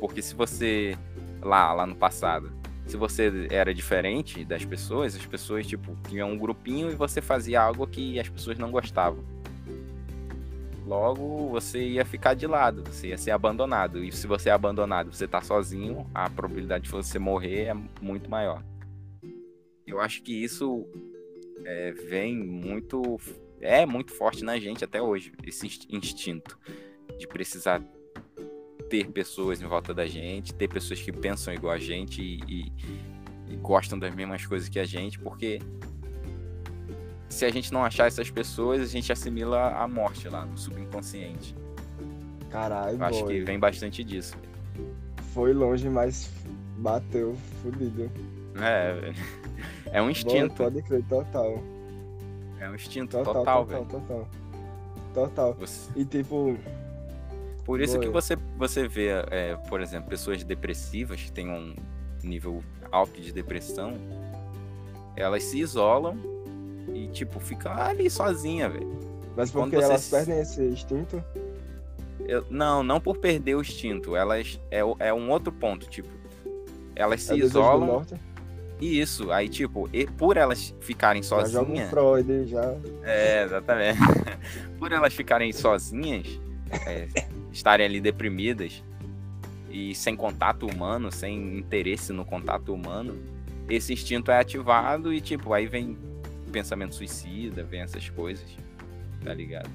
Porque 0.00 0.20
se 0.20 0.34
você 0.34 0.98
lá, 1.42 1.72
lá 1.72 1.86
no 1.86 1.94
passado, 1.94 2.52
se 2.86 2.96
você 2.96 3.46
era 3.50 3.72
diferente 3.72 4.44
das 4.44 4.64
pessoas, 4.64 5.14
as 5.14 5.24
pessoas 5.24 5.66
tipo 5.66 5.96
tinham 6.08 6.30
um 6.30 6.38
grupinho 6.38 6.90
e 6.90 6.94
você 6.94 7.20
fazia 7.20 7.62
algo 7.62 7.86
que 7.86 8.18
as 8.18 8.28
pessoas 8.28 8.58
não 8.58 8.70
gostavam. 8.70 9.24
Logo, 10.84 11.48
você 11.50 11.86
ia 11.86 12.04
ficar 12.04 12.34
de 12.34 12.48
lado, 12.48 12.82
você 12.82 13.08
ia 13.08 13.18
ser 13.18 13.30
abandonado. 13.30 14.02
E 14.02 14.10
se 14.10 14.26
você 14.26 14.48
é 14.48 14.52
abandonado, 14.52 15.12
você 15.12 15.28
tá 15.28 15.40
sozinho, 15.40 16.04
a 16.12 16.28
probabilidade 16.28 16.84
de 16.84 16.90
você 16.90 17.16
morrer 17.16 17.66
é 17.66 17.74
muito 18.02 18.28
maior. 18.28 18.60
Eu 19.86 20.00
acho 20.00 20.20
que 20.20 20.32
isso 20.32 20.84
é, 21.64 21.92
vem 21.92 22.36
muito. 22.36 23.20
É 23.60 23.86
muito 23.86 24.12
forte 24.12 24.42
na 24.42 24.58
gente 24.58 24.82
até 24.82 25.00
hoje, 25.00 25.32
esse 25.46 25.66
instinto 25.90 26.58
de 27.18 27.28
precisar 27.28 27.80
ter 28.90 29.06
pessoas 29.12 29.62
em 29.62 29.66
volta 29.66 29.94
da 29.94 30.04
gente, 30.06 30.52
ter 30.52 30.68
pessoas 30.68 31.00
que 31.00 31.12
pensam 31.12 31.54
igual 31.54 31.72
a 31.72 31.78
gente 31.78 32.20
e, 32.20 32.40
e, 32.48 32.72
e 33.52 33.56
gostam 33.56 33.96
das 33.98 34.12
mesmas 34.14 34.44
coisas 34.44 34.68
que 34.68 34.78
a 34.80 34.84
gente, 34.84 35.18
porque 35.18 35.60
se 37.28 37.44
a 37.44 37.50
gente 37.50 37.72
não 37.72 37.84
achar 37.84 38.08
essas 38.08 38.28
pessoas, 38.28 38.82
a 38.82 38.86
gente 38.86 39.12
assimila 39.12 39.68
a 39.80 39.86
morte 39.86 40.28
lá 40.28 40.44
no 40.44 40.58
subconsciente. 40.58 41.54
Caralho, 42.50 42.98
Eu 42.98 43.04
acho 43.04 43.24
que 43.26 43.40
vem 43.44 43.58
bastante 43.60 44.02
disso. 44.02 44.36
Foi 45.32 45.52
longe, 45.52 45.88
mas 45.88 46.28
bateu, 46.78 47.36
fudido. 47.62 48.10
É, 48.60 49.12
é 49.92 50.02
um 50.02 50.10
instinto. 50.10 50.56
Boa, 50.56 50.70
pode 50.72 50.82
crer, 50.82 51.04
total. 51.08 51.62
É 52.58 52.68
um 52.68 52.74
instinto 52.74 53.16
Total, 53.18 53.32
total, 53.34 53.64
total, 53.64 53.66
velho. 53.66 53.86
total. 53.86 54.28
Total. 55.14 55.54
Você- 55.54 55.90
E 55.94 56.04
tipo, 56.04 56.58
Por 57.64 57.80
isso 57.80 57.94
Boa. 57.94 58.04
que 58.06 58.10
você, 58.10 58.36
você 58.56 58.88
vê, 58.88 59.08
é, 59.30 59.56
por 59.68 59.80
exemplo, 59.80 60.08
pessoas 60.08 60.42
depressivas 60.42 61.20
que 61.22 61.30
têm 61.32 61.48
um 61.50 61.74
nível 62.22 62.62
alto 62.90 63.20
de 63.20 63.32
depressão, 63.32 63.94
elas 65.16 65.42
se 65.44 65.58
isolam 65.60 66.16
e, 66.94 67.06
tipo, 67.08 67.38
ficam 67.38 67.72
ali 67.72 68.10
sozinha, 68.10 68.68
velho. 68.68 68.98
mas 69.36 69.50
porque 69.50 69.76
você 69.76 69.84
elas 69.84 70.08
perdem 70.08 70.40
esse 70.40 70.62
instinto? 70.62 71.22
Eu- 72.26 72.44
Não, 72.50 72.82
não 72.82 73.00
por 73.00 73.16
perder 73.18 73.54
o 73.56 73.60
instinto. 73.60 74.14
Elas. 74.16 74.60
É, 74.70 74.80
é 74.98 75.12
um 75.14 75.30
outro 75.30 75.52
ponto, 75.52 75.88
tipo. 75.88 76.08
Elas 76.94 77.20
É 77.22 77.32
se 77.32 77.34
de 77.34 77.42
isolam. 77.46 78.04
E 78.80 79.00
isso. 79.00 79.30
Aí, 79.32 79.48
tipo, 79.48 79.88
e 79.92 80.06
por 80.06 80.36
elas 80.36 80.74
ficarem 80.80 81.22
Já 81.22 81.44
joga 81.44 81.62
um 81.62 81.66
sozinhas. 81.66 81.90
Freud, 81.90 82.46
já. 82.46 82.74
É, 83.02 83.44
exatamente. 83.44 83.98
Por 84.78 84.92
elas 84.92 85.12
ficarem 85.12 85.52
sozinhas, 85.52 86.26
é, 86.86 87.06
estarem 87.52 87.86
ali 87.86 88.00
deprimidas 88.00 88.82
e 89.70 89.94
sem 89.94 90.16
contato 90.16 90.66
humano, 90.66 91.10
sem 91.12 91.58
interesse 91.58 92.12
no 92.12 92.24
contato 92.24 92.72
humano, 92.74 93.16
esse 93.68 93.92
instinto 93.92 94.30
é 94.30 94.38
ativado 94.38 95.12
e, 95.12 95.20
tipo, 95.20 95.52
aí 95.52 95.66
vem 95.66 95.96
pensamento 96.50 96.94
suicida, 96.94 97.62
vem 97.62 97.80
essas 97.82 98.08
coisas, 98.10 98.44
tá 99.24 99.32
ligado? 99.32 99.70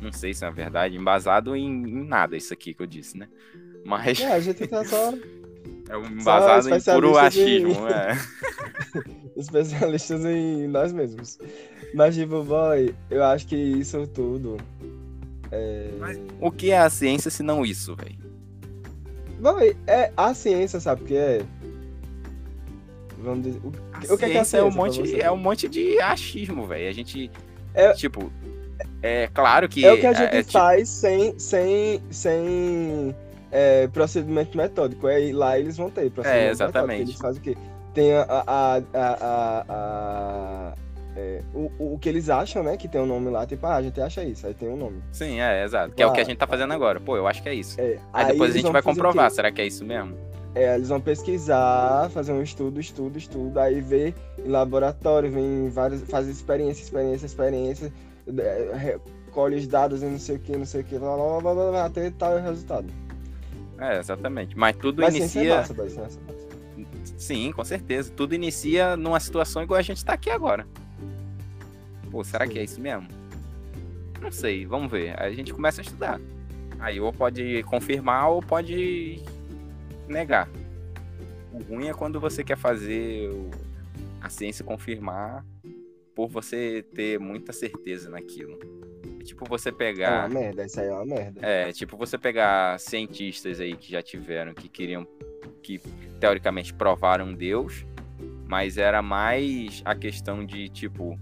Não 0.00 0.12
sei 0.12 0.32
se 0.34 0.44
é 0.44 0.50
verdade, 0.50 0.96
embasado 0.96 1.56
em, 1.56 1.66
em 1.66 2.04
nada 2.06 2.36
isso 2.36 2.52
aqui 2.52 2.72
que 2.74 2.82
eu 2.82 2.86
disse, 2.86 3.18
né? 3.18 3.28
Mas 3.84 4.20
É, 4.20 4.32
a 4.32 4.40
gente 4.40 4.66
tá 4.68 4.84
só 4.84 5.12
é 5.90 5.96
um 5.96 6.06
embasado 6.06 6.68
em 6.74 6.80
puro 6.80 7.12
de- 7.12 7.18
achismo, 7.18 7.88
é. 7.88 8.16
especialistas 9.36 10.24
em 10.24 10.68
nós 10.68 10.92
mesmos. 10.92 11.38
Mas, 11.94 12.14
tipo, 12.14 12.42
boy, 12.44 12.94
eu 13.10 13.24
acho 13.24 13.46
que 13.46 13.56
isso 13.56 14.06
tudo. 14.06 14.56
É... 15.52 15.90
Mas 15.98 16.18
o 16.40 16.50
que 16.50 16.70
é 16.70 16.78
a 16.78 16.90
ciência 16.90 17.30
se 17.30 17.42
não 17.42 17.64
isso, 17.64 17.94
velho? 17.94 18.16
Boy, 19.40 19.76
é 19.86 20.10
a 20.16 20.32
ciência, 20.34 20.80
sabe 20.80 21.02
o 21.02 21.04
que 21.04 21.16
é? 21.16 21.42
Vamos 23.18 23.44
dizer. 23.44 23.60
O, 23.64 23.72
A 23.92 23.98
o 24.14 24.18
que 24.18 24.24
é 24.24 24.28
que 24.30 24.36
é 24.36 24.40
a 24.40 24.44
ciência 24.44 24.58
é 24.58 24.62
um 24.64 24.70
monte, 24.70 25.20
é 25.20 25.30
um 25.30 25.36
monte 25.36 25.68
de 25.68 25.98
achismo, 26.00 26.66
velho. 26.66 26.88
A 26.88 26.92
gente, 26.92 27.30
É- 27.74 27.92
tipo, 27.92 28.30
é 29.02 29.28
claro 29.32 29.68
que 29.68 29.84
é 29.84 29.92
o 29.92 30.00
que 30.00 30.06
a 30.06 30.12
gente 30.12 30.34
é, 30.36 30.40
tipo, 30.40 30.52
faz 30.52 30.88
sem, 30.88 31.38
sem, 31.38 32.02
sem 32.10 33.14
é, 33.50 33.86
procedimento 33.88 34.56
metódico. 34.56 35.08
É, 35.08 35.30
lá 35.32 35.58
eles 35.58 35.76
vão 35.76 35.90
ter 35.90 36.10
procedimento 36.10 36.46
É, 36.48 36.50
exatamente. 36.50 36.98
metódico. 37.00 37.10
Eles 37.10 37.20
fazem 37.20 37.40
o 37.40 37.44
quê? 37.44 37.56
Tem 37.94 38.12
a, 38.14 38.22
a, 38.22 38.42
a, 38.46 38.80
a- 38.94 39.64
a- 39.68 40.74
é, 41.16 41.40
o, 41.54 41.94
o 41.94 41.98
que 41.98 42.08
eles 42.08 42.28
acham, 42.28 42.62
né? 42.62 42.76
Que 42.76 42.88
tem 42.88 43.00
um 43.00 43.06
nome 43.06 43.30
lá, 43.30 43.46
tipo, 43.46 43.64
ah, 43.66 43.76
a 43.76 43.82
gente 43.82 44.00
acha 44.00 44.24
isso, 44.24 44.46
aí 44.46 44.54
tem 44.54 44.68
um 44.68 44.76
nome. 44.76 45.02
sim, 45.12 45.40
é, 45.40 45.64
exato. 45.64 45.94
Que 45.94 46.02
é 46.02 46.06
o 46.06 46.12
que 46.12 46.20
a 46.20 46.22
Ah, 46.22 46.26
gente 46.26 46.38
tá 46.38 46.46
fazendo 46.46 46.72
agora. 46.72 46.98
Pô, 47.00 47.16
eu 47.16 47.26
acho 47.26 47.42
que 47.42 47.48
é 47.48 47.54
isso. 47.54 47.80
É, 47.80 47.98
Aí 48.12 48.26
depois 48.26 48.50
a 48.54 48.58
gente 48.58 48.70
vai 48.72 48.82
comprovar, 48.82 49.30
será 49.30 49.50
que 49.52 49.60
é 49.60 49.66
isso 49.66 49.84
mesmo? 49.84 50.16
É, 50.54 50.76
eles 50.76 50.88
vão 50.88 51.00
pesquisar, 51.00 52.08
fazer 52.10 52.32
um 52.32 52.40
estudo, 52.42 52.78
estudo, 52.80 53.18
estudo, 53.18 53.58
aí 53.58 53.80
ver 53.80 54.14
em 54.38 54.48
laboratório, 54.48 55.30
vem 55.30 55.66
em 55.66 55.68
vários, 55.68 56.02
fazer 56.02 56.30
experiência, 56.30 56.82
experiência, 56.82 57.26
experiência, 57.26 57.92
é, 58.38 58.72
recolhe 59.26 59.56
os 59.56 59.66
dados 59.66 60.00
e 60.02 60.06
não 60.06 60.18
sei 60.18 60.36
o 60.36 60.38
que, 60.38 60.56
não 60.56 60.64
sei 60.64 60.82
o 60.82 60.84
que, 60.84 60.96
blá, 60.96 61.16
blá, 61.16 61.40
blá, 61.40 61.54
blá, 61.54 61.70
blá, 61.70 61.84
até 61.86 62.08
tal 62.10 62.38
resultado. 62.40 62.86
É, 63.80 63.98
exatamente. 63.98 64.56
Mas 64.56 64.76
tudo 64.76 65.02
Mas 65.02 65.14
é 65.14 65.18
inicia. 65.18 65.56
massa, 65.56 65.74
é. 65.74 66.08
Sim, 67.16 67.52
com 67.52 67.64
certeza. 67.64 68.12
Tudo 68.14 68.34
inicia 68.34 68.96
numa 68.96 69.18
situação 69.18 69.62
igual 69.62 69.78
a 69.78 69.82
gente 69.82 70.04
tá 70.04 70.12
aqui 70.12 70.30
agora. 70.30 70.66
Pô, 72.14 72.22
será 72.22 72.46
que 72.46 72.60
é 72.60 72.62
isso 72.62 72.80
mesmo? 72.80 73.08
Não 74.22 74.30
sei, 74.30 74.64
vamos 74.64 74.88
ver. 74.88 75.20
Aí 75.20 75.32
a 75.32 75.34
gente 75.34 75.52
começa 75.52 75.80
a 75.80 75.82
estudar. 75.82 76.20
Aí 76.78 77.00
ou 77.00 77.12
pode 77.12 77.64
confirmar 77.64 78.28
ou 78.30 78.40
pode 78.40 79.20
negar. 80.06 80.48
O 81.52 81.58
ruim 81.64 81.88
é 81.88 81.92
quando 81.92 82.20
você 82.20 82.44
quer 82.44 82.56
fazer 82.56 83.30
a 84.20 84.28
ciência 84.28 84.64
confirmar 84.64 85.44
por 86.14 86.28
você 86.28 86.84
ter 86.94 87.18
muita 87.18 87.52
certeza 87.52 88.08
naquilo. 88.08 88.60
É 89.18 89.24
tipo 89.24 89.44
você 89.48 89.70
É 89.70 89.72
pegar. 89.72 90.28
uma 90.28 90.40
merda, 90.40 90.64
isso 90.66 90.78
aí 90.78 90.86
é 90.86 90.92
uma 90.92 91.04
merda. 91.04 91.40
É, 91.44 91.72
tipo 91.72 91.96
você 91.96 92.16
pegar 92.16 92.78
cientistas 92.78 93.58
aí 93.58 93.74
que 93.76 93.90
já 93.90 94.00
tiveram, 94.00 94.54
que 94.54 94.68
queriam, 94.68 95.04
que 95.64 95.80
teoricamente 96.20 96.72
provaram 96.72 97.34
Deus, 97.34 97.84
mas 98.46 98.78
era 98.78 99.02
mais 99.02 99.82
a 99.84 99.96
questão 99.96 100.46
de, 100.46 100.68
tipo, 100.68 101.18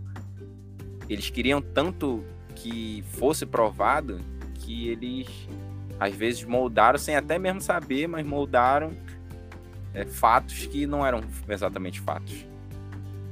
eles 1.12 1.30
queriam 1.30 1.60
tanto 1.60 2.22
que 2.54 3.02
fosse 3.08 3.44
provado 3.46 4.20
que 4.54 4.88
eles, 4.88 5.26
às 5.98 6.14
vezes, 6.14 6.44
moldaram, 6.44 6.98
sem 6.98 7.16
até 7.16 7.38
mesmo 7.38 7.60
saber, 7.60 8.06
mas 8.06 8.24
moldaram 8.26 8.92
é, 9.94 10.04
fatos 10.04 10.66
que 10.66 10.86
não 10.86 11.04
eram 11.04 11.20
exatamente 11.48 12.00
fatos. 12.00 12.46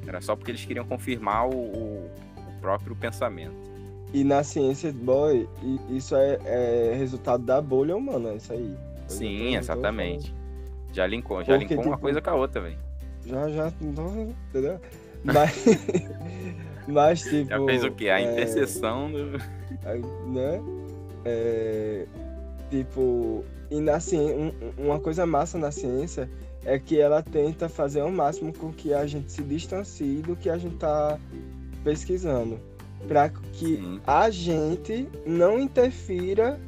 Era 0.07 0.21
só 0.21 0.35
porque 0.35 0.51
eles 0.51 0.65
queriam 0.65 0.85
confirmar 0.85 1.47
o, 1.49 1.55
o- 1.55 2.11
o 2.37 2.61
próprio 2.61 2.97
pensamento. 2.97 3.55
E 4.13 4.25
na 4.25 4.43
ciência, 4.43 4.93
boy, 4.93 5.49
isso 5.89 6.17
é, 6.17 6.39
é 6.45 6.95
resultado 6.99 7.45
da 7.45 7.61
bolha 7.63 7.97
humana, 7.97 8.35
isso 8.35 8.53
aí. 8.53 8.75
Eu 9.05 9.09
Sim, 9.09 9.57
exatamente. 9.57 10.35
Já 10.93 11.07
linkou, 11.07 11.45
já 11.45 11.57
Porque, 11.57 11.75
linkou 11.75 11.85
uma 11.87 11.93
tipo, 11.95 12.03
coisa 12.03 12.21
com 12.21 12.31
a 12.31 12.35
outra, 12.35 12.61
velho. 12.61 12.77
Já, 13.25 13.49
já, 13.51 13.73
não, 13.81 14.35
entendeu? 14.49 14.81
Mas, 15.23 15.55
mas 16.91 17.23
tipo... 17.23 17.49
Já 17.51 17.65
fez 17.65 17.85
o 17.85 17.91
quê? 17.91 18.09
A 18.09 18.21
é, 18.21 18.33
interseção 18.33 19.11
do. 19.11 19.39
Né? 20.29 20.63
É, 21.25 22.07
tipo, 22.71 23.45
e 23.71 23.81
na 23.81 24.01
ciência, 24.01 24.55
uma 24.77 24.99
coisa 24.99 25.25
massa 25.25 25.57
na 25.57 25.71
ciência 25.71 26.29
é 26.65 26.79
que 26.79 26.99
ela 27.01 27.23
tenta 27.23 27.69
fazer 27.69 28.01
ao 28.01 28.11
máximo 28.11 28.53
com 28.53 28.73
que 28.73 28.93
a 28.93 29.07
gente 29.07 29.33
se 29.33 29.43
distancie 29.43 30.23
do 30.23 30.37
que 30.37 30.51
a 30.51 30.59
gente 30.59 30.77
tá 30.77 31.19
pesquisando. 31.83 32.59
Para 33.09 33.31
que 33.31 33.77
Sim, 33.77 34.01
a 34.07 34.29
gente 34.29 35.09
não 35.25 35.59
interfira 35.59 36.61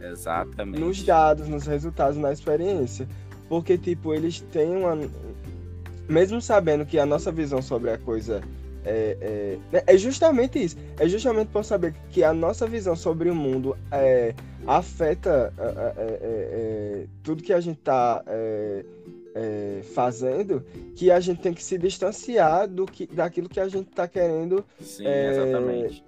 exatamente. 0.00 0.80
nos 0.80 1.02
dados, 1.02 1.48
nos 1.48 1.64
resultados, 1.64 2.18
na 2.18 2.32
experiência. 2.32 3.06
Porque, 3.48 3.78
tipo, 3.78 4.12
eles 4.12 4.40
têm 4.40 4.76
uma. 4.76 4.98
Mesmo 6.08 6.40
sabendo 6.40 6.84
que 6.84 6.98
a 6.98 7.06
nossa 7.06 7.30
visão 7.30 7.62
sobre 7.62 7.90
a 7.90 7.98
coisa 7.98 8.40
é, 8.86 9.58
é, 9.72 9.84
é 9.94 9.98
justamente 9.98 10.62
isso. 10.62 10.76
É 10.98 11.08
justamente 11.08 11.48
por 11.48 11.64
saber 11.64 11.94
que 12.10 12.22
a 12.22 12.32
nossa 12.32 12.66
visão 12.66 12.94
sobre 12.94 13.28
o 13.28 13.34
mundo 13.34 13.76
é, 13.90 14.32
afeta 14.66 15.52
é, 15.58 15.62
é, 15.64 16.18
é, 16.22 17.06
tudo 17.22 17.42
que 17.42 17.52
a 17.52 17.60
gente 17.60 17.78
está 17.78 18.22
fazendo, 19.94 20.64
que 20.94 21.10
a 21.10 21.20
gente 21.20 21.42
tem 21.42 21.52
que 21.52 21.62
se 21.62 21.76
distanciar 21.76 22.66
do 22.66 22.86
que, 22.86 23.06
daquilo 23.06 23.50
que 23.50 23.60
a 23.60 23.68
gente 23.68 23.90
está 23.90 24.08
querendo 24.08 24.64
Sim, 24.80 25.06
exatamente. 25.06 26.02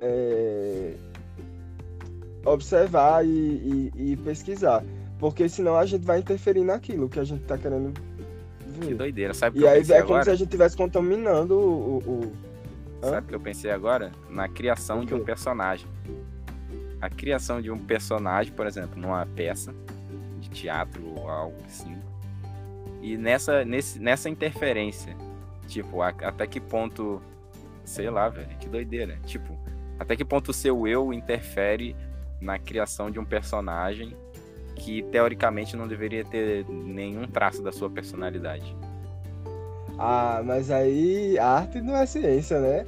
é, 0.00 0.92
observar 2.44 3.26
e, 3.26 3.90
e- 3.96 4.12
e 4.12 4.16
pesquisar. 4.18 4.84
Porque 5.18 5.48
senão 5.48 5.76
a 5.76 5.86
gente 5.86 6.04
vai 6.04 6.18
interferir 6.20 6.62
naquilo 6.62 7.08
que 7.08 7.18
a 7.18 7.24
gente 7.24 7.42
está 7.42 7.56
querendo. 7.56 7.92
Que 8.80 8.94
doideira. 8.94 9.32
Sabe 9.34 9.56
o 9.56 9.58
E 9.58 9.62
que 9.62 9.66
eu 9.66 9.70
aí 9.70 9.80
é 9.80 9.84
como 9.84 9.98
agora? 10.14 10.24
se 10.24 10.30
a 10.30 10.34
gente 10.34 10.46
estivesse 10.46 10.76
contaminando 10.76 11.54
o. 11.58 11.98
o-? 11.98 12.32
Sabe 13.00 13.26
o 13.26 13.28
que 13.28 13.34
eu 13.34 13.40
pensei 13.40 13.70
agora? 13.70 14.10
Na 14.30 14.48
criação 14.48 15.04
de 15.04 15.14
um 15.14 15.22
personagem. 15.24 15.86
A 17.00 17.10
criação 17.10 17.60
de 17.60 17.70
um 17.70 17.78
personagem, 17.78 18.52
por 18.52 18.66
exemplo, 18.66 18.98
numa 19.00 19.26
peça 19.26 19.74
de 20.40 20.48
teatro 20.48 21.02
ou 21.16 21.28
algo 21.28 21.56
assim. 21.66 21.96
E 23.02 23.16
nessa, 23.18 23.62
nesse, 23.64 23.98
nessa 23.98 24.30
interferência, 24.30 25.14
tipo, 25.66 26.00
a- 26.00 26.08
até 26.08 26.46
que 26.46 26.60
ponto. 26.60 27.20
Sei 27.84 28.08
lá, 28.08 28.30
velho, 28.30 28.48
que 28.58 28.66
doideira. 28.66 29.18
Tipo, 29.26 29.58
até 29.98 30.16
que 30.16 30.24
ponto 30.24 30.48
o 30.50 30.54
seu 30.54 30.86
eu 30.88 31.12
interfere 31.12 31.94
na 32.40 32.58
criação 32.58 33.10
de 33.10 33.18
um 33.20 33.24
personagem 33.24 34.16
que 34.76 35.02
teoricamente 35.04 35.76
não 35.76 35.86
deveria 35.88 36.24
ter 36.24 36.66
nenhum 36.68 37.26
traço 37.26 37.62
da 37.62 37.72
sua 37.72 37.88
personalidade. 37.90 38.76
Ah, 39.98 40.42
mas 40.44 40.70
aí 40.70 41.38
arte 41.38 41.80
não 41.80 41.96
é 41.96 42.04
ciência, 42.06 42.58
né? 42.60 42.86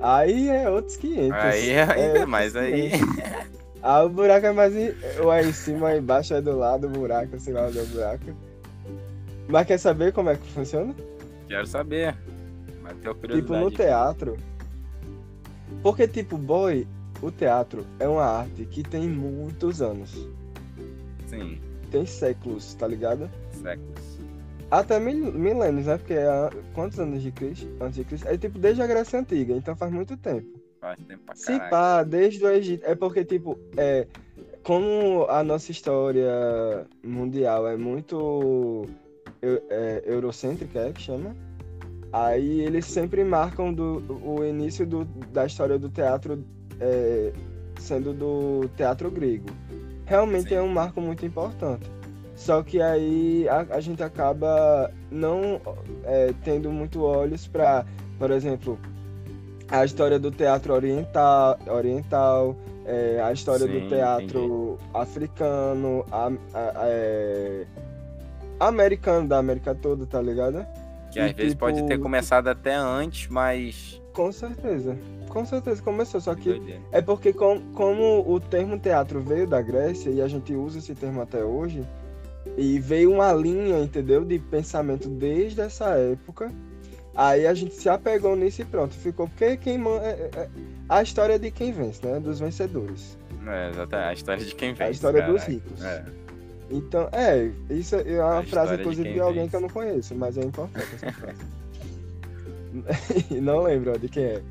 Aí 0.00 0.48
é 0.48 0.68
outros 0.68 0.96
500. 0.96 1.32
Aí 1.32 1.70
é 1.70 1.82
ainda 1.82 2.08
outros 2.08 2.26
mais 2.26 2.54
aí. 2.56 2.90
500. 2.90 3.16
Ah, 3.82 4.02
o 4.02 4.08
buraco 4.08 4.46
é 4.46 4.52
mais. 4.52 4.74
em- 4.74 4.94
Ou 5.22 5.32
é 5.32 5.42
em 5.44 5.52
cima, 5.52 5.92
é 5.92 5.98
embaixo, 5.98 6.34
é 6.34 6.40
do 6.42 6.56
lado, 6.58 6.86
o 6.88 6.90
buraco, 6.90 7.38
sei 7.38 7.54
lá 7.54 7.66
onde 7.66 7.78
é 7.78 7.82
o 7.82 7.86
buraco. 7.86 8.24
Mas 9.48 9.66
quer 9.66 9.78
saber 9.78 10.12
como 10.12 10.28
é 10.28 10.36
que 10.36 10.46
funciona? 10.50 10.94
Quero 11.48 11.66
saber. 11.66 12.16
Mas 12.82 12.94
tenho 12.98 13.14
curiosidade. 13.14 13.42
Tipo, 13.46 13.54
no 13.64 13.70
teatro. 13.70 14.36
Porque, 15.82 16.08
tipo, 16.08 16.36
boy, 16.36 16.86
o 17.22 17.30
teatro 17.30 17.86
é 18.00 18.08
uma 18.08 18.24
arte 18.24 18.64
que 18.66 18.82
tem 18.82 19.08
muitos 19.08 19.80
anos. 19.80 20.28
Sim, 21.40 21.60
Tem 21.90 22.04
séculos, 22.06 22.74
tá 22.74 22.86
ligado? 22.86 23.30
séculos. 23.52 24.16
Até 24.70 24.98
mil, 24.98 25.32
milênios, 25.32 25.86
né? 25.86 25.96
Porque 25.96 26.14
é 26.14 26.26
quantos 26.74 26.98
anos 26.98 27.22
de 27.22 27.30
Cristo? 27.30 27.68
Antes 27.80 27.96
de 27.96 28.04
Cristo? 28.04 28.26
É 28.28 28.36
tipo 28.36 28.58
desde 28.58 28.82
a 28.82 28.86
Grécia 28.86 29.18
Antiga, 29.20 29.54
então 29.54 29.76
faz 29.76 29.92
muito 29.92 30.16
tempo. 30.16 30.46
Faz 30.80 30.98
tempo 31.06 31.22
pra 31.24 31.34
Se 31.36 31.46
caralho. 31.52 31.70
pá, 31.70 32.02
desde 32.02 32.44
o 32.44 32.48
Egito. 32.50 32.84
É 32.84 32.94
porque, 32.94 33.24
tipo, 33.24 33.58
é. 33.76 34.06
Como 34.64 35.24
a 35.28 35.44
nossa 35.44 35.70
história 35.70 36.28
mundial 37.04 37.68
é 37.68 37.76
muito 37.76 38.84
eu- 39.40 39.62
é, 39.70 40.02
eurocêntrica, 40.04 40.80
é 40.80 40.92
que 40.92 41.00
chama? 41.02 41.36
Aí 42.12 42.62
eles 42.62 42.84
sempre 42.86 43.22
marcam 43.22 43.72
do, 43.72 44.02
o 44.24 44.44
início 44.44 44.84
do, 44.84 45.04
da 45.32 45.46
história 45.46 45.78
do 45.78 45.88
teatro 45.88 46.44
é, 46.80 47.32
sendo 47.78 48.12
do 48.12 48.68
teatro 48.76 49.08
grego. 49.10 49.46
Realmente 50.06 50.48
Sim. 50.50 50.54
é 50.54 50.62
um 50.62 50.68
marco 50.68 51.00
muito 51.00 51.26
importante. 51.26 51.90
Só 52.36 52.62
que 52.62 52.80
aí 52.80 53.48
a, 53.48 53.76
a 53.76 53.80
gente 53.80 54.02
acaba 54.02 54.90
não 55.10 55.60
é, 56.04 56.32
tendo 56.44 56.70
muito 56.70 57.02
olhos 57.02 57.46
para, 57.46 57.84
por 58.18 58.30
exemplo, 58.30 58.78
a 59.68 59.84
história 59.84 60.18
do 60.18 60.30
teatro 60.30 60.72
oriental, 60.74 61.58
oriental 61.66 62.54
é, 62.84 63.20
a 63.20 63.32
história 63.32 63.66
Sim, 63.66 63.80
do 63.80 63.88
teatro 63.88 64.78
africano, 64.94 66.04
a, 66.12 66.30
a- 66.54 66.72
é, 66.84 67.66
americano 68.60 69.26
da 69.28 69.38
América 69.38 69.74
toda, 69.74 70.06
tá 70.06 70.20
ligado? 70.22 70.64
Que 71.10 71.18
às 71.18 71.30
e, 71.30 71.34
vezes 71.34 71.54
pode 71.54 71.82
ter 71.82 71.92
tipo, 71.94 72.02
começado 72.02 72.48
até 72.48 72.74
antes, 72.74 73.28
mas. 73.28 74.00
Com 74.12 74.30
certeza. 74.30 74.96
Com 75.36 75.44
certeza 75.44 75.82
começou, 75.82 76.18
só 76.18 76.34
que 76.34 76.48
Doideira. 76.48 76.80
é 76.90 77.02
porque 77.02 77.30
com- 77.30 77.60
como 77.74 78.24
o 78.26 78.40
termo 78.40 78.78
teatro 78.78 79.20
veio 79.20 79.46
da 79.46 79.60
Grécia 79.60 80.08
e 80.08 80.22
a 80.22 80.26
gente 80.28 80.54
usa 80.54 80.78
esse 80.78 80.94
termo 80.94 81.20
até 81.20 81.44
hoje, 81.44 81.86
e 82.56 82.78
veio 82.78 83.12
uma 83.12 83.30
linha, 83.34 83.78
entendeu, 83.80 84.24
de 84.24 84.38
pensamento 84.38 85.10
desde 85.10 85.60
essa 85.60 85.90
época, 85.90 86.50
aí 87.14 87.46
a 87.46 87.52
gente 87.52 87.74
se 87.74 87.86
apegou 87.86 88.34
nisso 88.34 88.62
e 88.62 88.64
pronto, 88.64 88.94
ficou 88.94 89.28
porque 89.28 89.58
quem 89.58 89.76
man- 89.76 90.00
é- 90.00 90.30
é- 90.34 90.38
é 90.40 90.48
a 90.88 91.02
história 91.02 91.38
de 91.38 91.50
quem 91.50 91.70
vence, 91.70 92.00
né, 92.06 92.18
dos 92.18 92.40
vencedores, 92.40 93.18
É, 93.46 93.68
exatamente. 93.70 94.08
A 94.08 94.12
história 94.14 94.42
de 94.44 94.54
quem 94.54 94.72
vem. 94.72 94.86
a 94.86 94.90
história 94.90 95.22
dos 95.26 95.42
ricos. 95.44 95.84
É. 95.84 96.02
Então, 96.70 97.08
é, 97.12 97.50
isso 97.68 97.94
é 97.94 98.20
uma 98.22 98.38
A 98.38 98.42
frase 98.42 98.74
de 98.76 98.80
inclusive 98.80 99.04
quem 99.04 99.12
de 99.14 99.20
alguém 99.20 99.42
vence. 99.42 99.50
que 99.50 99.56
eu 99.56 99.60
não 99.60 99.68
conheço, 99.68 100.14
mas 100.14 100.38
é 100.38 100.44
importante 100.44 100.86
essa 100.94 101.12
frase. 101.12 101.38
não 103.42 103.62
lembro 103.62 103.92
ó, 103.92 103.96
de 103.98 104.08
quem 104.08 104.24
é. 104.24 104.42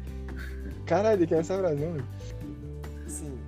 Caralho, 0.85 1.17
de 1.17 1.25
quem 1.25 1.37
é 1.37 1.39
essa 1.39 1.57
frase? 1.57 1.75
Não 1.81 1.93
lembro. 1.93 2.05
Sim. 3.07 3.39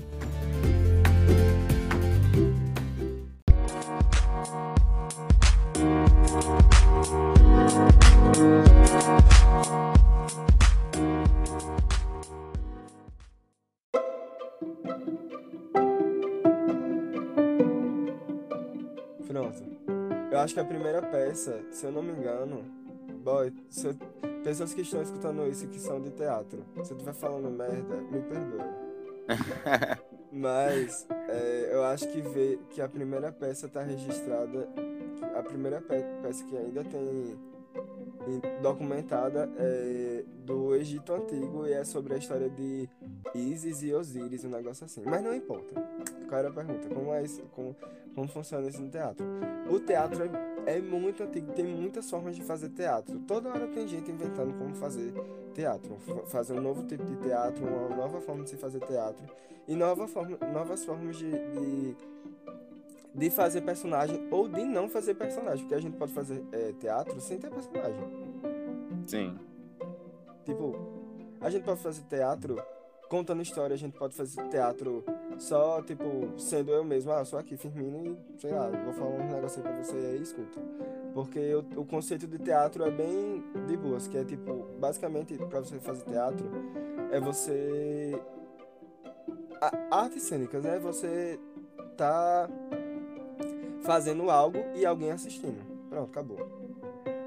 Pronto. 19.28 19.64
Eu 20.32 20.40
acho 20.40 20.54
que 20.56 20.60
a 20.60 20.66
primeira 20.66 21.04
peça, 21.04 21.62
se 21.72 21.86
eu 21.86 21.92
não 21.92 22.02
me 22.02 22.14
engano, 22.14 22.66
boy, 23.28 23.54
se 23.70 23.88
eu- 23.88 23.96
pessoas 24.44 24.74
que 24.74 24.82
estão 24.82 25.02
escutando 25.02 25.46
isso 25.48 25.68
que 25.68 25.80
são 25.80 26.00
de 26.02 26.12
teatro, 26.12 26.64
se 26.84 26.92
eu 26.92 26.98
estiver 26.98 27.14
falando 27.14 27.50
merda, 27.50 27.98
me 27.98 28.22
perdoe. 28.22 28.88
Mas 30.32 31.06
é, 31.28 31.70
eu 31.74 31.84
acho 31.84 32.08
que 32.10 32.22
vê 32.22 32.58
que 32.70 32.82
a 32.82 32.88
primeira 32.88 33.32
peça 33.32 33.68
tá 33.68 33.82
registrada, 33.82 34.68
a 35.38 35.44
primeira 35.44 35.82
pe- 35.82 36.06
peça 36.22 36.44
que 36.46 36.56
ainda 36.58 36.84
tem 36.84 37.38
em- 38.28 38.62
documentada 38.62 39.50
é 39.58 40.24
do 40.46 40.76
Egito 40.76 41.14
Antigo 41.14 41.66
e 41.68 41.74
é 41.74 41.84
sobre 41.84 42.14
a 42.14 42.18
história 42.18 42.50
de 42.50 42.88
Isis 43.36 43.84
e 43.84 43.94
Osíris, 43.94 44.44
um 44.46 44.50
negócio 44.50 44.86
assim. 44.86 45.02
Mas 45.06 45.22
não 45.24 45.34
importa. 45.34 45.74
Qual 46.28 46.40
era 46.40 46.50
a 46.50 46.54
pergunta? 46.54 46.88
Como, 46.94 47.14
é 47.14 47.24
isso, 47.24 47.42
como, 47.54 47.76
como 48.16 48.28
funciona 48.28 48.68
isso 48.68 48.82
no 48.82 48.90
teatro? 48.90 49.26
O 49.70 49.80
teatro 49.80 50.24
é, 50.24 50.30
é 50.68 50.80
muito 50.82 51.24
antigo, 51.24 51.52
tem 51.54 51.66
muitas 51.66 52.10
formas 52.10 52.36
de 52.36 52.44
fazer 52.44 52.70
teatro. 52.70 53.18
Toda 53.22 53.50
hora 53.50 53.68
tem 53.68 53.88
gente 53.88 54.12
inventando 54.12 54.54
como 54.58 54.76
fazer 54.76 55.14
teatro, 55.54 55.96
fa- 56.00 56.26
fazer 56.28 56.54
um 56.54 56.62
novo 56.62 56.84
tipo 56.84 57.04
de 57.06 57.16
teatro, 57.16 57.66
uma 57.66 57.96
nova 57.96 58.20
forma 58.22 58.44
de 58.44 58.50
se 58.52 58.58
fazer 58.58 58.80
teatro 58.82 59.26
e 59.68 59.76
nova 59.76 60.08
forma, 60.08 60.38
novas 60.54 60.84
formas 60.86 61.16
de, 61.16 61.32
de, 61.32 61.96
de 63.16 63.30
fazer 63.30 63.62
personagem 63.62 64.28
ou 64.30 64.48
de 64.48 64.64
não 64.66 64.88
fazer 64.90 65.14
personagem, 65.16 65.60
porque 65.62 65.76
a 65.76 65.82
gente 65.82 65.96
pode 65.98 66.12
fazer 66.12 66.44
é, 66.52 66.74
teatro 66.80 67.20
sem 67.22 67.38
ter 67.40 67.50
personagem. 67.50 68.04
Sim. 69.08 69.40
Tipo, 70.46 70.76
a 71.42 71.50
gente 71.50 71.64
pode 71.64 71.80
fazer 71.82 72.04
teatro 72.04 72.62
contando 73.08 73.42
história, 73.42 73.74
a 73.74 73.78
gente 73.78 73.98
pode 73.98 74.16
fazer 74.16 74.48
teatro 74.50 75.04
só, 75.38 75.82
tipo, 75.82 76.34
sendo 76.38 76.72
eu 76.72 76.84
mesmo. 76.84 77.12
Ah, 77.12 77.20
eu 77.20 77.26
sou 77.26 77.40
aqui, 77.40 77.58
Firmino, 77.58 78.06
e 78.06 78.40
sei 78.40 78.52
lá, 78.52 78.70
vou 78.70 78.94
falar 78.94 79.10
um 79.10 79.32
negocinho 79.32 79.64
pra 79.64 79.84
você 79.84 79.96
aí, 79.96 80.22
escuta. 80.22 80.60
Porque 81.14 81.56
o, 81.56 81.82
o 81.82 81.86
conceito 81.86 82.28
de 82.28 82.38
teatro 82.38 82.84
é 82.84 82.92
bem 82.92 83.44
de 83.68 83.78
boas, 83.78 84.08
que 84.08 84.18
é 84.18 84.24
tipo, 84.24 84.66
basicamente, 84.80 85.38
pra 85.38 85.60
você 85.60 85.80
fazer 85.80 86.04
teatro, 86.06 86.50
é 87.12 87.20
você. 87.20 88.20
A, 89.62 90.00
artes 90.04 90.24
cênicas, 90.24 90.64
né? 90.64 90.78
Você 90.80 91.40
tá 91.96 92.50
fazendo 93.82 94.30
algo 94.30 94.60
e 94.76 94.86
alguém 94.86 95.12
assistindo. 95.12 95.60
Pronto, 95.90 96.10
acabou. 96.10 96.67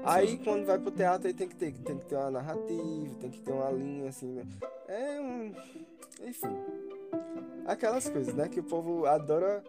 Aí 0.03 0.37
quando 0.39 0.65
vai 0.65 0.79
pro 0.79 0.91
teatro 0.91 1.27
aí 1.27 1.33
tem 1.33 1.47
que 1.47 1.55
ter, 1.55 1.71
tem 1.73 1.97
que 1.97 2.05
ter 2.05 2.15
uma 2.15 2.31
narrativa, 2.31 3.15
tem 3.19 3.29
que 3.29 3.39
ter 3.41 3.51
uma 3.51 3.69
linha 3.71 4.09
assim, 4.09 4.27
né? 4.27 4.43
É 4.87 5.19
um. 5.21 5.53
Enfim. 6.27 6.55
Aquelas 7.65 8.09
coisas, 8.09 8.33
né? 8.33 8.47
Que 8.49 8.59
o 8.59 8.63
povo 8.63 9.05
adora. 9.05 9.63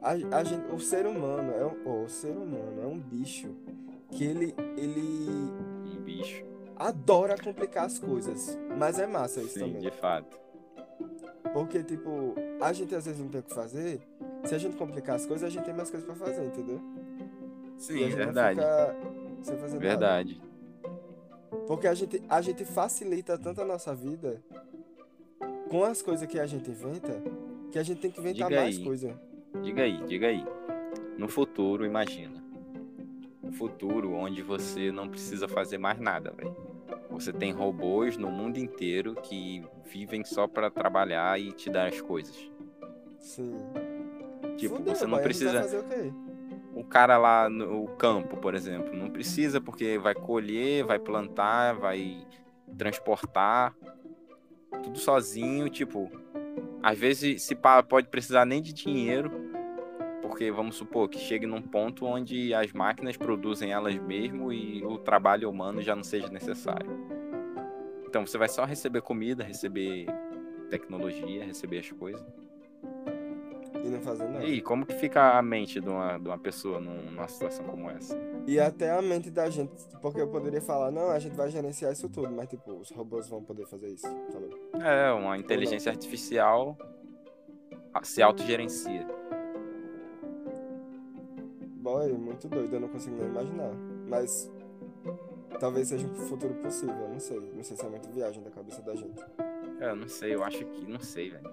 A, 0.00 0.10
a 0.12 0.44
gente, 0.44 0.72
o 0.72 0.78
ser 0.80 1.06
humano 1.06 1.52
é 1.52 1.64
um. 1.66 1.76
oh, 1.84 2.04
o 2.04 2.08
ser 2.08 2.30
humano 2.36 2.82
é 2.82 2.86
um 2.86 2.98
bicho 2.98 3.54
que 4.10 4.24
ele. 4.24 4.54
ele 4.76 5.50
Um 5.98 6.00
bicho. 6.02 6.44
adora 6.76 7.36
complicar 7.36 7.84
as 7.84 7.98
coisas. 7.98 8.58
Mas 8.78 8.98
é 8.98 9.06
massa 9.06 9.40
isso 9.40 9.54
Sim, 9.54 9.60
também. 9.66 9.82
de 9.82 9.90
fato. 9.90 10.38
Porque, 11.52 11.82
tipo, 11.82 12.34
a 12.60 12.72
gente 12.72 12.94
às 12.94 13.06
vezes 13.06 13.20
não 13.20 13.28
tem 13.28 13.40
o 13.40 13.44
que 13.44 13.54
fazer. 13.54 14.00
Se 14.44 14.54
a 14.54 14.58
gente 14.58 14.76
complicar 14.76 15.16
as 15.16 15.26
coisas, 15.26 15.44
a 15.46 15.50
gente 15.50 15.64
tem 15.64 15.74
mais 15.74 15.90
coisas 15.90 16.06
pra 16.06 16.14
fazer, 16.14 16.44
entendeu? 16.44 16.80
Sim, 17.76 18.08
não 18.10 18.16
verdade. 18.16 18.60
fica 18.60 18.96
sem 19.42 19.56
fazer 19.56 19.74
nada. 19.74 19.88
Verdade. 19.88 20.40
Porque 21.66 21.86
a 21.86 21.94
gente, 21.94 22.22
a 22.28 22.40
gente 22.40 22.64
facilita 22.64 23.38
tanto 23.38 23.60
a 23.60 23.64
nossa 23.64 23.94
vida 23.94 24.42
com 25.68 25.84
as 25.84 26.00
coisas 26.02 26.26
que 26.26 26.38
a 26.38 26.46
gente 26.46 26.70
inventa, 26.70 27.22
que 27.70 27.78
a 27.78 27.82
gente 27.82 28.00
tem 28.00 28.10
que 28.10 28.20
inventar 28.20 28.48
Diga 28.48 28.60
mais 28.60 28.78
aí. 28.78 28.84
coisa. 28.84 29.20
Diga 29.62 29.82
aí, 29.82 30.02
diga 30.06 30.26
aí. 30.28 30.44
No 31.16 31.28
futuro, 31.28 31.84
imagina. 31.84 32.42
Um 33.42 33.52
futuro 33.52 34.12
onde 34.12 34.42
você 34.42 34.92
não 34.92 35.08
precisa 35.08 35.48
fazer 35.48 35.78
mais 35.78 35.98
nada, 35.98 36.30
velho. 36.30 36.54
Você 37.10 37.32
tem 37.32 37.52
robôs 37.52 38.16
no 38.16 38.30
mundo 38.30 38.58
inteiro 38.58 39.14
que 39.14 39.64
vivem 39.84 40.24
só 40.24 40.46
pra 40.46 40.70
trabalhar 40.70 41.40
e 41.40 41.52
te 41.52 41.68
dar 41.70 41.88
as 41.88 42.00
coisas. 42.00 42.50
Sim. 43.18 43.54
Tipo, 44.56 44.76
Fudeu, 44.76 44.94
você 44.94 45.04
não 45.04 45.14
vai 45.14 45.22
precisa. 45.22 45.62
O 46.74 46.84
cara 46.84 47.18
lá 47.18 47.48
no 47.48 47.88
campo, 47.96 48.36
por 48.36 48.54
exemplo. 48.54 48.94
Não 48.94 49.10
precisa, 49.10 49.60
porque 49.60 49.98
vai 49.98 50.14
colher, 50.14 50.84
vai 50.84 50.98
plantar, 50.98 51.74
vai 51.74 52.26
transportar, 52.76 53.74
tudo 54.82 54.98
sozinho, 54.98 55.68
tipo. 55.68 56.10
Às 56.82 56.96
vezes 56.96 57.42
se 57.42 57.56
pode 57.88 58.08
precisar 58.08 58.44
nem 58.44 58.62
de 58.62 58.72
dinheiro, 58.72 59.30
porque 60.22 60.50
vamos 60.50 60.76
supor 60.76 61.08
que 61.08 61.18
chegue 61.18 61.44
num 61.44 61.60
ponto 61.60 62.06
onde 62.06 62.54
as 62.54 62.72
máquinas 62.72 63.16
produzem 63.16 63.72
elas 63.72 63.96
mesmo 63.96 64.52
e 64.52 64.84
o 64.84 64.96
trabalho 64.98 65.50
humano 65.50 65.82
já 65.82 65.96
não 65.96 66.04
seja 66.04 66.28
necessário. 66.28 66.90
Então 68.06 68.24
você 68.24 68.38
vai 68.38 68.48
só 68.48 68.64
receber 68.64 69.02
comida, 69.02 69.42
receber 69.42 70.06
tecnologia, 70.70 71.44
receber 71.44 71.80
as 71.80 71.90
coisas. 71.90 72.24
E 73.84 73.88
não 73.88 74.00
fazer 74.00 74.28
nada. 74.28 74.44
E 74.44 74.60
como 74.60 74.84
que 74.84 74.94
fica 74.94 75.38
a 75.38 75.42
mente 75.42 75.80
de 75.80 75.88
uma, 75.88 76.18
de 76.18 76.28
uma 76.28 76.38
pessoa 76.38 76.80
numa 76.80 77.28
situação 77.28 77.64
como 77.64 77.90
essa? 77.90 78.18
E 78.46 78.58
até 78.58 78.90
a 78.90 79.00
mente 79.00 79.30
da 79.30 79.48
gente, 79.48 79.72
porque 80.00 80.20
eu 80.20 80.28
poderia 80.28 80.60
falar, 80.60 80.90
não, 80.90 81.10
a 81.10 81.18
gente 81.18 81.34
vai 81.34 81.50
gerenciar 81.50 81.92
isso 81.92 82.08
tudo, 82.08 82.30
mas 82.30 82.48
tipo, 82.48 82.72
os 82.72 82.90
robôs 82.90 83.28
vão 83.28 83.42
poder 83.42 83.66
fazer 83.66 83.88
isso, 83.88 84.06
sabe? 84.32 84.48
É, 84.82 85.12
uma 85.12 85.36
inteligência 85.36 85.90
artificial 85.90 86.76
se 88.02 88.22
autogerencia. 88.22 89.06
Boy, 91.76 92.12
muito 92.12 92.48
doido, 92.48 92.74
eu 92.74 92.80
não 92.80 92.88
consigo 92.88 93.16
nem 93.16 93.26
imaginar. 93.26 93.72
Mas 94.06 94.50
talvez 95.58 95.88
seja 95.88 96.06
um 96.06 96.14
futuro 96.14 96.54
possível, 96.54 96.94
eu 96.94 97.08
não 97.08 97.20
sei. 97.20 97.52
Não 97.54 97.62
sei 97.62 97.76
se 97.76 97.84
é 97.84 97.88
muito 97.88 98.08
viagem 98.10 98.42
da 98.42 98.50
cabeça 98.50 98.82
da 98.82 98.94
gente. 98.94 99.24
É, 99.80 99.90
eu 99.90 99.96
não 99.96 100.08
sei, 100.08 100.34
eu 100.34 100.44
acho 100.44 100.64
que. 100.64 100.86
Não 100.86 101.00
sei, 101.00 101.30
velho. 101.30 101.50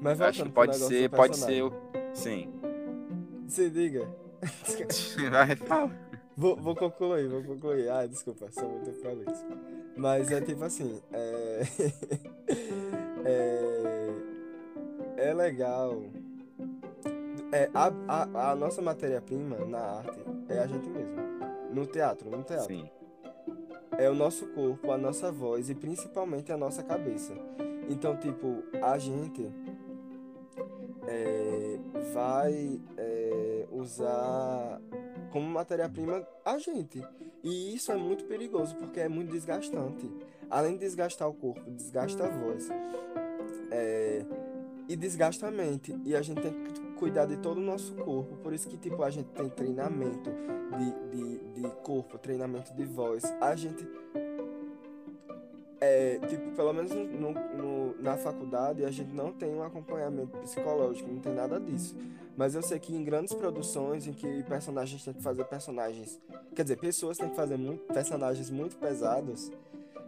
Mas 0.00 0.20
acho 0.20 0.44
que 0.44 0.50
pode 0.50 0.76
ser, 0.76 1.10
pode 1.10 1.36
ser. 1.36 1.62
Sim. 2.14 2.52
Se 3.46 3.68
diga. 3.68 4.08
Vai, 5.30 5.56
fala. 5.56 5.90
Vou, 6.36 6.56
vou 6.56 6.74
concluir, 6.74 7.28
vou 7.28 7.42
concluir. 7.42 7.90
Ah, 7.90 8.06
desculpa, 8.06 8.50
sou 8.50 8.68
muito 8.68 8.90
prolixo. 9.00 9.44
Mas 9.96 10.30
é 10.30 10.40
tipo 10.40 10.64
assim, 10.64 10.98
é... 11.12 11.62
é... 13.26 14.14
é 15.18 15.34
legal. 15.34 16.02
É, 17.52 17.68
a, 17.74 17.92
a, 18.08 18.52
a 18.52 18.56
nossa 18.56 18.80
matéria-prima 18.80 19.58
na 19.66 19.80
arte 19.80 20.20
é 20.48 20.58
a 20.60 20.66
gente 20.66 20.88
mesmo. 20.88 21.16
No 21.74 21.86
teatro, 21.86 22.30
no 22.30 22.42
teatro. 22.42 22.74
Sim. 22.74 22.88
É 23.98 24.08
o 24.08 24.14
nosso 24.14 24.46
corpo, 24.48 24.90
a 24.92 24.96
nossa 24.96 25.30
voz 25.30 25.68
e 25.68 25.74
principalmente 25.74 26.50
a 26.50 26.56
nossa 26.56 26.82
cabeça. 26.82 27.34
Então, 27.88 28.16
tipo, 28.16 28.62
a 28.80 28.96
gente 28.96 29.50
é, 31.06 31.78
vai 32.12 32.80
é, 32.96 33.66
usar 33.70 34.80
como 35.30 35.46
matéria-prima 35.46 36.26
a 36.44 36.58
gente. 36.58 37.02
E 37.42 37.74
isso 37.74 37.90
é 37.90 37.96
muito 37.96 38.24
perigoso 38.24 38.76
porque 38.76 39.00
é 39.00 39.08
muito 39.08 39.32
desgastante. 39.32 40.10
Além 40.50 40.72
de 40.72 40.80
desgastar 40.80 41.28
o 41.28 41.34
corpo, 41.34 41.70
desgasta 41.70 42.24
a 42.24 42.28
voz. 42.28 42.68
É, 43.70 44.24
e 44.88 44.96
desgasta 44.96 45.46
a 45.46 45.50
mente. 45.50 45.96
E 46.04 46.16
a 46.16 46.22
gente 46.22 46.40
tem 46.42 46.52
que 46.52 46.80
cuidar 46.98 47.26
de 47.26 47.36
todo 47.36 47.58
o 47.58 47.60
nosso 47.60 47.94
corpo. 47.94 48.36
Por 48.38 48.52
isso 48.52 48.68
que 48.68 48.76
tipo, 48.76 49.02
a 49.02 49.10
gente 49.10 49.28
tem 49.28 49.48
treinamento 49.48 50.30
de, 50.76 51.16
de, 51.16 51.60
de 51.60 51.70
corpo, 51.82 52.18
treinamento 52.18 52.74
de 52.74 52.84
voz. 52.84 53.22
A 53.40 53.54
gente 53.54 53.86
é, 55.80 56.18
tipo, 56.28 56.50
pelo 56.50 56.72
menos 56.74 56.92
no, 56.92 57.32
no, 57.32 58.02
na 58.02 58.16
faculdade, 58.16 58.84
a 58.84 58.90
gente 58.90 59.14
não 59.14 59.32
tem 59.32 59.54
um 59.54 59.62
acompanhamento 59.62 60.36
psicológico, 60.38 61.10
não 61.10 61.20
tem 61.20 61.34
nada 61.34 61.58
disso. 61.58 61.96
Mas 62.36 62.54
eu 62.54 62.62
sei 62.62 62.78
que 62.78 62.94
em 62.94 63.02
grandes 63.02 63.32
produções 63.32 64.06
em 64.06 64.12
que 64.12 64.42
personagens 64.44 65.02
têm 65.02 65.14
que 65.14 65.22
fazer 65.22 65.44
personagens. 65.44 66.20
Quer 66.54 66.62
dizer, 66.62 66.76
pessoas 66.76 67.16
têm 67.16 67.30
que 67.30 67.36
fazer 67.36 67.56
muito, 67.56 67.82
personagens 67.92 68.50
muito 68.50 68.76
pesados. 68.76 69.50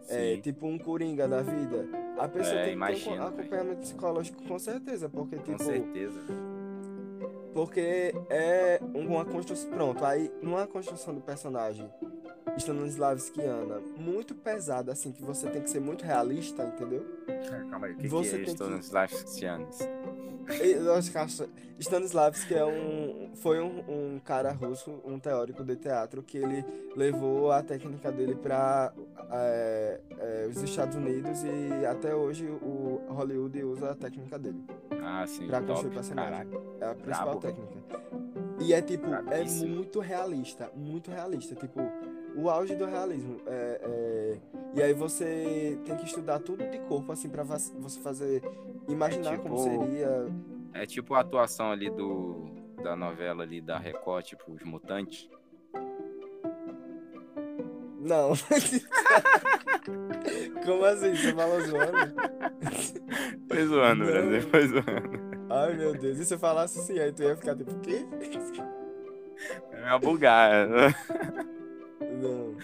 É, 0.09 0.37
tipo 0.39 0.67
um 0.67 0.79
Coringa 0.79 1.27
da 1.27 1.41
vida. 1.41 1.89
A 2.19 2.29
pessoa 2.29 2.59
é, 2.59 2.65
tem 2.65 2.79
que 2.79 3.05
ter 3.05 3.11
um 3.11 3.23
acompanhamento 3.23 3.81
psicológico 3.81 4.43
com 4.43 4.59
certeza, 4.59 5.09
porque 5.09 5.37
tipo. 5.37 5.53
Com 5.53 5.65
certeza. 5.65 6.21
Porque 7.55 8.15
é 8.29 8.81
uma 8.95 9.25
construção. 9.25 9.71
Pronto, 9.71 10.05
aí 10.05 10.31
numa 10.43 10.67
construção 10.67 11.15
do 11.15 11.21
personagem 11.21 11.89
Stanislavskiana 12.57 13.81
muito 13.97 14.35
pesada, 14.35 14.93
assim, 14.93 15.13
que 15.13 15.23
você 15.23 15.49
tem 15.49 15.63
que 15.63 15.71
ser 15.71 15.81
muito 15.81 16.05
realista, 16.05 16.65
entendeu? 16.65 17.05
É, 17.27 17.65
calma 17.71 17.87
aí, 17.87 17.93
o 17.95 17.97
que, 17.97 18.09
você 18.09 18.39
que 18.39 18.51
é 18.51 18.53
Stanislavskianos? 18.53 19.79
Stanislavski 21.79 22.55
é 22.55 22.65
um, 22.65 23.31
foi 23.37 23.61
um, 23.61 23.79
um, 23.89 24.21
cara 24.25 24.53
russo, 24.53 25.01
um 25.05 25.19
teórico 25.19 25.65
de 25.65 25.77
teatro, 25.77 26.23
que 26.23 26.39
ele 26.39 26.65
levou 26.97 27.51
a 27.51 27.63
técnica 27.63 28.11
dele 28.11 28.35
para 28.35 28.93
é, 29.31 30.01
é, 30.19 30.47
os 30.51 30.63
Estados 30.63 30.97
Unidos 30.97 31.43
e 31.45 31.87
até 31.87 32.15
hoje 32.15 32.47
o 32.47 33.01
Hollywood 33.09 33.63
usa 33.65 33.93
a 33.93 33.95
técnica 33.95 34.39
dele. 34.39 34.65
Ah, 35.03 35.25
sim. 35.27 35.47
Pra 35.47 35.61
construir 35.61 35.95
personagem. 35.95 36.49
É 36.81 36.87
a 36.87 36.95
principal 36.95 37.39
Bravo. 37.39 37.41
técnica. 37.41 37.83
E 38.61 38.73
é 38.73 38.81
tipo, 38.81 39.07
é 39.07 39.45
muito 39.67 39.99
realista, 39.99 40.71
muito 40.75 41.11
realista. 41.11 41.55
Tipo, 41.55 41.81
o 42.35 42.49
auge 42.51 42.75
do 42.75 42.87
realismo. 42.87 43.41
É, 43.47 43.81
é, 43.83 44.39
e 44.75 44.83
aí 44.83 44.93
você 44.95 45.79
tem 45.85 45.97
que 45.97 46.07
estudar 46.07 46.39
tudo 46.41 46.67
de 46.69 46.79
corpo, 46.81 47.13
assim, 47.13 47.29
pra 47.29 47.43
você 47.45 48.01
fazer. 48.01 48.43
Imaginar 48.89 49.35
é 49.35 49.37
tipo, 49.37 49.49
como 49.49 49.59
seria. 49.59 50.27
É 50.75 50.87
tipo 50.87 51.15
a 51.15 51.21
atuação 51.21 51.71
ali 51.71 51.91
do, 51.91 52.47
da 52.83 52.97
novela 52.97 53.43
ali 53.43 53.61
da 53.61 53.79
Record, 53.79 54.25
tipo, 54.25 54.53
Os 54.53 54.63
Mutantes. 54.63 55.29
Não. 58.01 58.33
Como 60.65 60.85
assim? 60.85 61.15
Você 61.15 61.33
falou 61.33 61.61
zoando? 61.61 62.15
Foi 63.49 63.67
zoando, 63.67 64.05
Brasil, 64.05 64.43
foi 64.43 64.67
zoando. 64.67 65.33
Ai, 65.51 65.75
meu 65.75 65.93
Deus. 65.95 66.19
E 66.19 66.25
se 66.25 66.35
eu 66.35 66.39
falasse 66.39 66.79
assim, 66.81 66.99
aí 66.99 67.13
tu 67.13 67.23
ia 67.23 67.37
ficar 67.37 67.55
tipo, 67.57 67.79
quê? 67.81 68.05
É 69.73 69.83
uma 69.87 69.99
bugada. 69.99 70.95
Não. 72.21 72.57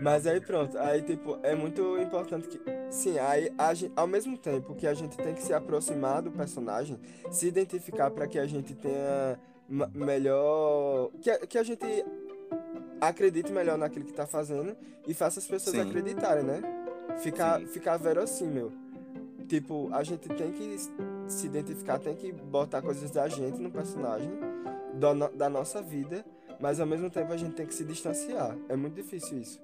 Mas 0.00 0.26
aí 0.26 0.40
pronto, 0.40 0.78
aí 0.78 1.02
tipo, 1.02 1.38
é 1.42 1.54
muito 1.54 1.98
importante 1.98 2.46
que. 2.46 2.60
Sim, 2.90 3.18
aí 3.18 3.52
a 3.58 3.74
gente, 3.74 3.92
ao 3.96 4.06
mesmo 4.06 4.38
tempo 4.38 4.74
que 4.74 4.86
a 4.86 4.94
gente 4.94 5.16
tem 5.16 5.34
que 5.34 5.42
se 5.42 5.52
aproximar 5.52 6.22
do 6.22 6.30
personagem, 6.30 6.98
se 7.30 7.48
identificar 7.48 8.10
para 8.10 8.26
que 8.26 8.38
a 8.38 8.46
gente 8.46 8.74
tenha 8.74 9.38
melhor. 9.94 11.10
Que, 11.20 11.46
que 11.46 11.58
a 11.58 11.62
gente 11.62 11.84
acredite 13.00 13.52
melhor 13.52 13.76
naquilo 13.76 14.04
que 14.04 14.12
tá 14.12 14.26
fazendo 14.26 14.76
e 15.06 15.14
faça 15.14 15.40
as 15.40 15.46
pessoas 15.46 15.76
Sim. 15.76 15.82
acreditarem, 15.82 16.44
né? 16.44 16.62
Ficar, 17.18 17.60
ficar 17.62 17.96
verossímil. 17.96 18.72
Tipo, 19.48 19.88
a 19.92 20.02
gente 20.04 20.28
tem 20.28 20.52
que 20.52 20.76
se 21.26 21.46
identificar, 21.46 21.98
tem 21.98 22.14
que 22.14 22.30
botar 22.30 22.82
coisas 22.82 23.10
da 23.10 23.28
gente 23.28 23.58
no 23.58 23.70
personagem, 23.70 24.30
da, 24.94 25.28
da 25.28 25.48
nossa 25.48 25.80
vida 25.80 26.24
mas 26.60 26.80
ao 26.80 26.86
mesmo 26.86 27.10
tempo 27.10 27.32
a 27.32 27.36
gente 27.36 27.54
tem 27.54 27.66
que 27.66 27.74
se 27.74 27.84
distanciar. 27.84 28.56
É 28.68 28.76
muito 28.76 28.94
difícil 28.94 29.38
isso. 29.38 29.60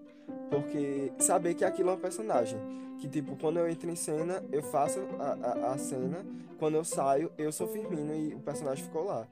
Porque 0.51 1.13
saber 1.19 1.55
que 1.55 1.65
aquilo 1.65 1.91
é 1.91 1.93
um 1.95 1.99
personagem. 1.99 2.59
Que, 2.99 3.09
tipo, 3.09 3.37
quando 3.37 3.59
eu 3.59 3.69
entro 3.69 3.91
em 3.91 3.97
cena, 3.97 4.43
eu 4.53 4.63
faço 4.63 5.01
a, 5.19 5.69
a, 5.69 5.73
a 5.73 5.79
cena. 5.79 6.25
Quando 6.59 6.77
eu 6.77 6.85
saio, 6.85 7.31
eu 7.37 7.51
sou 7.51 7.67
Firmino 7.67 8.15
e 8.15 8.35
o 8.35 8.39
personagem 8.39 8.85
ficou 8.85 9.05
lá. 9.05 9.27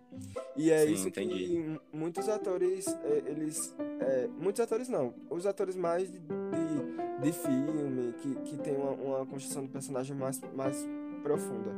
E 0.56 0.70
é 0.70 0.84
Sim, 0.84 0.92
isso 0.92 1.08
entendi. 1.08 1.34
que 1.34 1.80
muitos 1.92 2.28
atores, 2.28 2.86
é, 3.04 3.22
eles. 3.26 3.74
É, 4.00 4.28
muitos 4.38 4.60
atores 4.60 4.88
não. 4.88 5.14
Os 5.30 5.46
atores 5.46 5.76
mais 5.76 6.10
de, 6.10 6.18
de, 6.18 7.22
de 7.22 7.32
filme, 7.32 8.12
que, 8.14 8.34
que 8.34 8.56
tem 8.58 8.76
uma, 8.76 8.90
uma 8.90 9.26
construção 9.26 9.62
do 9.62 9.70
personagem 9.70 10.16
mais, 10.16 10.40
mais 10.54 10.84
profunda. 11.22 11.70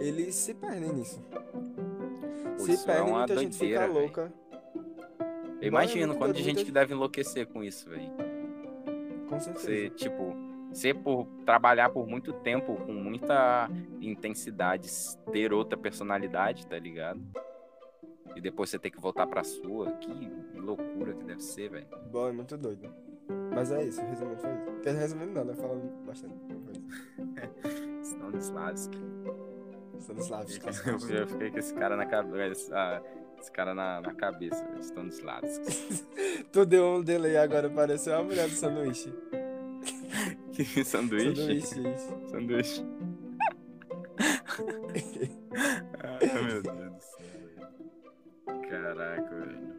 Eles 0.00 0.34
se 0.34 0.52
perdem 0.54 0.92
nisso. 0.92 1.20
Pô, 2.58 2.64
se 2.64 2.72
é 2.72 2.76
perdem, 2.78 3.08
é 3.08 3.16
muita 3.16 3.36
gente 3.36 3.56
fica 3.56 3.86
louca. 3.86 4.32
Eu 5.60 5.68
imagino 5.68 6.16
quanto 6.16 6.34
de 6.34 6.42
gente 6.42 6.64
que 6.64 6.72
deve 6.72 6.94
enlouquecer 6.94 7.46
com 7.46 7.62
isso, 7.62 7.88
velho. 7.88 8.10
Com 9.28 9.38
certeza. 9.38 9.66
Você, 9.66 9.90
tipo, 9.90 10.34
você 10.72 10.94
por 10.94 11.26
trabalhar 11.44 11.90
por 11.90 12.06
muito 12.06 12.32
tempo 12.32 12.76
com 12.76 12.92
muita 12.92 13.68
intensidade, 14.00 14.88
ter 15.32 15.52
outra 15.52 15.76
personalidade, 15.76 16.66
tá 16.66 16.78
ligado? 16.78 17.20
E 18.34 18.40
depois 18.40 18.70
você 18.70 18.78
ter 18.78 18.90
que 18.90 19.00
voltar 19.00 19.26
pra 19.26 19.42
sua, 19.42 19.90
que 19.92 20.30
loucura 20.54 21.12
que 21.14 21.24
deve 21.24 21.42
ser, 21.42 21.70
velho. 21.70 21.86
Bom, 22.10 22.28
é 22.28 22.32
muito 22.32 22.56
doido. 22.56 22.88
Mas 23.52 23.70
é 23.72 23.84
isso, 23.84 24.00
resumindo 24.00 24.40
foi 24.40 24.50
isso. 24.50 24.80
Quer 24.82 24.94
resumindo 24.94 25.32
não, 25.32 25.44
né? 25.44 25.54
Falando 25.54 26.04
bastante. 26.06 26.34
Stanislavski. 28.02 28.98
Stanislavski. 29.98 30.66
Eu 31.12 31.26
fiquei 31.26 31.50
com 31.50 31.58
esse 31.58 31.74
cara 31.74 31.96
na 31.96 32.06
cabeça. 32.06 32.74
Ah, 32.74 33.02
esse 33.40 33.50
cara 33.50 33.74
na, 33.74 34.00
na 34.00 34.14
cabeça, 34.14 34.64
Stanislavski. 34.80 36.04
tu 36.52 36.66
deu 36.66 36.96
um 36.96 37.02
delay 37.02 37.36
agora, 37.36 37.70
pareceu 37.70 38.18
a 38.18 38.22
mulher 38.22 38.48
do 38.48 38.54
sanduíche. 38.54 39.12
que 40.52 40.84
sanduíche? 40.84 41.60
Sanduíche. 41.62 41.98
Sanduíche. 42.28 42.84
Ai, 46.02 46.42
meu 46.42 46.62
Deus 46.62 46.92
do 46.92 47.00
céu. 47.00 47.20
Caraca, 48.68 49.34
velho. 49.34 49.70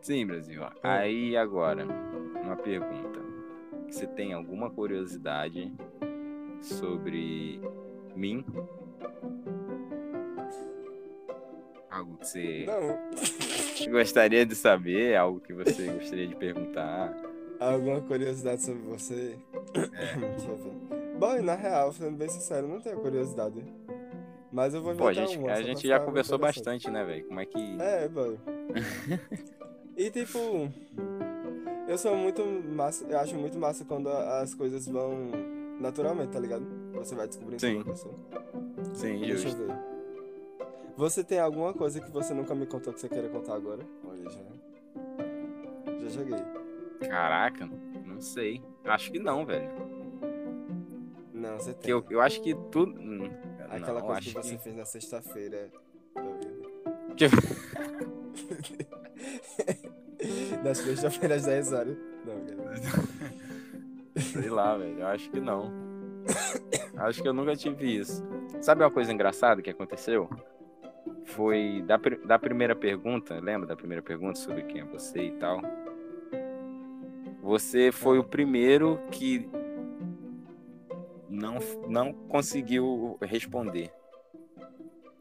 Sim, 0.00 0.26
Brasil. 0.26 0.62
Aí 0.82 1.36
agora, 1.36 1.84
uma 2.42 2.56
pergunta. 2.56 3.20
Você 3.88 4.06
tem 4.06 4.32
alguma 4.32 4.70
curiosidade 4.70 5.72
sobre 6.60 7.60
mim? 8.14 8.44
Algo 11.96 12.16
que 12.18 12.26
você 12.26 12.66
Não. 12.66 13.88
gostaria 13.90 14.44
de 14.44 14.54
saber? 14.54 15.16
Algo 15.16 15.40
que 15.40 15.52
você 15.52 15.86
gostaria 15.92 16.26
de 16.26 16.34
perguntar? 16.34 17.16
Alguma 17.58 18.00
curiosidade 18.02 18.62
sobre 18.62 18.82
você? 18.82 19.36
É. 19.74 20.16
Deixa 20.36 20.48
eu 20.50 20.56
ver. 20.56 21.16
Bom, 21.18 21.42
na 21.42 21.54
real, 21.54 21.92
sendo 21.92 22.16
bem 22.16 22.28
sincero, 22.28 22.68
não 22.68 22.80
tenho 22.80 22.98
curiosidade. 23.00 23.64
Mas 24.52 24.74
eu 24.74 24.82
vou 24.82 24.94
Pô, 24.94 25.06
a 25.08 25.12
inventar 25.12 25.28
gente, 25.28 25.38
uma. 25.38 25.52
a 25.52 25.62
gente 25.62 25.88
já 25.88 25.98
conversou 25.98 26.38
bastante, 26.38 26.90
né, 26.90 27.02
velho? 27.04 27.24
Como 27.26 27.40
é 27.40 27.46
que. 27.46 27.76
É, 27.80 28.08
boy. 28.08 28.38
e 29.96 30.10
tipo, 30.10 30.38
eu 31.88 31.96
sou 31.96 32.14
muito 32.16 32.42
massa, 32.44 33.04
eu 33.08 33.18
acho 33.18 33.34
muito 33.36 33.58
massa 33.58 33.84
quando 33.84 34.08
as 34.10 34.54
coisas 34.54 34.86
vão 34.86 35.30
naturalmente, 35.80 36.30
tá 36.32 36.40
ligado? 36.40 36.66
Você 36.94 37.14
vai 37.14 37.26
descobrindo 37.26 37.60
Sim. 37.60 37.78
sobre 37.78 37.90
a 37.90 37.92
pessoa. 37.92 38.14
Sim, 38.94 39.18
Deixa 39.20 39.32
eu 39.32 39.38
justo. 39.38 39.66
ver. 39.66 39.95
Você 40.96 41.22
tem 41.22 41.38
alguma 41.38 41.72
coisa 41.74 42.00
que 42.00 42.10
você 42.10 42.32
nunca 42.32 42.54
me 42.54 42.66
contou 42.66 42.92
que 42.92 43.00
você 43.00 43.08
queira 43.08 43.28
contar 43.28 43.54
agora? 43.54 43.82
Olha, 44.04 44.30
já. 44.30 44.40
Já 46.00 46.08
joguei. 46.08 46.38
Caraca, 47.08 47.68
não 48.04 48.20
sei. 48.20 48.62
Acho 48.84 49.12
que 49.12 49.18
não, 49.18 49.44
velho. 49.44 49.68
Não, 51.34 51.58
você 51.58 51.74
Que 51.74 51.80
tem. 51.82 51.90
eu, 51.90 52.04
eu 52.08 52.20
acho 52.20 52.40
que 52.40 52.54
tudo. 52.70 52.98
hum, 52.98 53.28
Aquela 53.68 54.00
não, 54.00 54.06
coisa 54.06 54.18
acho 54.20 54.28
que 54.30 54.34
você 54.42 54.56
fez 54.58 54.74
na 54.76 54.84
sexta-feira. 54.86 55.70
Na 60.62 60.74
sexta-feira 60.74 61.34
às 61.34 61.44
10 61.44 61.72
horas. 61.72 61.96
Não. 62.24 62.36
Sei 64.22 64.48
lá, 64.48 64.76
velho. 64.76 65.00
Eu 65.00 65.06
acho 65.06 65.30
que 65.30 65.40
não. 65.40 65.70
Acho 66.96 67.22
que 67.22 67.28
eu 67.28 67.34
nunca 67.34 67.54
tive 67.54 67.98
isso. 67.98 68.24
Sabe 68.60 68.82
uma 68.82 68.90
coisa 68.90 69.12
engraçada 69.12 69.60
que 69.62 69.70
aconteceu? 69.70 70.28
Foi 71.36 71.84
da, 71.86 71.98
da 72.24 72.38
primeira 72.38 72.74
pergunta, 72.74 73.38
lembra 73.38 73.66
da 73.66 73.76
primeira 73.76 74.02
pergunta 74.02 74.38
sobre 74.38 74.62
quem 74.62 74.80
é 74.80 74.84
você 74.84 75.26
e 75.26 75.32
tal? 75.32 75.60
Você 77.42 77.92
foi 77.92 78.18
o 78.18 78.24
primeiro 78.24 78.98
que 79.12 79.46
não, 81.28 81.58
não 81.88 82.12
conseguiu 82.12 83.18
responder. 83.20 83.92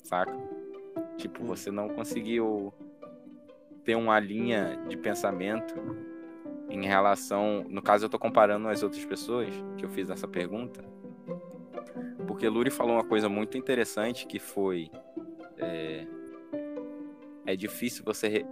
Saca? 0.03 0.33
Tipo, 1.17 1.43
você 1.43 1.69
não 1.69 1.89
conseguiu 1.89 2.73
ter 3.83 3.95
uma 3.95 4.17
linha 4.17 4.81
de 4.87 4.95
pensamento 4.95 5.75
em 6.69 6.85
relação. 6.85 7.65
No 7.69 7.81
caso, 7.81 8.05
eu 8.05 8.09
tô 8.09 8.17
comparando 8.17 8.69
as 8.69 8.81
outras 8.83 9.03
pessoas 9.03 9.49
que 9.77 9.83
eu 9.83 9.89
fiz 9.89 10.09
essa 10.09 10.27
pergunta. 10.27 10.81
Porque 12.25 12.47
Luri 12.47 12.71
falou 12.71 12.93
uma 12.93 13.05
coisa 13.05 13.27
muito 13.27 13.57
interessante 13.57 14.25
que 14.25 14.39
foi. 14.39 14.89
É, 15.65 16.07
é 17.45 17.55
difícil 17.55 18.03
você 18.05 18.27
re- 18.27 18.45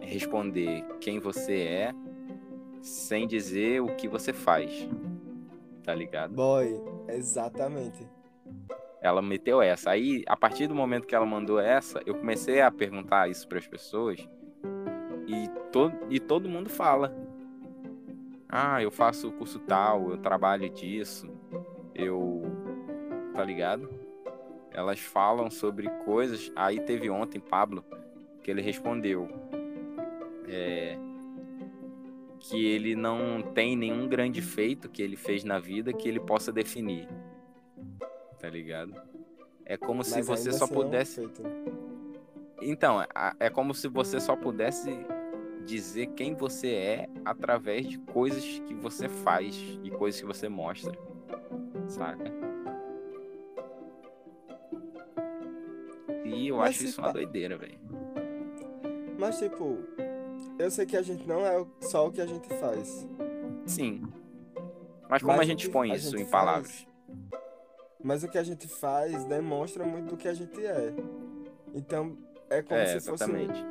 responder 0.00 0.84
quem 1.00 1.18
você 1.18 1.60
é 1.62 1.94
sem 2.80 3.26
dizer 3.26 3.80
o 3.82 3.94
que 3.96 4.08
você 4.08 4.32
faz. 4.32 4.88
Tá 5.82 5.94
ligado? 5.94 6.34
Boy, 6.34 6.80
exatamente. 7.08 8.06
Ela 9.00 9.22
meteu 9.22 9.62
essa. 9.62 9.90
Aí, 9.90 10.24
a 10.26 10.36
partir 10.36 10.66
do 10.66 10.74
momento 10.74 11.06
que 11.06 11.14
ela 11.14 11.24
mandou 11.26 11.60
essa, 11.60 12.00
eu 12.04 12.14
comecei 12.14 12.60
a 12.60 12.70
perguntar 12.70 13.28
isso 13.30 13.46
para 13.48 13.58
as 13.58 13.66
pessoas 13.66 14.28
e, 15.26 15.48
to 15.70 15.92
e 16.10 16.18
todo 16.18 16.48
mundo 16.48 16.68
fala. 16.68 17.14
Ah, 18.48 18.82
eu 18.82 18.90
faço 18.90 19.30
curso 19.32 19.58
tal, 19.60 20.10
eu 20.10 20.16
trabalho 20.18 20.68
disso, 20.70 21.30
eu. 21.94 22.42
Tá 23.34 23.44
ligado? 23.44 23.88
Elas 24.78 25.00
falam 25.00 25.50
sobre 25.50 25.88
coisas. 26.04 26.52
Aí 26.54 26.80
teve 26.80 27.10
ontem 27.10 27.40
Pablo 27.40 27.84
que 28.42 28.50
ele 28.50 28.62
respondeu 28.62 29.28
é, 30.48 30.96
que 32.40 32.64
ele 32.64 32.94
não 32.94 33.42
tem 33.42 33.76
nenhum 33.76 34.08
grande 34.08 34.40
feito 34.40 34.88
que 34.88 35.02
ele 35.02 35.16
fez 35.16 35.44
na 35.44 35.58
vida 35.58 35.92
que 35.92 36.08
ele 36.08 36.20
possa 36.20 36.50
definir 36.52 37.06
tá 38.38 38.48
ligado? 38.48 38.94
É 39.64 39.76
como 39.76 40.02
se 40.02 40.16
Mas 40.16 40.26
você 40.26 40.48
ainda 40.48 40.58
só 40.58 40.64
assim 40.64 40.74
é 40.74 40.76
um 40.76 40.82
pudesse. 40.82 41.14
feito. 41.16 41.42
Então, 42.62 43.04
é 43.38 43.50
como 43.50 43.74
se 43.74 43.88
você 43.88 44.18
só 44.18 44.34
pudesse 44.34 44.90
dizer 45.66 46.06
quem 46.08 46.34
você 46.34 46.68
é 46.68 47.08
através 47.24 47.86
de 47.86 47.98
coisas 47.98 48.42
que 48.66 48.74
você 48.74 49.08
faz 49.08 49.54
e 49.84 49.90
coisas 49.90 50.20
que 50.20 50.26
você 50.26 50.48
mostra. 50.48 50.92
Saca? 51.86 52.32
E 56.34 56.48
eu 56.48 56.56
Mas 56.58 56.70
acho 56.70 56.84
isso 56.84 57.00
uma 57.00 57.08
pá- 57.08 57.12
doideira, 57.12 57.56
velho. 57.56 57.78
Mas, 59.18 59.38
tipo, 59.38 59.78
eu 60.58 60.70
sei 60.70 60.86
que 60.86 60.96
a 60.96 61.02
gente 61.02 61.26
não 61.26 61.44
é 61.46 61.64
só 61.80 62.06
o 62.06 62.12
que 62.12 62.20
a 62.20 62.26
gente 62.26 62.48
faz. 62.60 63.06
Sim. 63.66 64.02
Mas 65.08 65.22
como 65.22 65.32
Mas 65.36 65.40
a 65.40 65.44
gente 65.50 65.68
põe 65.70 65.92
isso 65.92 66.10
gente 66.10 66.22
em 66.22 66.26
faz- 66.26 66.30
palavras? 66.44 66.86
Mas 68.02 68.22
o 68.22 68.28
que 68.28 68.38
a 68.38 68.42
gente 68.42 68.68
faz 68.68 69.24
demonstra 69.24 69.84
muito 69.84 70.10
do 70.10 70.16
que 70.16 70.28
a 70.28 70.34
gente 70.34 70.64
é. 70.64 70.92
Então, 71.74 72.16
é 72.48 72.62
como 72.62 72.78
É, 72.78 72.86
se 72.86 73.08
fosse. 73.08 73.24
exatamente. 73.24 73.64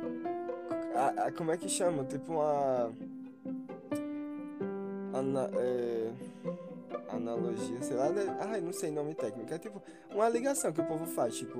como 1.36 1.50
é 1.52 1.56
que 1.56 1.68
chama? 1.68 2.04
Tipo 2.04 2.32
uma. 2.34 2.92
Ana, 5.14 5.50
é, 5.56 6.10
analogia, 7.08 7.80
sei 7.82 7.96
lá. 7.96 8.10
né? 8.10 8.24
Ai, 8.40 8.60
não 8.60 8.72
sei 8.72 8.90
nome 8.90 9.14
técnico. 9.14 9.52
É 9.52 9.58
tipo 9.58 9.82
uma 10.12 10.28
ligação 10.28 10.72
que 10.72 10.80
o 10.80 10.84
povo 10.84 11.06
faz. 11.06 11.36
Tipo. 11.38 11.58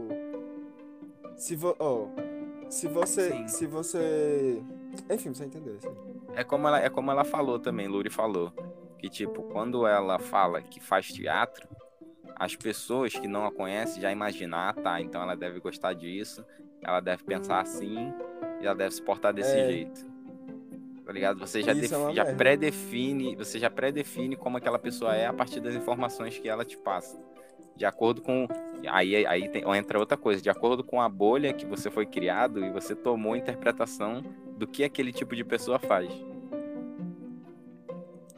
Se, 1.39 1.57
vo, 1.57 1.75
ó, 1.79 2.07
se 2.69 2.87
você. 2.89 3.31
Sim. 3.31 3.49
Se 3.49 3.67
você. 3.67 4.63
Enfim, 5.11 5.33
você 5.33 5.45
entendeu 5.45 5.77
isso. 5.77 5.89
aí. 5.89 5.95
É 6.41 6.45
como 6.45 6.67
ela, 6.69 6.81
é 6.81 6.89
como 6.91 7.11
ela 7.11 7.25
falou 7.25 7.59
também, 7.59 7.89
Luri 7.89 8.11
falou. 8.11 8.53
Que, 8.99 9.09
tipo, 9.09 9.43
quando 9.45 9.87
ela 9.87 10.19
fala 10.19 10.61
que 10.61 10.81
faz 10.81 11.07
teatro, 11.07 11.69
as 12.35 12.57
pessoas 12.57 13.13
que 13.15 13.29
não 13.29 13.47
a 13.47 13.53
conhecem 13.53 14.03
já 14.03 14.11
imaginam, 14.11 14.59
ah, 14.59 14.73
tá, 14.73 15.01
então 15.01 15.23
ela 15.23 15.37
deve 15.37 15.61
gostar 15.61 15.93
disso, 15.93 16.45
ela 16.83 17.01
deve 17.01 17.23
pensar 17.23 17.61
assim, 17.61 18.13
e 18.61 18.67
ela 18.67 18.75
deve 18.75 18.95
se 18.95 19.03
portar 19.03 19.33
desse 19.33 19.57
É. 19.57 19.67
jeito. 19.71 20.07
Tá 21.05 21.13
ligado? 21.13 21.39
Você 21.39 21.63
já, 21.63 21.73
é 21.73 22.13
já 22.13 22.35
pré-define, 22.35 23.35
você 23.35 23.59
já 23.59 23.71
pré-define 23.71 24.37
como 24.37 24.57
aquela 24.59 24.79
pessoa 24.79 25.15
é 25.17 25.27
a 25.27 25.33
partir 25.33 25.59
das 25.61 25.75
informações 25.75 26.37
que 26.39 26.49
ela 26.49 26.65
te 26.65 26.77
passa. 26.77 27.19
De 27.79 27.87
acordo 27.87 28.21
com. 28.21 28.49
Aí, 28.89 29.25
aí 29.25 29.49
tem- 29.49 29.63
entra 29.77 29.99
outra 29.99 30.17
coisa, 30.17 30.43
de 30.43 30.51
acordo 30.51 30.83
com 30.83 31.01
a 31.01 31.09
bolha 31.09 31.53
que 31.53 31.65
você 31.65 31.91
foi 31.91 32.05
criado 32.05 32.65
e 32.65 32.71
você 32.71 32.95
tomou 32.95 33.35
a 33.35 33.39
interpretação 33.39 34.23
do 34.57 34.67
que 34.67 34.83
aquele 34.83 35.13
tipo 35.13 35.37
de 35.37 35.45
pessoa 35.45 35.79
faz. 35.79 36.11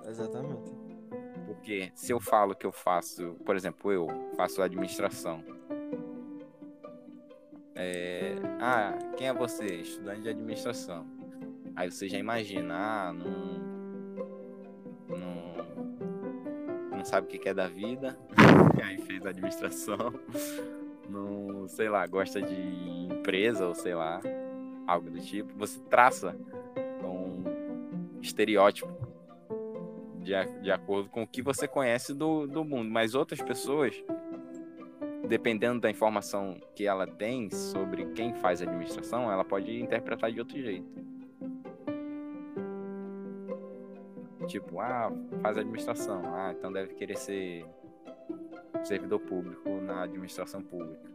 Exatamente. 0.07 0.71
Porque 1.47 1.91
se 1.95 2.13
eu 2.13 2.21
falo 2.21 2.55
que 2.55 2.67
eu 2.67 2.73
faço, 2.73 3.35
por 3.45 3.57
exemplo, 3.57 3.91
eu 3.91 4.09
faço 4.37 4.61
administração. 4.61 5.43
É, 7.75 8.35
ah, 8.61 8.99
quem 9.17 9.29
é 9.29 9.33
você? 9.33 9.65
Estudante 9.65 10.23
de 10.23 10.29
administração. 10.29 11.07
Aí 11.75 11.91
você 11.91 12.09
já 12.09 12.19
imagina, 12.19 12.75
ah, 12.77 13.13
não, 13.13 13.61
não, 15.17 15.80
não 17.01 17.05
sabe 17.07 17.27
o 17.27 17.31
que 17.31 17.49
é 17.49 17.55
da 17.55 17.67
vida. 17.67 18.17
Aí 18.85 18.99
fez 18.99 19.25
administração. 19.25 19.97
Não, 21.09 21.67
sei 21.67 21.89
lá, 21.89 22.07
gosta 22.07 22.41
de 22.41 22.55
empresa 23.11 23.67
ou 23.67 23.75
sei 23.75 23.95
lá, 23.95 24.21
algo 24.87 25.11
do 25.11 25.19
tipo. 25.19 25.53
Você 25.59 25.81
traça 25.89 26.37
um 27.03 27.43
estereótipo 28.23 28.89
de, 30.19 30.33
de 30.63 30.71
acordo 30.71 31.09
com 31.09 31.23
o 31.23 31.27
que 31.27 31.43
você 31.43 31.67
conhece 31.67 32.15
do, 32.15 32.47
do 32.47 32.65
mundo. 32.65 32.89
Mas 32.89 33.17
outras 33.17 33.43
pessoas, 33.43 33.97
dependendo 35.27 35.81
da 35.81 35.91
informação 35.91 36.61
que 36.77 36.87
ela 36.87 37.07
tem 37.09 37.51
sobre 37.51 38.05
quem 38.13 38.35
faz 38.35 38.63
a 38.63 38.67
administração, 38.67 39.33
ela 39.33 39.45
pode 39.45 39.81
interpretar 39.81 40.31
de 40.31 40.39
outro 40.39 40.63
jeito. 40.63 41.10
Tipo, 44.47 44.81
ah, 44.81 45.13
faz 45.43 45.59
administração. 45.59 46.23
Ah, 46.35 46.55
então 46.57 46.73
deve 46.73 46.95
querer 46.95 47.17
ser 47.17 47.67
servidor 48.83 49.21
público 49.21 49.69
na 49.81 50.03
administração 50.03 50.63
pública. 50.63 51.11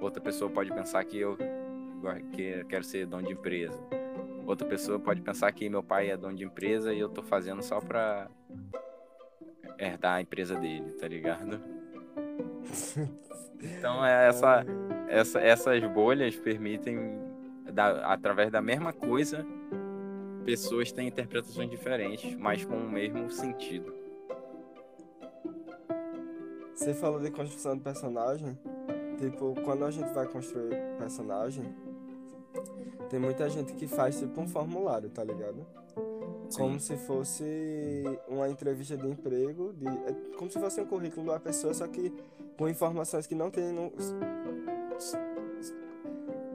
Outra 0.00 0.22
pessoa 0.22 0.50
pode 0.50 0.72
pensar 0.72 1.04
que 1.04 1.18
eu 1.18 1.36
que 2.32 2.64
quero 2.64 2.84
ser 2.84 3.06
dono 3.06 3.26
de 3.26 3.32
empresa. 3.32 3.78
Outra 4.46 4.66
pessoa 4.66 4.98
pode 4.98 5.22
pensar 5.22 5.50
que 5.52 5.68
meu 5.70 5.82
pai 5.82 6.10
é 6.10 6.16
dono 6.16 6.36
de 6.36 6.44
empresa 6.44 6.92
e 6.92 6.98
eu 6.98 7.08
tô 7.08 7.22
fazendo 7.22 7.62
só 7.62 7.80
pra 7.80 8.28
herdar 9.78 10.16
a 10.16 10.20
empresa 10.20 10.54
dele, 10.56 10.92
tá 10.92 11.08
ligado? 11.08 11.60
Então, 13.64 14.04
é 14.04 14.28
essa, 14.28 14.62
essa, 15.08 15.40
essas 15.40 15.82
bolhas 15.84 16.36
permitem, 16.36 17.18
da, 17.72 18.12
através 18.12 18.50
da 18.50 18.60
mesma 18.60 18.92
coisa, 18.92 19.42
pessoas 20.44 20.92
têm 20.92 21.08
interpretações 21.08 21.70
diferentes, 21.70 22.34
mas 22.36 22.64
com 22.64 22.76
o 22.76 22.88
mesmo 22.88 23.30
sentido. 23.30 23.94
Você 26.74 26.92
falou 26.92 27.20
de 27.20 27.30
construção 27.30 27.76
de 27.76 27.82
personagem. 27.82 28.58
Tipo, 29.18 29.54
quando 29.64 29.84
a 29.84 29.90
gente 29.90 30.12
vai 30.12 30.26
construir 30.26 30.76
personagem, 30.98 31.64
tem 33.08 33.18
muita 33.18 33.48
gente 33.48 33.72
que 33.74 33.86
faz 33.86 34.18
tipo 34.18 34.40
um 34.40 34.48
formulário, 34.48 35.08
tá 35.08 35.22
ligado? 35.22 35.64
Sim. 36.50 36.58
Como 36.58 36.80
se 36.80 36.96
fosse 36.96 38.02
uma 38.28 38.48
entrevista 38.48 38.96
de 38.96 39.08
emprego, 39.08 39.72
de, 39.72 39.86
é 39.86 40.36
como 40.36 40.50
se 40.50 40.58
fosse 40.58 40.80
um 40.80 40.86
currículo 40.86 41.28
da 41.28 41.40
pessoa, 41.40 41.72
só 41.72 41.86
que 41.86 42.12
com 42.58 42.68
informações 42.68 43.26
que 43.26 43.34
não 43.34 43.50
tem 43.50 43.72
no 43.72 43.92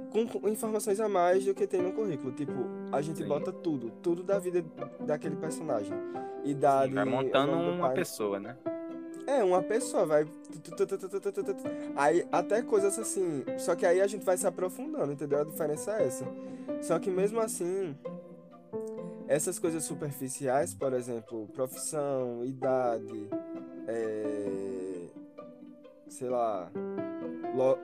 com 0.10 0.49
informações 0.49 0.99
a 0.99 1.07
mais 1.07 1.45
do 1.45 1.53
que 1.53 1.68
tem 1.68 1.82
no 1.82 1.91
currículo. 1.91 2.32
Tipo, 2.32 2.53
a 2.91 3.01
gente 3.01 3.18
Sim. 3.18 3.28
bota 3.28 3.51
tudo, 3.51 3.91
tudo 4.01 4.24
da 4.24 4.39
vida 4.39 4.64
daquele 5.01 5.36
personagem. 5.36 5.93
Idade. 6.43 6.89
Sim, 6.89 6.95
vai 6.95 7.05
montando 7.05 7.53
uma 7.53 7.89
pessoa, 7.91 8.39
né? 8.39 8.57
É, 9.28 9.43
uma 9.43 9.62
pessoa 9.62 10.05
vai. 10.05 10.26
Aí, 11.95 12.28
até 12.32 12.64
coisas 12.64 12.97
assim. 12.97 13.43
Só 13.57 13.76
que 13.76 13.86
aí 13.86 14.01
a 14.01 14.07
gente 14.07 14.26
vai 14.26 14.36
se 14.38 14.47
aprofundando, 14.47 15.12
entendeu? 15.12 15.41
A 15.41 15.43
diferença 15.43 15.91
é 15.93 16.07
essa. 16.07 16.26
Só 16.82 16.97
que 16.97 17.12
mesmo 17.12 17.39
assim, 17.39 17.95
essas 19.28 19.60
coisas 19.60 19.84
superficiais, 19.84 20.74
por 20.74 20.93
exemplo, 20.93 21.47
profissão, 21.53 22.43
idade, 22.43 23.30
é... 23.88 25.05
sei 26.07 26.30
lá, 26.30 26.72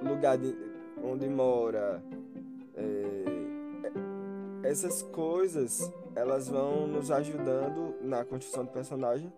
lugar 0.01 0.39
de 0.39 0.74
onde 1.03 1.27
mora, 1.27 2.01
é, 2.75 3.25
essas 4.63 5.01
coisas 5.01 5.91
elas 6.15 6.47
vão 6.47 6.87
nos 6.87 7.11
ajudando 7.11 7.95
na 8.01 8.23
construção 8.23 8.65
do 8.65 8.71
personagem 8.71 9.31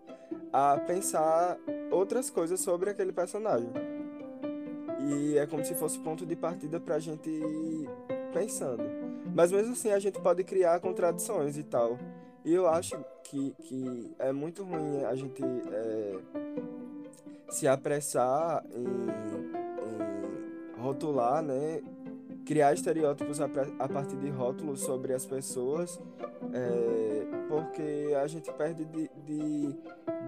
a 0.52 0.78
pensar 0.78 1.58
outras 1.90 2.30
coisas 2.30 2.60
sobre 2.60 2.90
aquele 2.90 3.12
personagem. 3.12 3.70
E 5.00 5.38
é 5.38 5.46
como 5.46 5.64
se 5.64 5.74
fosse 5.74 5.98
ponto 5.98 6.26
de 6.26 6.34
partida 6.34 6.80
pra 6.80 6.98
gente 6.98 7.28
ir 7.28 7.88
pensando. 8.32 8.82
Mas 9.34 9.52
mesmo 9.52 9.72
assim 9.72 9.90
a 9.90 9.98
gente 9.98 10.20
pode 10.20 10.42
criar 10.44 10.80
contradições 10.80 11.56
e 11.56 11.62
tal. 11.62 11.98
E 12.44 12.52
eu 12.52 12.68
acho 12.68 12.96
que, 13.24 13.54
que 13.62 14.14
é 14.18 14.32
muito 14.32 14.64
ruim 14.64 15.04
a 15.04 15.14
gente 15.14 15.42
é, 15.42 16.18
se 17.50 17.68
apressar 17.68 18.64
em 18.74 19.57
rotular, 20.80 21.42
né? 21.42 21.82
Criar 22.44 22.72
estereótipos 22.72 23.40
a, 23.40 23.48
a 23.78 23.88
partir 23.88 24.16
de 24.16 24.30
rótulos 24.30 24.80
sobre 24.80 25.12
as 25.12 25.26
pessoas, 25.26 26.00
é, 26.52 27.26
porque 27.48 28.14
a 28.14 28.26
gente 28.26 28.50
perde 28.52 28.84
de, 28.86 29.10
de, 29.26 29.72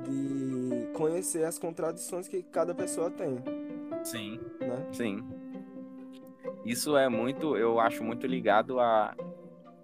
de 0.05 0.93
conhecer 0.95 1.45
as 1.45 1.59
contradições 1.59 2.29
que 2.29 2.43
cada 2.43 2.75
pessoa 2.75 3.11
tem, 3.11 3.39
Sim. 4.03 4.39
né? 4.61 4.87
Sim. 4.93 5.25
Isso 6.65 6.97
é 6.97 7.09
muito, 7.09 7.57
eu 7.57 7.81
acho 7.81 8.05
muito 8.05 8.27
ligado 8.27 8.79
a, 8.79 9.17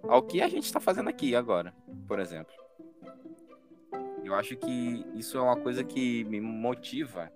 ao 0.03 0.21
que 0.21 0.41
a 0.41 0.47
gente 0.47 0.65
está 0.65 0.79
fazendo 0.79 1.09
aqui 1.09 1.35
agora, 1.35 1.73
por 2.07 2.19
exemplo. 2.19 2.53
Eu 4.23 4.35
acho 4.35 4.55
que 4.57 5.05
isso 5.15 5.37
é 5.37 5.41
uma 5.41 5.55
coisa 5.55 5.83
que 5.83 6.23
me 6.25 6.39
motiva, 6.39 7.31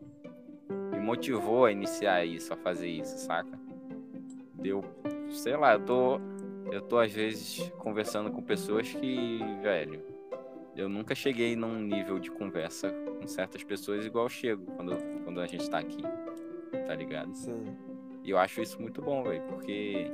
motivou 1.01 1.65
a 1.65 1.71
iniciar 1.71 2.25
isso, 2.25 2.53
a 2.53 2.57
fazer 2.57 2.87
isso, 2.87 3.17
saca? 3.17 3.59
Deu, 4.53 4.83
sei 5.29 5.57
lá, 5.57 5.73
eu 5.73 5.79
tô, 5.79 6.19
eu 6.71 6.81
tô 6.81 6.99
às 6.99 7.11
vezes 7.11 7.69
conversando 7.77 8.31
com 8.31 8.41
pessoas 8.41 8.93
que, 8.93 9.39
velho, 9.61 10.03
eu 10.75 10.87
nunca 10.87 11.13
cheguei 11.13 11.55
num 11.55 11.79
nível 11.79 12.19
de 12.19 12.31
conversa 12.31 12.91
com 13.19 13.27
certas 13.27 13.63
pessoas 13.63 14.05
igual 14.05 14.25
eu 14.25 14.29
chego 14.29 14.65
quando, 14.75 14.95
quando 15.23 15.41
a 15.41 15.47
gente 15.47 15.69
tá 15.69 15.79
aqui, 15.79 16.01
tá 16.87 16.95
ligado? 16.95 17.33
Sim. 17.33 17.75
E 18.23 18.29
eu 18.29 18.37
acho 18.37 18.61
isso 18.61 18.79
muito 18.79 19.01
bom, 19.01 19.23
velho, 19.23 19.43
porque. 19.43 20.11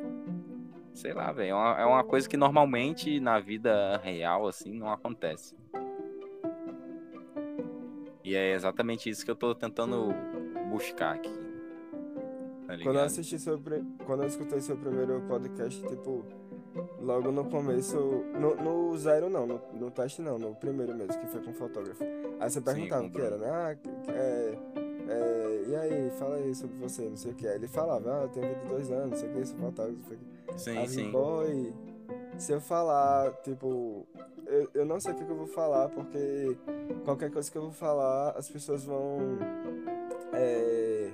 Sei 0.93 1.13
lá, 1.13 1.31
velho, 1.31 1.49
é 1.49 1.53
uma, 1.53 1.81
é 1.81 1.85
uma 1.85 2.03
coisa 2.03 2.27
que 2.27 2.35
normalmente 2.35 3.19
na 3.19 3.39
vida 3.39 3.97
real, 3.97 4.47
assim, 4.47 4.73
não 4.73 4.91
acontece. 4.91 5.55
E 8.23 8.35
é 8.35 8.53
exatamente 8.53 9.09
isso 9.09 9.23
que 9.23 9.29
eu 9.29 9.35
tô 9.35 9.53
tentando 9.53 10.09
buscar 10.69 11.15
aqui. 11.15 11.47
Tá 12.67 12.77
Quando 12.83 12.97
eu 12.97 13.03
assisti 13.03 13.39
seu, 13.39 13.59
quando 14.05 14.23
eu 14.23 14.27
escutei 14.27 14.59
seu 14.59 14.75
primeiro 14.75 15.21
podcast, 15.21 15.81
tipo, 15.87 16.25
logo 16.99 17.31
no 17.31 17.45
começo, 17.45 17.97
no, 18.39 18.55
no 18.55 18.97
zero 18.97 19.29
não, 19.29 19.47
no, 19.47 19.61
no 19.73 19.89
teste 19.89 20.21
não, 20.21 20.37
no 20.37 20.53
primeiro 20.55 20.93
mesmo, 20.93 21.17
que 21.19 21.27
foi 21.27 21.41
com 21.41 21.53
fotógrafo. 21.53 22.03
Aí 22.39 22.49
você 22.49 22.59
perguntava 22.59 23.01
com 23.03 23.07
o 23.07 23.11
que 23.11 23.21
era, 23.21 23.37
né? 23.37 23.49
Ah, 23.49 23.77
é, 24.11 24.57
é, 25.09 25.63
e 25.67 25.75
aí, 25.75 26.11
fala 26.19 26.35
aí 26.35 26.53
sobre 26.53 26.75
você, 26.77 27.03
não 27.03 27.15
sei 27.15 27.31
o 27.31 27.35
que. 27.35 27.47
Aí 27.47 27.55
ele 27.55 27.67
falava, 27.67 28.19
ah, 28.19 28.23
eu 28.23 28.29
tenho 28.29 28.53
22 28.55 28.91
anos, 28.91 29.11
não 29.11 29.17
sei 29.17 29.29
o 29.29 29.33
que, 29.33 29.45
sou 29.45 29.59
fotógrafo, 29.59 29.99
não 29.99 30.07
sei 30.07 30.17
o 30.17 30.19
que. 30.19 30.59
Sim, 30.59 30.77
Aí, 30.77 30.87
sim. 30.89 31.11
boy, 31.11 31.73
se 32.37 32.51
eu 32.51 32.59
falar, 32.59 33.31
tipo, 33.43 34.05
eu, 34.45 34.69
eu 34.73 34.85
não 34.85 34.99
sei 34.99 35.13
o 35.13 35.15
que, 35.15 35.23
que 35.23 35.31
eu 35.31 35.37
vou 35.37 35.47
falar, 35.47 35.89
porque 35.89 36.57
qualquer 37.05 37.31
coisa 37.31 37.49
que 37.51 37.57
eu 37.57 37.63
vou 37.63 37.71
falar, 37.71 38.31
as 38.31 38.49
pessoas 38.49 38.83
vão 38.83 39.37
é, 40.33 41.09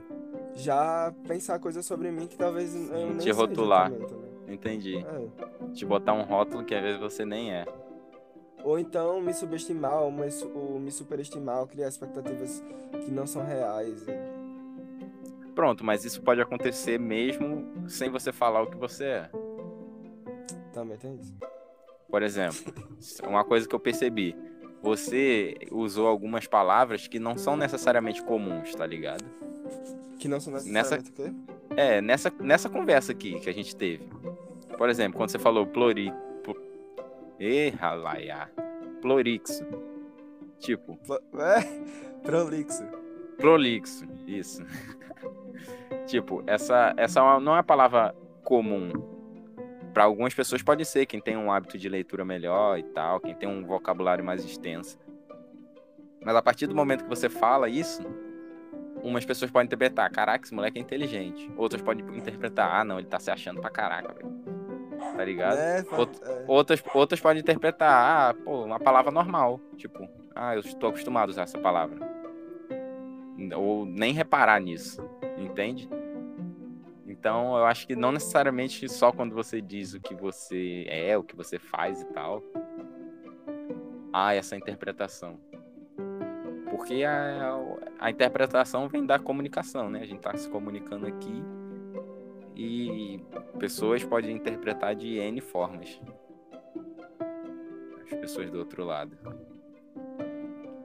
já 0.56 1.14
pensar 1.28 1.60
coisas 1.60 1.86
sobre 1.86 2.12
mim 2.12 2.28
que 2.28 2.38
talvez 2.38 2.74
eu 2.76 3.08
nem 3.08 3.18
te 3.18 3.32
rotular. 3.32 3.92
também, 3.92 4.08
também. 4.08 4.34
Entendi. 4.48 4.98
É. 4.98 5.74
Te 5.74 5.86
botar 5.86 6.14
um 6.14 6.24
rótulo 6.24 6.64
que 6.64 6.76
às 6.76 6.82
vezes 6.82 7.00
você 7.00 7.26
nem 7.26 7.54
é. 7.54 7.66
Ou 8.64 8.80
então 8.80 9.20
me 9.20 9.34
subestimar, 9.34 10.02
ou 10.04 10.12
me, 10.12 10.28
ou 10.56 10.80
me 10.80 10.92
superestimar, 10.92 11.60
ou 11.60 11.68
criar 11.68 11.90
expectativas 11.90 12.64
que 13.04 13.12
não 13.12 13.28
são 13.28 13.44
reais. 13.46 14.06
Pronto, 15.54 15.84
mas 15.84 16.06
isso 16.06 16.22
pode 16.22 16.42
acontecer 16.42 17.00
mesmo 17.00 17.90
sem 17.90 18.10
você 18.10 18.32
falar 18.32 18.64
o 18.64 18.68
que 18.68 18.78
você 18.78 19.06
é. 19.06 19.30
Também 20.72 20.98
tem 20.98 21.16
isso. 21.16 21.34
Por 22.10 22.24
exemplo, 22.24 22.58
uma 23.28 23.44
coisa 23.44 23.68
que 23.68 23.76
eu 23.76 23.80
percebi. 23.80 24.36
Você 24.84 25.56
usou 25.72 26.08
algumas 26.08 26.46
palavras 26.46 27.08
que 27.08 27.18
não 27.18 27.38
são 27.38 27.56
necessariamente 27.56 28.22
comuns, 28.22 28.76
tá 28.76 28.86
ligado? 28.86 29.24
Que 30.20 30.28
não 30.28 30.40
são 30.42 30.52
necessariamente 30.54 31.10
o 31.10 31.14
quê? 31.14 31.34
É, 31.76 32.02
nessa, 32.02 32.32
nessa 32.40 32.70
conversa 32.70 33.14
aqui 33.14 33.40
que 33.40 33.50
a 33.50 33.54
gente 33.54 33.76
teve. 33.76 34.06
Por 34.78 34.90
exemplo, 34.90 35.18
quando 35.18 35.30
você 35.30 35.40
falou 35.40 35.66
plori... 35.66 36.12
pl- 36.44 36.60
Ê, 37.40 37.70
ralaia. 37.70 38.52
Plorixo. 39.02 39.66
Tipo, 40.60 40.98
Pro- 40.98 41.22
É, 41.42 41.62
prolixo. 42.22 42.84
prolixo. 43.38 44.06
Isso. 44.28 44.64
tipo, 46.08 46.44
essa, 46.46 46.94
essa 46.98 47.20
é 47.22 47.40
não 47.40 47.54
é 47.54 47.58
uma 47.58 47.64
palavra 47.64 48.14
comum. 48.44 48.92
Para 49.94 50.06
algumas 50.06 50.34
pessoas 50.34 50.62
pode 50.64 50.84
ser, 50.86 51.06
quem 51.06 51.22
tem 51.22 51.38
um 51.38 51.52
hábito 51.52 51.78
de 51.78 51.88
leitura 51.88 52.26
melhor 52.26 52.80
e 52.80 52.84
tal, 52.84 53.20
quem 53.20 53.36
tem 53.36 53.48
um 53.48 53.64
vocabulário 53.66 54.24
mais 54.24 54.44
extenso. 54.44 54.98
Mas 56.26 56.36
a 56.36 56.42
partir 56.42 56.66
do 56.68 56.76
momento 56.76 57.04
que 57.04 57.10
você 57.10 57.30
fala 57.30 57.70
isso, 57.70 58.02
umas 59.04 59.24
pessoas 59.26 59.52
podem 59.52 59.66
interpretar, 59.68 60.10
caraca, 60.12 60.46
esse 60.46 60.54
moleque 60.54 60.80
é 60.80 60.82
inteligente. 60.82 61.52
Outras 61.56 61.82
podem 61.82 62.04
interpretar, 62.18 62.74
ah, 62.82 62.84
não, 62.84 62.98
ele 62.98 63.08
tá 63.08 63.20
se 63.20 63.30
achando 63.30 63.62
pra 63.62 63.70
caraca, 63.70 64.14
velho. 64.14 64.34
Tá 65.16 65.26
ligado? 65.26 65.58
É, 65.58 65.84
Outro- 65.92 66.26
é. 66.26 66.44
Outras, 66.48 66.84
outras 66.94 67.20
podem 67.22 67.42
interpretar, 67.42 68.32
ah, 68.32 68.34
pô, 68.34 68.64
uma 68.64 68.80
palavra 68.80 69.12
normal. 69.12 69.60
Tipo, 69.78 70.08
ah, 70.34 70.56
eu 70.56 70.62
estou 70.62 70.90
acostumado 70.90 71.30
a 71.30 71.32
usar 71.32 71.44
essa 71.44 71.60
palavra. 71.60 72.00
Ou 73.56 73.86
nem 73.86 74.14
reparar 74.14 74.60
nisso, 74.62 75.04
entende? 75.38 75.90
Então, 77.24 77.58
eu 77.58 77.64
acho 77.64 77.88
que 77.88 77.96
não 77.96 78.12
necessariamente 78.12 78.90
só 78.90 79.10
quando 79.10 79.34
você 79.34 79.62
diz 79.62 79.94
o 79.94 80.02
que 80.02 80.14
você 80.14 80.84
é, 80.90 81.18
o 81.18 81.24
que 81.24 81.34
você 81.34 81.58
faz 81.58 82.02
e 82.02 82.06
tal, 82.08 82.44
há 84.12 84.36
essa 84.36 84.58
interpretação. 84.58 85.40
Porque 86.70 87.06
a, 87.06 87.56
a 87.98 88.12
interpretação 88.12 88.90
vem 88.90 89.06
da 89.06 89.18
comunicação, 89.18 89.90
né? 89.90 90.02
A 90.02 90.06
gente 90.06 90.20
tá 90.20 90.36
se 90.36 90.50
comunicando 90.50 91.08
aqui 91.08 91.42
e 92.58 93.24
pessoas 93.58 94.04
podem 94.04 94.36
interpretar 94.36 94.94
de 94.94 95.18
N 95.18 95.40
formas. 95.40 96.02
As 98.04 98.20
pessoas 98.20 98.52
do 98.52 98.60
outro 98.60 98.84
lado. 98.84 99.18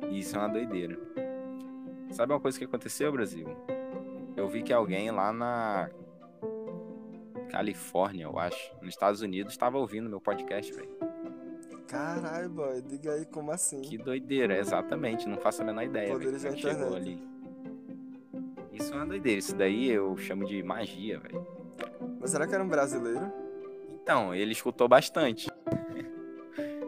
E 0.09 0.21
isso 0.21 0.37
é 0.37 0.39
uma 0.39 0.49
doideira. 0.49 0.97
Sabe 2.13 2.33
uma 2.33 2.39
coisa 2.39 2.57
que 2.57 2.65
aconteceu, 2.65 3.11
Brasil? 3.11 3.49
Eu 4.37 4.49
vi 4.49 4.63
que 4.63 4.73
alguém 4.73 5.11
lá 5.11 5.33
na 5.33 5.91
Califórnia, 7.49 8.25
eu 8.25 8.39
acho, 8.39 8.75
nos 8.81 8.91
Estados 8.91 9.21
Unidos, 9.23 9.53
estava 9.55 9.79
ouvindo 9.79 10.09
meu 10.09 10.21
podcast, 10.21 10.73
velho. 10.73 10.89
Caralho, 11.87 12.51
boy, 12.51 12.83
diga 12.83 13.13
aí 13.15 13.25
como 13.25 13.51
assim. 13.51 13.81
Que 13.81 13.97
doideira, 13.97 14.59
exatamente. 14.59 15.27
Não 15.27 15.39
faço 15.39 15.63
a 15.63 15.65
menor 15.65 15.83
ideia. 15.85 16.13
Poderes 16.13 16.43
Como 16.43 16.55
é 16.55 16.57
que 16.57 16.63
da 16.63 16.71
chegou 16.71 16.89
internet. 16.99 17.23
ali. 18.33 18.79
Isso 18.79 18.93
é 18.93 18.97
uma 18.97 19.07
doideira. 19.07 19.39
Isso 19.39 19.57
daí 19.57 19.89
eu 19.91 20.17
chamo 20.19 20.45
de 20.45 20.63
magia, 20.63 21.19
velho. 21.19 21.47
Mas 22.21 22.31
será 22.31 22.47
que 22.47 22.55
era 22.55 22.63
um 22.63 22.69
brasileiro? 22.69 23.33
Então, 24.03 24.35
ele 24.35 24.53
escutou 24.53 24.87
bastante. 24.87 25.51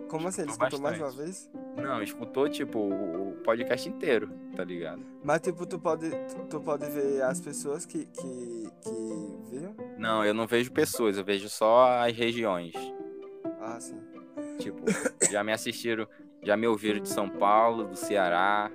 Como 0.08 0.28
assim? 0.28 0.42
Ele 0.42 0.50
Escutou 0.50 0.68
escutou 0.68 0.80
mais 0.80 1.00
uma 1.00 1.10
vez? 1.10 1.50
Não, 1.76 2.02
escutou, 2.02 2.48
tipo, 2.48 2.78
o 2.78 3.36
podcast 3.44 3.88
inteiro, 3.88 4.30
tá 4.56 4.64
ligado? 4.64 5.02
Mas 5.22 5.40
tipo, 5.40 5.64
tu 5.66 5.78
pode, 5.78 6.10
tu, 6.10 6.46
tu 6.48 6.60
pode 6.60 6.86
ver 6.90 7.22
as 7.22 7.40
pessoas 7.40 7.86
que, 7.86 8.06
que, 8.06 8.68
que 8.82 9.38
viram? 9.50 9.74
Não, 9.98 10.24
eu 10.24 10.34
não 10.34 10.46
vejo 10.46 10.70
pessoas, 10.72 11.16
eu 11.16 11.24
vejo 11.24 11.48
só 11.48 12.04
as 12.06 12.14
regiões. 12.14 12.72
Ah, 13.60 13.78
sim. 13.80 14.00
Tipo, 14.58 14.82
já 15.30 15.42
me 15.44 15.52
assistiram, 15.52 16.06
já 16.42 16.56
me 16.56 16.66
ouviram 16.66 17.00
de 17.00 17.08
São 17.08 17.28
Paulo, 17.28 17.84
do 17.84 17.96
Ceará. 17.96 18.70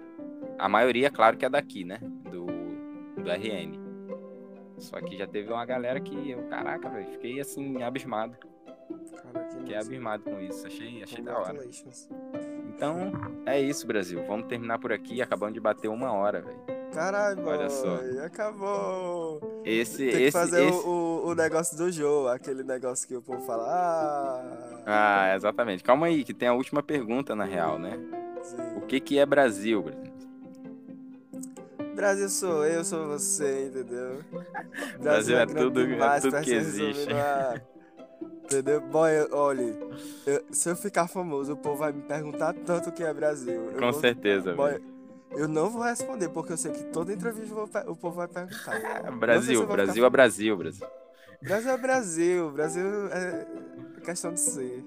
A 0.58 0.70
maioria, 0.70 1.10
claro 1.12 1.38
que 1.38 1.46
é 1.46 1.50
daqui, 1.50 1.84
né? 1.84 2.00
Do, 2.02 2.46
do 3.22 3.30
RN. 3.30 3.74
Só 4.78 5.00
que 5.02 5.18
já 5.18 5.28
teve 5.28 5.52
uma 5.52 5.66
galera 5.66 6.00
que 6.00 6.32
eu, 6.32 6.44
caraca, 6.48 6.90
velho, 6.90 7.12
fiquei 7.12 7.40
assim, 7.40 7.82
abismado. 7.84 8.36
Cara, 9.22 9.46
que 9.48 9.58
Fiquei 9.58 9.76
massa. 9.76 9.88
abismado 9.88 10.24
com 10.24 10.40
isso. 10.40 10.66
Achei, 10.68 11.04
achei 11.04 11.24
da 11.24 11.38
hora. 11.38 11.60
Então, 12.76 13.12
é 13.46 13.60
isso, 13.60 13.88
Brasil. 13.88 14.24
Vamos 14.28 14.48
terminar 14.48 14.80
por 14.80 14.92
aqui. 14.92 15.22
Acabamos 15.22 15.54
de 15.54 15.60
bater 15.60 15.88
uma 15.88 16.12
hora, 16.12 16.42
velho. 16.42 16.60
Caralho, 16.94 17.46
Olha 17.46 17.70
só. 17.70 18.00
acabou. 18.26 19.62
Esse, 19.66 19.98
Tem 19.98 20.10
que 20.12 20.24
esse, 20.24 20.32
fazer 20.32 20.62
o- 20.62 20.70
esse. 20.70 20.88
O, 20.88 21.22
o, 21.28 21.36
negócio 21.36 21.78
do 21.78 21.92
jogo, 21.92 22.28
aquele 22.30 22.64
negócio 22.64 23.08
que 23.08 23.16
o 23.16 23.22
povo 23.22 23.42
fala. 23.46 23.66
Ah, 24.86 25.26
Ah, 25.32 25.36
exatamente. 25.36 25.84
Calma 25.84 26.08
aí, 26.08 26.24
que 26.24 26.34
tem 26.34 26.48
a 26.48 26.54
última 26.54 26.82
pergunta, 26.84 27.36
na 27.36 27.44
real, 27.46 27.78
né? 27.80 27.98
sim. 28.44 28.58
O 28.78 28.82
que 28.82 29.00
que 29.00 29.18
é 29.20 29.26
Brasil, 29.26 29.82
Brasil? 29.82 30.06
Brasil 31.96 32.30
sou 32.30 32.66
eu, 32.66 32.84
sou 32.84 33.08
você, 33.08 33.68
entendeu? 33.68 34.20
Brasil 35.00 35.38
é 35.38 35.46
grande 35.46 35.62
tudo- 35.62 35.82
é 36.04 36.20
tudo 36.20 36.42
que 36.42 36.54
existe. 36.54 37.08
A- 38.46 38.56
Entendeu? 38.58 38.82
Boy, 38.82 39.12
olha, 39.32 39.78
eu- 40.26 40.44
se 40.52 40.70
eu 40.70 40.76
ficar 40.76 41.08
famoso, 41.08 41.54
o 41.54 41.58
povo 41.58 41.78
vai 41.78 41.92
me 41.92 42.02
perguntar 42.04 42.54
tanto 42.54 42.90
o 42.90 42.92
que 42.92 43.04
é 43.04 43.14
Brasil. 43.14 43.54
Eu 43.72 43.80
Com 43.80 43.92
vou- 43.92 44.02
certeza, 44.02 44.54
Boy, 44.54 44.82
eu 45.32 45.48
não 45.48 45.70
vou 45.70 45.82
responder, 45.82 46.30
porque 46.30 46.54
eu 46.54 46.58
sei 46.58 46.72
que 46.72 46.84
toda 46.86 47.12
entrevista 47.14 47.54
vou 47.54 47.68
o 47.88 47.96
povo 47.96 48.18
vai 48.18 48.28
perguntar. 48.28 48.80
Brasil, 49.20 49.62
se 49.62 49.66
Brasil 49.68 49.94
ficar 49.96 50.08
é 50.08 50.10
Brasil, 50.10 50.58
Brasil. 50.58 50.88
Brasil 51.42 51.72
é 51.72 51.78
Brasil, 51.78 52.52
Brasil 52.52 53.08
é 53.12 53.46
questão 54.04 54.34
de 54.34 54.40
ser. 54.40 54.84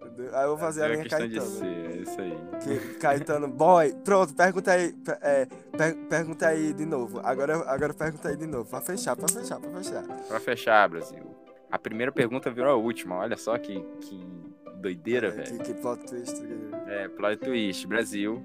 Entendeu? 0.00 0.34
Aí 0.36 0.44
eu 0.44 0.48
vou 0.50 0.58
fazer 0.58 0.82
a 0.82 0.86
é 0.86 0.90
minha 0.90 1.02
questão 1.02 1.28
de 1.28 1.34
Caetano. 1.38 1.56
ser, 1.58 1.66
é 1.66 1.96
isso 2.02 2.20
aí. 2.20 2.38
Que, 2.62 2.94
Caetano, 2.98 3.48
boy, 3.48 3.94
pronto, 4.04 4.34
pergunta 4.34 4.72
aí, 4.72 4.94
é, 5.22 5.46
per- 5.76 5.96
pergunta 6.08 6.46
aí 6.48 6.72
de 6.72 6.84
novo. 6.86 7.20
Agora, 7.22 7.56
agora 7.70 7.92
pergunta 7.94 8.28
aí 8.28 8.36
de 8.36 8.46
novo, 8.46 8.68
pra 8.68 8.80
fechar, 8.80 9.16
pra 9.16 9.28
fechar, 9.28 9.58
pra 9.60 9.70
fechar. 9.70 10.02
Pra 10.28 10.40
fechar, 10.40 10.88
Brasil. 10.88 11.18
A 11.70 11.78
primeira 11.78 12.10
pergunta 12.10 12.50
virou 12.50 12.72
a 12.72 12.76
última. 12.76 13.16
Olha 13.16 13.36
só 13.36 13.56
que, 13.58 13.78
que 14.00 14.26
doideira, 14.76 15.30
velho. 15.30 15.58
que, 15.58 15.64
que 15.74 15.80
plot 15.80 16.06
twist. 16.06 16.40
que- 16.40 16.90
É, 16.90 17.08
plot 17.08 17.36
twist. 17.38 17.86
Brasil. 17.86 18.42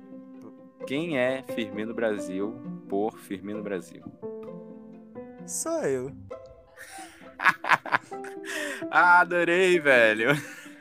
Quem 0.86 1.18
é 1.18 1.44
Firmino 1.56 1.94
Brasil 1.94 2.54
por 2.90 3.18
Firmino 3.18 3.64
Brasil? 3.64 4.04
Sou 5.46 5.82
eu. 5.84 6.12
Ah, 8.92 9.20
adorei, 9.22 9.80
velho. 9.80 10.30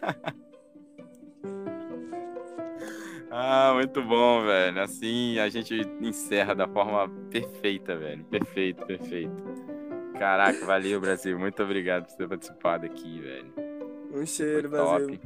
ah, 3.30 3.72
muito 3.74 4.02
bom, 4.02 4.44
velho. 4.44 4.80
Assim 4.82 5.38
a 5.38 5.48
gente 5.48 5.74
encerra 6.00 6.54
da 6.54 6.66
forma 6.68 7.08
perfeita, 7.30 7.96
velho. 7.96 8.24
Perfeito, 8.24 8.84
perfeito. 8.84 9.71
Caraca, 10.22 10.64
valeu, 10.64 11.00
Brasil. 11.00 11.36
Muito 11.36 11.60
obrigado 11.64 12.06
por 12.06 12.14
ter 12.16 12.28
participado 12.28 12.86
aqui, 12.86 13.20
velho. 13.20 13.52
Um 14.08 14.18
Foi 14.18 14.26
cheiro, 14.26 14.68
Brasil. 14.68 15.18
top. 15.18 15.20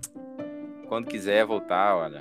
Quando 0.88 1.06
quiser 1.06 1.44
voltar, 1.44 1.94
olha, 1.96 2.20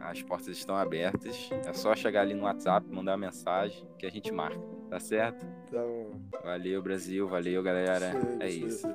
as 0.00 0.22
portas 0.22 0.56
estão 0.56 0.76
abertas. 0.76 1.50
É 1.66 1.72
só 1.72 1.92
chegar 1.96 2.20
ali 2.20 2.32
no 2.32 2.44
WhatsApp, 2.44 2.86
mandar 2.88 3.12
uma 3.12 3.26
mensagem 3.26 3.84
que 3.98 4.06
a 4.06 4.10
gente 4.10 4.30
marca, 4.30 4.60
tá 4.88 5.00
certo? 5.00 5.44
Tá 5.68 5.80
bom. 5.82 6.12
Valeu, 6.44 6.80
Brasil. 6.80 7.26
Valeu, 7.26 7.60
galera. 7.60 8.12
Chega, 8.12 8.36
É 8.44 8.48
chega. 8.50 8.66
isso. 8.66 8.88